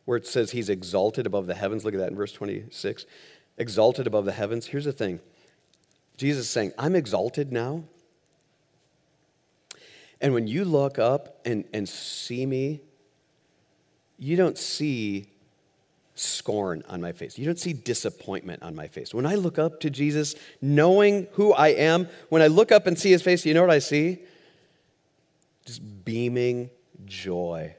where 0.06 0.18
it 0.18 0.28
says 0.28 0.52
he's 0.52 0.70
exalted 0.70 1.26
above 1.26 1.48
the 1.48 1.56
heavens. 1.56 1.86
Look 1.86 1.94
at 1.94 2.00
that 2.00 2.10
in 2.10 2.16
verse 2.16 2.32
26. 2.32 3.06
Exalted 3.58 4.08
above 4.08 4.26
the 4.26 4.32
heavens. 4.32 4.68
Here's 4.68 4.86
the 4.86 4.94
thing 4.94 5.20
Jesus 6.18 6.46
is 6.46 6.50
saying, 6.50 6.74
I'm 6.78 6.96
exalted 6.96 7.52
now 7.52 7.84
and 10.22 10.34
when 10.34 10.48
you 10.48 10.66
look 10.66 11.00
up 11.00 11.40
and, 11.46 11.66
and 11.74 11.88
see 11.88 12.46
me, 12.46 12.82
you 14.18 14.36
don't 14.36 14.58
see 14.58 15.28
scorn 16.16 16.84
on 16.90 17.00
my 17.00 17.14
face. 17.14 17.38
You 17.38 17.46
don't 17.46 17.60
see 17.60 17.72
disappointment 17.72 18.62
on 18.62 18.76
my 18.76 18.88
face. 18.88 19.14
When 19.14 19.26
I 19.26 19.36
look 19.36 19.58
up 19.58 19.80
to 19.82 19.90
Jesus, 19.90 20.36
knowing 20.62 21.28
who 21.34 21.54
I 21.54 21.70
am, 21.70 22.10
when 22.28 22.42
I 22.42 22.48
look 22.48 22.72
up 22.72 22.88
and 22.88 23.00
see 23.00 23.12
his 23.12 23.22
face, 23.22 23.46
you 23.46 23.54
know 23.54 23.62
what 23.62 23.72
I 23.72 23.80
see? 23.80 24.20
Just 25.70 26.04
beaming 26.04 26.72
joy. 27.06 27.76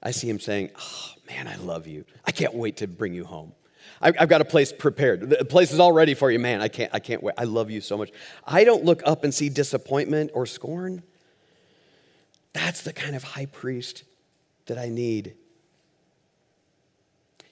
I 0.00 0.12
see 0.12 0.30
him 0.30 0.38
saying, 0.38 0.70
Oh, 0.78 1.10
man, 1.28 1.48
I 1.48 1.56
love 1.56 1.88
you. 1.88 2.04
I 2.24 2.30
can't 2.30 2.54
wait 2.54 2.76
to 2.76 2.86
bring 2.86 3.12
you 3.12 3.24
home. 3.24 3.54
I've 4.00 4.28
got 4.28 4.40
a 4.40 4.44
place 4.44 4.72
prepared. 4.72 5.30
The 5.30 5.44
place 5.44 5.72
is 5.72 5.80
all 5.80 5.90
ready 5.90 6.14
for 6.14 6.30
you. 6.30 6.38
Man, 6.38 6.60
I 6.60 6.68
can't, 6.68 6.94
I 6.94 7.00
can't 7.00 7.24
wait. 7.24 7.34
I 7.36 7.42
love 7.42 7.72
you 7.72 7.80
so 7.80 7.98
much. 7.98 8.12
I 8.46 8.62
don't 8.62 8.84
look 8.84 9.02
up 9.04 9.24
and 9.24 9.34
see 9.34 9.48
disappointment 9.48 10.30
or 10.32 10.46
scorn. 10.46 11.02
That's 12.52 12.82
the 12.82 12.92
kind 12.92 13.16
of 13.16 13.24
high 13.24 13.46
priest 13.46 14.04
that 14.66 14.78
I 14.78 14.90
need. 14.90 15.34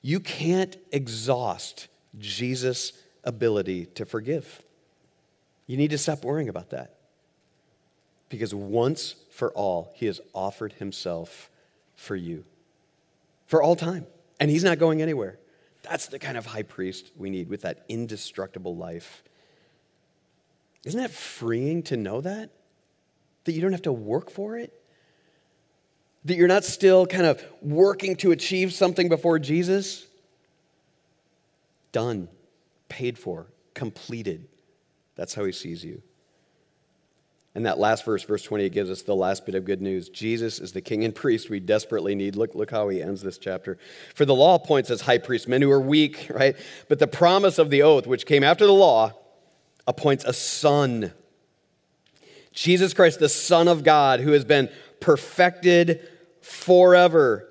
You 0.01 0.21
can't 0.21 0.77
exhaust 0.93 1.89
Jesus' 2.21 2.93
ability 3.25 3.87
to 3.97 4.05
forgive. 4.05 4.63
You 5.67 5.77
need 5.77 5.91
to 5.91 5.99
stop 5.99 6.25
worrying 6.25 6.49
about 6.49 6.71
that. 6.71 6.99
Because 8.33 8.55
once 8.55 9.17
for 9.31 9.53
all, 9.53 9.93
he 9.95 10.07
has 10.07 10.19
offered 10.33 10.73
himself 10.73 11.51
for 11.95 12.17
you 12.17 12.45
for 13.47 13.63
all 13.63 13.77
time. 13.77 14.07
and 14.41 14.51
he's 14.51 14.65
not 14.65 14.79
going 14.79 15.03
anywhere. 15.03 15.39
That's 15.83 16.07
the 16.07 16.19
kind 16.19 16.39
of 16.39 16.47
high 16.47 16.63
priest 16.63 17.13
we 17.15 17.29
need 17.29 17.51
with 17.51 17.61
that 17.61 17.85
indestructible 17.91 18.75
life. 18.75 19.23
Isn't 20.87 20.99
that 20.99 21.11
freeing 21.11 21.83
to 21.85 21.99
know 21.99 22.23
that? 22.23 22.49
That 23.45 23.53
you 23.53 23.61
don't 23.61 23.73
have 23.73 23.83
to 23.83 23.93
work 23.93 24.31
for 24.31 24.57
it? 24.57 24.73
That 26.25 26.37
you're 26.37 26.49
not 26.49 26.65
still 26.65 27.07
kind 27.07 27.27
of 27.27 27.45
working 27.61 28.17
to 28.17 28.33
achieve 28.33 28.73
something 28.73 29.11
before 29.11 29.39
Jesus? 29.39 30.07
Done, 31.93 32.29
paid 32.89 33.19
for, 33.19 33.49
completed. 33.75 34.49
That's 35.17 35.35
how 35.35 35.45
he 35.45 35.53
sees 35.53 35.85
you. 35.85 36.01
And 37.55 37.67
that 37.67 37.79
last 37.79 38.05
verse, 38.05 38.23
verse 38.23 38.43
20, 38.43 38.71
gives 38.71 38.91
us 38.91 39.03
the 39.03 39.15
last 39.15 39.45
bit 39.45 39.55
of 39.55 39.67
good 39.67 39.83
news. 39.83 40.09
Jesus 40.09 40.59
is 40.59 40.73
the 40.73 40.81
king 40.81 41.05
and 41.05 41.15
priest 41.15 41.51
we 41.51 41.61
desperately 41.61 42.15
need. 42.15 42.35
Look, 42.35 42.55
look 42.55 42.71
how 42.71 42.89
he 42.89 43.03
ends 43.03 43.23
this 43.23 43.37
chapter. 43.37 43.77
For 44.15 44.25
the 44.25 44.35
law 44.35 44.55
appoints 44.55 44.91
as 44.91 45.03
high 45.03 45.19
priests 45.19 45.47
men 45.47 45.61
who 45.61 45.71
are 45.71 45.81
weak, 45.81 46.29
right? 46.31 46.57
But 46.89 46.99
the 46.99 47.07
promise 47.07 47.59
of 47.59 47.69
the 47.69 47.83
oath, 47.83 48.07
which 48.07 48.25
came 48.25 48.43
after 48.43 48.65
the 48.65 48.73
law, 48.73 49.13
appoints 49.87 50.25
a 50.25 50.33
son. 50.33 51.13
Jesus 52.53 52.95
Christ, 52.95 53.19
the 53.19 53.29
Son 53.29 53.69
of 53.69 53.85
God, 53.85 54.21
who 54.21 54.33
has 54.33 54.45
been 54.45 54.71
perfected 55.01 56.09
forever. 56.41 57.49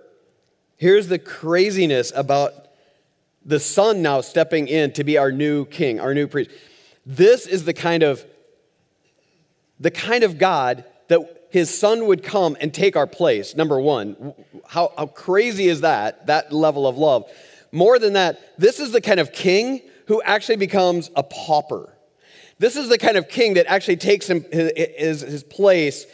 Here's 0.78 1.08
the 1.08 1.20
craziness 1.20 2.12
about 2.16 2.54
the 3.46 3.60
Son 3.60 4.02
now 4.02 4.22
stepping 4.22 4.68
in 4.68 4.94
to 4.94 5.04
be 5.04 5.18
our 5.18 5.32
new 5.32 5.66
king, 5.66 6.00
our 6.00 6.14
new 6.14 6.28
priest. 6.28 6.52
This 7.06 7.48
is 7.48 7.66
the 7.66 7.74
kind 7.74 8.04
of 8.04 8.26
the 9.82 9.92
kind 9.92 10.24
of 10.24 10.38
God 10.38 10.86
that 11.10 11.48
his 11.50 11.78
son 11.78 12.06
would 12.06 12.24
come 12.24 12.56
and 12.62 12.74
take 12.74 12.96
our 12.96 13.08
place. 13.08 13.56
Number 13.56 13.80
one, 13.80 14.34
how, 14.68 14.94
how 14.98 15.08
crazy 15.08 15.68
is 15.68 15.82
that, 15.82 16.28
that 16.28 16.54
level 16.54 16.88
of 16.88 16.98
love? 16.98 17.30
More 17.74 18.00
than 18.00 18.14
that, 18.14 18.40
this 18.58 18.80
is 18.80 18.92
the 18.92 19.02
kind 19.02 19.20
of 19.20 19.34
king 19.34 19.82
who 20.08 20.22
actually 20.22 20.58
becomes 20.58 21.10
a 21.16 21.24
pauper. 21.24 21.94
This 22.60 22.76
is 22.76 22.90
the 22.90 22.98
kind 22.98 23.18
of 23.18 23.28
king 23.28 23.56
that 23.56 23.66
actually 23.66 23.98
takes 23.98 24.30
him, 24.30 24.46
his, 24.52 25.22
his 25.22 25.44
place 25.44 26.06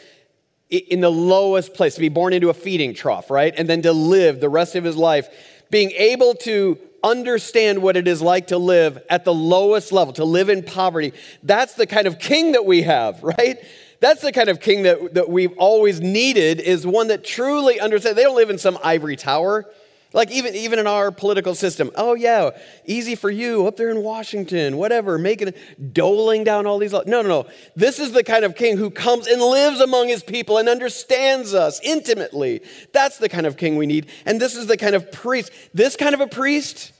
in 0.70 1.00
the 1.00 1.10
lowest 1.10 1.74
place, 1.74 1.94
to 1.94 2.00
be 2.00 2.08
born 2.08 2.32
into 2.32 2.48
a 2.48 2.54
feeding 2.54 2.94
trough, 2.94 3.30
right? 3.30 3.54
And 3.56 3.68
then 3.68 3.82
to 3.82 3.92
live 3.92 4.40
the 4.40 4.48
rest 4.48 4.74
of 4.76 4.84
his 4.84 4.96
life, 4.96 5.28
being 5.70 5.90
able 5.92 6.34
to 6.34 6.78
understand 7.02 7.82
what 7.82 7.96
it 7.96 8.08
is 8.08 8.20
like 8.20 8.48
to 8.48 8.58
live 8.58 9.02
at 9.08 9.24
the 9.24 9.34
lowest 9.34 9.92
level, 9.92 10.12
to 10.14 10.24
live 10.24 10.48
in 10.48 10.62
poverty. 10.62 11.12
That's 11.42 11.74
the 11.74 11.86
kind 11.86 12.06
of 12.06 12.18
king 12.18 12.52
that 12.52 12.64
we 12.64 12.82
have, 12.82 13.22
right? 13.38 13.58
That's 14.00 14.22
the 14.22 14.32
kind 14.32 14.48
of 14.48 14.60
king 14.60 14.84
that, 14.84 15.14
that 15.14 15.28
we've 15.28 15.56
always 15.58 16.00
needed, 16.00 16.60
is 16.60 16.86
one 16.86 17.08
that 17.08 17.24
truly 17.24 17.80
understands. 17.80 18.16
They 18.16 18.22
don't 18.22 18.36
live 18.36 18.50
in 18.50 18.58
some 18.58 18.78
ivory 18.82 19.16
tower. 19.16 19.66
Like 20.14 20.30
even, 20.30 20.54
even 20.54 20.78
in 20.78 20.86
our 20.86 21.10
political 21.10 21.54
system, 21.54 21.90
oh 21.94 22.14
yeah, 22.14 22.50
easy 22.86 23.14
for 23.14 23.30
you 23.30 23.66
up 23.66 23.76
there 23.76 23.90
in 23.90 24.02
Washington, 24.02 24.78
whatever, 24.78 25.18
making 25.18 25.52
doling 25.92 26.44
down 26.44 26.66
all 26.66 26.78
these. 26.78 26.92
No, 26.92 27.02
no, 27.04 27.22
no. 27.22 27.46
This 27.76 27.98
is 27.98 28.12
the 28.12 28.24
kind 28.24 28.44
of 28.44 28.54
king 28.54 28.78
who 28.78 28.90
comes 28.90 29.26
and 29.26 29.42
lives 29.42 29.80
among 29.80 30.08
his 30.08 30.22
people 30.22 30.56
and 30.56 30.66
understands 30.66 31.52
us 31.52 31.78
intimately. 31.82 32.62
That's 32.92 33.18
the 33.18 33.28
kind 33.28 33.46
of 33.46 33.58
king 33.58 33.76
we 33.76 33.84
need. 33.84 34.06
And 34.24 34.40
this 34.40 34.56
is 34.56 34.66
the 34.66 34.78
kind 34.78 34.94
of 34.94 35.12
priest. 35.12 35.52
This 35.74 35.94
kind 35.94 36.14
of 36.14 36.22
a 36.22 36.26
priest 36.26 36.92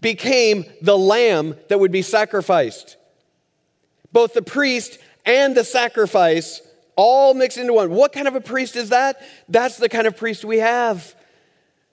became 0.00 0.64
the 0.82 0.98
lamb 0.98 1.54
that 1.68 1.78
would 1.78 1.92
be 1.92 2.02
sacrificed. 2.02 2.96
Both 4.12 4.34
the 4.34 4.42
priest 4.42 4.98
and 5.24 5.56
the 5.56 5.62
sacrifice 5.62 6.60
all 6.96 7.34
mixed 7.34 7.56
into 7.56 7.72
one. 7.72 7.90
What 7.90 8.12
kind 8.12 8.26
of 8.26 8.34
a 8.34 8.40
priest 8.40 8.74
is 8.74 8.88
that? 8.88 9.22
That's 9.48 9.76
the 9.76 9.88
kind 9.88 10.08
of 10.08 10.16
priest 10.16 10.44
we 10.44 10.58
have 10.58 11.14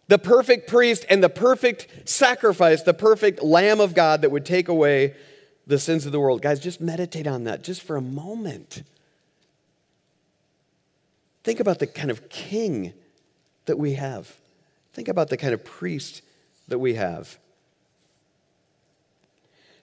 the 0.08 0.18
perfect 0.18 0.68
priest 0.68 1.05
and 1.10 1.24
the 1.24 1.30
perfect 1.30 1.88
sacrifice, 2.10 2.84
the 2.84 2.93
perfect 2.93 3.43
Lamb 3.43 3.80
of 3.80 3.93
God 3.93 4.22
that 4.22 4.32
would 4.32 4.45
take 4.45 4.68
away 4.70 5.16
the 5.66 5.78
sins 5.78 6.05
of 6.05 6.12
the 6.12 6.20
world. 6.20 6.41
Guys, 6.41 6.60
just 6.60 6.80
meditate 6.80 7.28
on 7.28 7.43
that 7.43 7.64
just 7.64 7.82
for 7.82 7.97
a 7.97 8.01
moment. 8.01 8.84
Think 11.43 11.60
about 11.60 11.80
the 11.80 11.88
kind 11.88 12.10
of 12.12 12.30
king 12.30 12.93
that 13.66 13.78
we 13.78 13.93
have. 13.93 14.34
Think 14.93 15.08
about 15.08 15.30
the 15.30 15.38
kind 15.38 15.53
of 15.53 15.64
priest 15.64 16.22
that 16.68 16.80
we 16.80 16.95
have. 16.95 17.38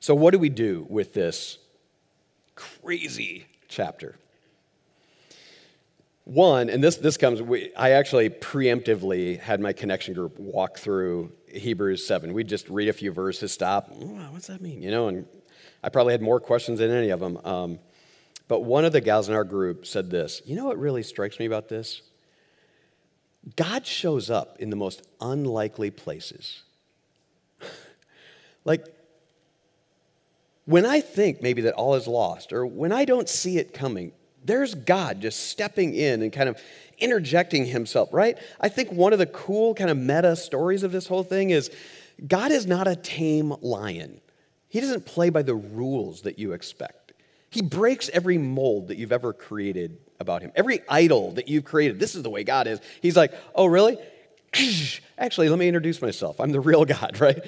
So, 0.01 0.15
what 0.15 0.33
do 0.33 0.39
we 0.39 0.51
do 0.51 0.87
with 0.89 1.15
this 1.15 1.59
crazy 2.55 3.47
chapter? 3.69 4.17
One, 6.25 6.71
and 6.71 6.83
this, 6.83 6.97
this 6.97 7.19
comes, 7.19 7.43
we, 7.43 7.75
I 7.75 7.91
actually 7.91 8.31
preemptively 8.31 9.39
had 9.39 9.61
my 9.61 9.75
connection 9.75 10.15
group 10.15 10.39
walk 10.39 10.79
through 10.79 11.33
Hebrews 11.49 12.07
7. 12.07 12.33
We'd 12.33 12.49
just 12.49 12.69
read 12.71 12.89
a 12.89 12.95
few 12.95 13.13
verses, 13.13 13.53
stop, 13.53 13.91
what's 13.91 14.47
that 14.47 14.63
mean? 14.63 14.81
You 14.81 14.91
know, 14.91 15.09
and 15.09 15.27
I 15.83 15.91
probably 15.91 16.15
had 16.15 16.23
more 16.23 16.41
questions 16.41 16.79
than 16.79 16.91
any 16.91 17.11
of 17.11 17.21
them. 17.21 17.39
Um, 17.45 17.79
but 18.49 18.61
one 18.61 18.87
of 18.87 18.93
the 18.93 19.03
gals 19.03 19.29
in 19.29 19.35
our 19.35 19.45
group 19.45 19.87
said 19.87 20.11
this 20.11 20.41
You 20.45 20.57
know 20.57 20.65
what 20.65 20.79
really 20.79 21.03
strikes 21.03 21.39
me 21.39 21.45
about 21.47 21.69
this? 21.69 22.03
God 23.57 23.87
shows 23.87 24.31
up 24.31 24.57
in 24.59 24.71
the 24.71 24.77
most 24.77 25.07
unlikely 25.21 25.91
places. 25.91 26.63
like, 28.65 28.87
when 30.65 30.87
I 30.87 31.01
think 31.01 31.43
maybe 31.43 31.61
that 31.63 31.75
all 31.75 31.95
is 31.95 32.07
lost, 32.07 32.55
or 32.55 32.65
when 32.65 32.91
I 32.93 33.05
don't 33.05 33.29
see 33.29 33.59
it 33.59 33.75
coming, 33.75 34.13
there's 34.45 34.75
God 34.75 35.21
just 35.21 35.49
stepping 35.49 35.95
in 35.95 36.23
and 36.23 36.33
kind 36.33 36.49
of 36.49 36.61
interjecting 36.99 37.67
himself, 37.67 38.11
right? 38.13 38.39
I 38.61 38.69
think 38.69 38.93
one 38.93 39.13
of 39.13 39.19
the 39.19 39.27
cool 39.27 39.75
kind 39.75 39.91
of 39.91 39.97
meta 39.97 40.37
stories 40.37 40.83
of 40.83 40.93
this 40.93 41.07
whole 41.07 41.25
thing 41.25 41.51
is 41.51 41.71
God 42.27 42.53
is 42.53 42.67
not 42.67 42.87
a 42.87 42.97
tame 42.97 43.55
lion. 43.61 44.21
He 44.69 44.81
doesn't 44.81 45.07
play 45.07 45.31
by 45.31 45.43
the 45.43 45.55
rules 45.55 46.23
that 46.23 46.39
you 46.39 46.53
expect. 46.53 47.13
He 47.51 47.63
breaks 47.63 48.09
every 48.13 48.39
mold 48.39 48.89
that 48.89 48.99
you've 48.99 49.13
ever 49.13 49.33
created 49.33 49.99
about 50.19 50.43
him. 50.43 50.53
Every 50.57 50.81
idol 50.89 51.33
that 51.33 51.49
you've 51.49 51.65
created, 51.65 52.01
this 52.01 52.15
is 52.15 52.23
the 52.23 52.31
way 52.31 52.43
God 52.43 52.67
is. 52.67 52.81
He's 53.01 53.17
like, 53.17 53.33
oh, 53.55 53.67
really? 53.67 53.97
Actually, 55.19 55.49
let 55.49 55.59
me 55.59 55.69
introduce 55.69 56.03
myself. 56.03 56.41
I'm 56.41 56.51
the 56.51 56.61
real 56.61 56.85
God, 56.85 57.17
right? 57.21 57.39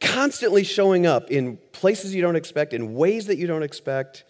Constantly 0.00 0.64
showing 0.64 1.06
up 1.06 1.30
in 1.30 1.58
places 1.72 2.14
you 2.14 2.22
don't 2.22 2.36
expect, 2.36 2.72
in 2.72 2.94
ways 2.94 3.26
that 3.26 3.38
you 3.38 3.46
don't 3.46 3.62
expect. 3.62 4.24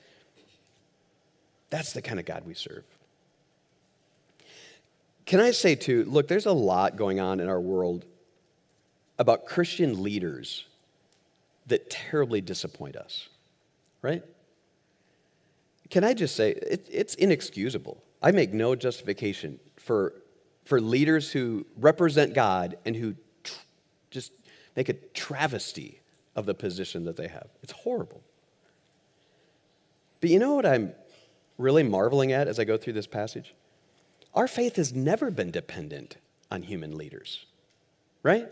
That's 1.71 1.93
the 1.93 2.03
kind 2.03 2.19
of 2.19 2.27
God 2.27 2.45
we 2.47 2.55
serve. 2.55 2.85
Can 5.27 5.41
I 5.41 5.51
say, 5.51 5.75
too, 5.75 6.05
look, 6.05 6.29
there's 6.29 6.47
a 6.47 6.53
lot 6.53 6.97
going 6.97 7.21
on 7.21 7.41
in 7.41 7.49
our 7.49 7.61
world 7.61 8.07
about 9.19 9.45
Christian 9.45 10.03
leaders 10.03 10.65
that 11.67 11.91
terribly 11.91 12.41
disappoint 12.41 12.97
us, 12.97 13.29
right? 14.01 14.23
Can 15.91 16.05
I 16.05 16.15
just 16.15 16.35
say, 16.35 16.53
it, 16.53 16.89
it's 16.91 17.15
inexcusable. 17.15 18.03
I 18.23 18.31
make 18.31 18.55
no 18.55 18.75
justification 18.75 19.61
for, 19.77 20.15
for 20.65 20.81
leaders 20.81 21.31
who 21.31 21.67
represent 21.77 22.33
God 22.35 22.79
and 22.87 22.97
who 22.97 23.15
tr- 23.43 23.55
just 24.11 24.33
make 24.77 24.89
a 24.89 24.95
travesty 24.95 26.01
of 26.37 26.47
the 26.47 26.55
position 26.55 27.05
that 27.05 27.17
they 27.17 27.29
have. 27.29 27.49
It's 27.63 27.73
horrible. 27.73 28.23
But 30.21 30.31
you 30.31 30.39
know 30.39 30.55
what 30.55 30.65
I'm 30.65 30.95
really 31.59 31.83
marveling 31.83 32.33
at 32.33 32.49
as 32.49 32.59
I 32.59 32.65
go 32.65 32.77
through 32.77 32.95
this 32.95 33.07
passage? 33.07 33.55
Our 34.35 34.49
faith 34.49 34.77
has 34.77 34.93
never 34.93 35.31
been 35.31 35.51
dependent 35.51 36.17
on 36.51 36.63
human 36.63 36.97
leaders, 36.97 37.45
right? 38.23 38.47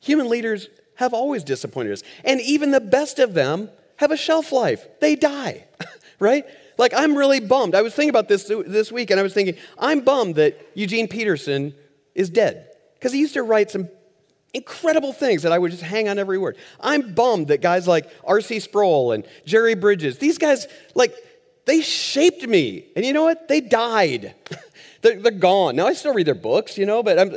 Human 0.00 0.28
leaders 0.28 0.68
have 0.96 1.14
always 1.14 1.42
disappointed 1.42 1.92
us. 1.92 2.02
And 2.24 2.40
even 2.40 2.70
the 2.70 2.80
best 2.80 3.18
of 3.18 3.34
them 3.34 3.70
have 3.96 4.10
a 4.10 4.16
shelf 4.16 4.52
life, 4.52 4.86
they 5.00 5.16
die, 5.16 5.66
right? 6.20 6.44
Like, 6.76 6.92
I'm 6.94 7.16
really 7.16 7.40
bummed. 7.40 7.74
I 7.74 7.82
was 7.82 7.94
thinking 7.94 8.10
about 8.10 8.28
this 8.28 8.44
this 8.44 8.92
week, 8.92 9.10
and 9.10 9.18
I 9.18 9.22
was 9.22 9.34
thinking, 9.34 9.56
I'm 9.78 10.00
bummed 10.00 10.36
that 10.36 10.60
Eugene 10.74 11.08
Peterson 11.08 11.74
is 12.14 12.30
dead 12.30 12.68
because 12.94 13.12
he 13.12 13.18
used 13.18 13.34
to 13.34 13.42
write 13.42 13.70
some 13.70 13.88
incredible 14.54 15.12
things 15.12 15.42
that 15.42 15.52
I 15.52 15.58
would 15.58 15.70
just 15.70 15.82
hang 15.82 16.08
on 16.08 16.18
every 16.18 16.38
word. 16.38 16.56
I'm 16.80 17.14
bummed 17.14 17.48
that 17.48 17.60
guys 17.60 17.86
like 17.86 18.08
R.C. 18.24 18.60
Sproul 18.60 19.12
and 19.12 19.26
Jerry 19.44 19.74
Bridges, 19.74 20.18
these 20.18 20.38
guys, 20.38 20.66
like, 20.94 21.14
they 21.68 21.82
shaped 21.82 22.48
me. 22.48 22.86
And 22.96 23.04
you 23.04 23.12
know 23.12 23.24
what? 23.24 23.46
They 23.46 23.60
died. 23.60 24.34
they're, 25.02 25.20
they're, 25.20 25.30
gone. 25.30 25.76
Now, 25.76 25.86
I 25.86 25.92
still 25.92 26.14
read 26.14 26.26
their 26.26 26.34
books, 26.34 26.78
you 26.78 26.86
know, 26.86 27.02
but 27.02 27.18
I'm, 27.18 27.30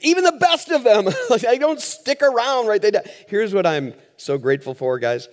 even 0.00 0.24
the 0.24 0.32
best 0.32 0.70
of 0.70 0.82
them, 0.82 1.04
like, 1.30 1.42
they 1.42 1.58
don't 1.58 1.78
stick 1.78 2.22
around, 2.22 2.68
right? 2.68 2.80
They 2.80 2.90
die. 2.90 3.04
Here's 3.28 3.52
what 3.52 3.66
I'm 3.66 3.92
so 4.16 4.38
grateful 4.38 4.72
for, 4.72 4.98
guys. 4.98 5.28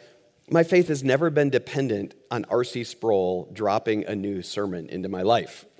My 0.49 0.63
faith 0.63 0.89
has 0.89 1.05
never 1.05 1.29
been 1.29 1.49
dependent 1.49 2.15
on 2.29 2.45
R.C. 2.49 2.83
Sproul 2.83 3.49
dropping 3.53 4.05
a 4.07 4.15
new 4.15 4.41
sermon 4.41 4.89
into 4.89 5.07
my 5.07 5.21
life. 5.21 5.63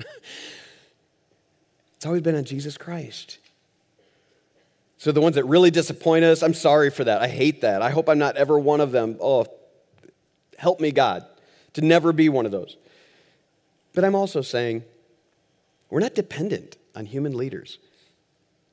it's 1.98 2.06
always 2.06 2.22
been 2.22 2.36
on 2.36 2.46
Jesus 2.46 2.78
Christ. 2.78 3.40
So, 5.00 5.12
the 5.12 5.22
ones 5.22 5.36
that 5.36 5.46
really 5.46 5.72
disappoint 5.72 6.24
us, 6.24 6.44
I'm 6.44 6.54
sorry 6.54 6.92
for 6.92 7.04
that. 7.04 7.22
I 7.22 7.28
hate 7.28 7.62
that. 7.62 7.82
I 7.82 7.90
hope 7.90 8.08
I'm 8.08 8.20
not 8.20 8.38
ever 8.38 8.58
one 8.58 8.80
of 8.80 8.94
them. 8.94 9.18
Oh, 9.20 9.48
help 10.58 10.80
me, 10.80 10.92
God 10.92 11.26
to 11.74 11.82
never 11.82 12.12
be 12.14 12.30
one 12.30 12.46
of 12.46 12.52
those. 12.52 12.78
But 13.94 14.04
I'm 14.04 14.16
also 14.16 14.42
saying 14.42 14.84
we're 15.90 16.00
not 16.00 16.16
dependent 16.16 16.78
on 16.96 17.06
human 17.06 17.36
leaders. 17.36 17.80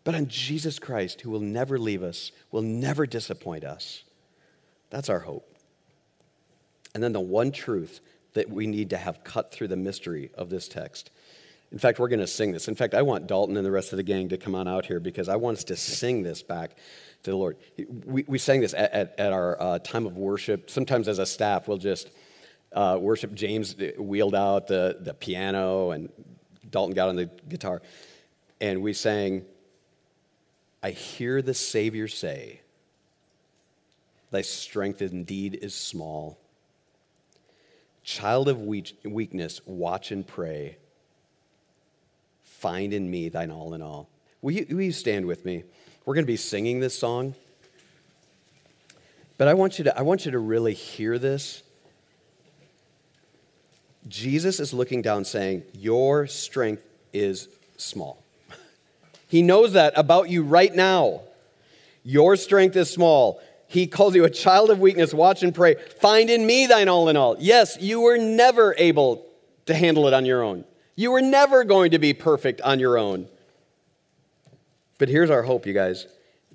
but 0.07 0.15
on 0.15 0.29
Jesus 0.29 0.79
Christ, 0.79 1.23
who 1.23 1.31
will 1.31 1.41
never 1.41 1.81
leave 1.81 2.05
us, 2.05 2.31
will 2.53 2.63
never 2.63 3.09
disappoint 3.09 3.65
us. 3.65 4.05
That's 4.89 5.09
our 5.09 5.19
hope. 5.19 5.53
And 6.95 7.03
then 7.03 7.13
the 7.13 7.21
one 7.21 7.51
truth 7.51 7.99
that 8.35 8.49
we 8.49 8.69
need 8.69 8.91
to 8.91 8.99
have 8.99 9.25
cut 9.25 9.51
through 9.51 9.67
the 9.67 9.77
mystery 9.77 10.31
of 10.35 10.49
this 10.49 10.69
text. 10.69 11.11
In 11.73 11.79
fact, 11.79 11.99
we're 11.99 12.07
going 12.07 12.21
to 12.21 12.27
sing 12.29 12.53
this. 12.53 12.69
In 12.69 12.77
fact, 12.77 12.95
I 12.95 13.03
want 13.03 13.27
Dalton 13.27 13.57
and 13.57 13.67
the 13.67 13.71
rest 13.73 13.93
of 13.93 13.97
the 13.97 14.05
gang 14.05 14.29
to 14.29 14.39
come 14.39 14.55
on 14.55 14.69
out 14.69 14.87
here 14.87 15.01
because 15.01 15.29
I 15.29 15.35
want 15.35 15.59
us 15.59 15.65
to 15.65 15.77
sing 15.77 16.23
this 16.23 16.41
back 16.41 16.77
to 17.25 17.33
the 17.33 17.37
Lord. 17.37 17.57
We, 18.05 18.25
we 18.29 18.39
sang 18.39 18.61
this 18.61 18.75
at, 18.75 18.93
at, 18.93 19.19
at 19.19 19.33
our 19.33 19.61
uh, 19.61 19.79
time 19.81 20.07
of 20.07 20.17
worship. 20.17 20.71
Sometimes 20.71 21.09
as 21.09 21.19
a 21.19 21.27
staff, 21.27 21.67
we'll 21.67 21.79
just 21.79 22.11
uh, 22.77 22.99
worship. 23.01 23.35
James 23.35 23.75
wheeled 23.99 24.35
out 24.35 24.69
the, 24.69 24.99
the 25.01 25.15
piano 25.15 25.91
and 25.91 26.11
Dalton 26.71 26.95
got 26.95 27.09
on 27.09 27.17
the 27.17 27.31
guitar. 27.49 27.81
And 28.61 28.83
we 28.83 28.93
sang, 28.93 29.45
I 30.83 30.91
hear 30.91 31.43
the 31.43 31.55
Savior 31.55 32.07
say, 32.07 32.61
Thy 34.31 34.43
strength 34.43 35.01
indeed 35.03 35.59
is 35.63 35.75
small. 35.75 36.39
Child 38.03 38.49
of 38.49 38.61
weakness, 38.61 39.61
watch 39.65 40.11
and 40.11 40.27
pray. 40.27 40.77
Find 42.45 42.93
in 42.93 43.11
me 43.11 43.29
thine 43.29 43.51
all 43.51 43.75
in 43.75 43.83
all. 43.83 44.09
Will 44.43 44.53
you, 44.53 44.67
will 44.71 44.83
you 44.83 44.93
stand 44.93 45.27
with 45.27 45.45
me? 45.45 45.65
We're 46.05 46.15
going 46.15 46.25
to 46.25 46.31
be 46.31 46.37
singing 46.37 46.81
this 46.81 46.99
song. 46.99 47.35
But 49.39 49.49
I 49.49 49.55
want 49.55 49.79
you 49.79 49.85
to, 49.85 49.99
I 49.99 50.03
want 50.03 50.25
you 50.25 50.33
to 50.33 50.39
really 50.39 50.75
hear 50.75 51.19
this. 51.19 51.63
Jesus 54.09 54.61
is 54.61 54.73
looking 54.73 55.03
down 55.03 55.25
saying, 55.25 55.63
Your 55.73 56.27
strength 56.27 56.87
is 57.13 57.49
small. 57.77 58.23
He 59.29 59.43
knows 59.43 59.73
that 59.73 59.93
about 59.97 60.31
you 60.31 60.45
right 60.45 60.73
now. 60.73 61.23
Your 62.05 62.37
strength 62.37 62.77
is 62.77 62.89
small. 62.89 63.41
He 63.67 63.89
calls 63.89 64.15
you 64.15 64.25
a 64.25 64.31
child 64.31 64.71
of 64.71 64.79
weakness. 64.79 65.13
Watch 65.13 65.43
and 65.43 65.53
pray. 65.53 65.75
Find 66.01 66.31
in 66.31 66.47
me 66.47 66.67
thine 66.67 66.89
all 66.89 67.09
in 67.09 67.17
all. 67.17 67.35
Yes, 67.41 67.77
you 67.81 68.03
were 68.03 68.17
never 68.17 68.77
able 68.79 69.27
to 69.67 69.75
handle 69.75 70.07
it 70.07 70.15
on 70.15 70.25
your 70.25 70.45
own. 70.45 70.65
You 70.95 71.11
were 71.11 71.21
never 71.21 71.65
going 71.65 71.91
to 71.91 71.99
be 71.99 72.15
perfect 72.15 72.61
on 72.61 72.79
your 72.79 72.97
own. 72.97 73.27
But 74.99 75.09
here's 75.09 75.31
our 75.31 75.43
hope, 75.43 75.67
you 75.67 75.73
guys 75.73 76.07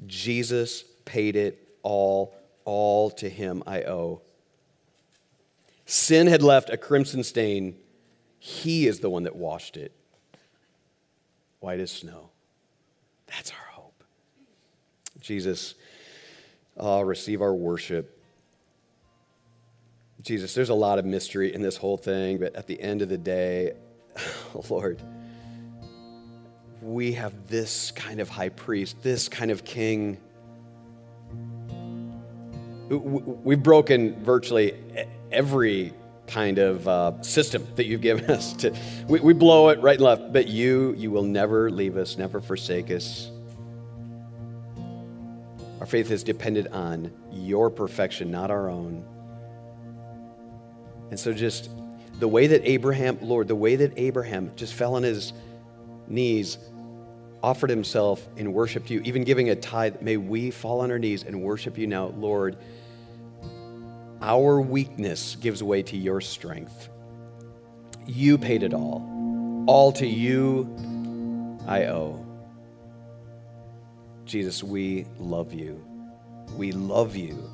Jesus 0.08 0.84
paid 1.06 1.36
it 1.36 1.60
all, 1.84 2.34
all 2.66 3.12
to 3.12 3.30
him 3.30 3.64
I 3.68 3.84
owe. 3.84 4.22
Sin 5.86 6.28
had 6.28 6.42
left 6.42 6.70
a 6.70 6.78
crimson 6.78 7.24
stain. 7.24 7.76
He 8.40 8.88
is 8.88 9.00
the 9.00 9.10
one 9.10 9.24
that 9.24 9.36
washed 9.36 9.78
it 9.78 9.94
white 11.62 11.80
as 11.80 11.92
snow. 11.92 12.30
That's 13.28 13.52
our 13.52 13.68
hope. 13.72 14.04
Jesus, 15.22 15.76
uh, 16.82 17.04
receive 17.06 17.42
our 17.42 17.54
worship. 17.54 18.20
Jesus, 20.22 20.54
there's 20.54 20.70
a 20.70 20.76
lot 20.76 21.00
of 21.00 21.06
mystery 21.06 21.54
in 21.54 21.62
this 21.62 21.78
whole 21.78 21.98
thing, 21.98 22.40
but 22.40 22.56
at 22.56 22.68
the 22.68 22.80
end 22.82 23.02
of 23.02 23.10
the 23.10 23.18
day, 23.18 23.74
Lord, 24.70 25.02
we 26.82 27.14
have 27.14 27.48
this 27.48 27.92
kind 27.92 28.20
of 28.20 28.28
high 28.28 28.50
priest, 28.50 29.02
this 29.04 29.30
kind 29.30 29.52
of 29.52 29.64
king. 29.64 30.18
We've 32.90 33.62
broken 33.62 34.22
virtually 34.24 34.74
every 35.32 35.94
kind 36.28 36.60
of 36.60 36.88
uh, 36.88 37.22
system 37.22 37.68
that 37.76 37.86
you've 37.86 38.02
given 38.02 38.30
us 38.32 38.54
to 38.54 38.74
we, 39.08 39.20
we 39.20 39.34
blow 39.34 39.70
it 39.70 39.80
right 39.82 39.98
and 39.98 40.04
left 40.04 40.32
but 40.32 40.48
you 40.48 40.94
you 40.98 41.12
will 41.12 41.24
never 41.24 41.70
leave 41.70 41.98
us 41.98 42.18
never 42.18 42.40
forsake 42.40 42.90
us. 42.90 43.32
Our 45.80 45.88
faith 45.88 46.12
is 46.12 46.24
dependent 46.24 46.68
on 46.70 47.12
your 47.32 47.70
perfection 47.70 48.32
not 48.32 48.52
our 48.52 48.70
own. 48.70 49.04
And 51.10 51.20
so 51.20 51.34
just 51.34 51.70
the 52.20 52.28
way 52.28 52.48
that 52.48 52.62
abraham 52.64 53.18
lord 53.22 53.48
the 53.48 53.56
way 53.56 53.76
that 53.76 53.98
abraham 53.98 54.52
just 54.56 54.74
fell 54.74 54.96
on 54.96 55.04
his 55.04 55.34
knees 56.08 56.58
offered 57.44 57.70
himself 57.70 58.26
in 58.38 58.54
worship 58.54 58.86
to 58.86 58.94
you 58.94 59.02
even 59.04 59.24
giving 59.24 59.50
a 59.50 59.56
tithe 59.56 60.02
may 60.02 60.18
we 60.18 60.52
fall 60.52 60.82
on 60.82 60.92
our 60.92 61.00
knees 61.00 61.24
and 61.24 61.42
worship 61.42 61.78
you 61.78 61.88
now 61.88 62.08
lord 62.18 62.56
our 64.22 64.62
weakness 64.62 65.36
gives 65.36 65.64
way 65.64 65.82
to 65.84 65.98
your 65.98 66.22
strength. 66.22 66.90
You 68.06 68.38
paid 68.38 68.64
it 68.64 68.74
all. 68.74 69.66
All 69.68 69.92
to 69.94 70.06
you 70.06 70.68
I 71.68 71.86
owe. 71.86 72.26
Jesus, 74.26 74.64
we 74.64 75.06
love 75.18 75.54
you. 75.54 75.84
We 76.56 76.72
love 76.72 77.16
you. 77.16 77.50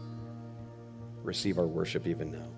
Receive 1.23 1.57
our 1.59 1.67
worship 1.67 2.07
even 2.07 2.31
now. 2.31 2.56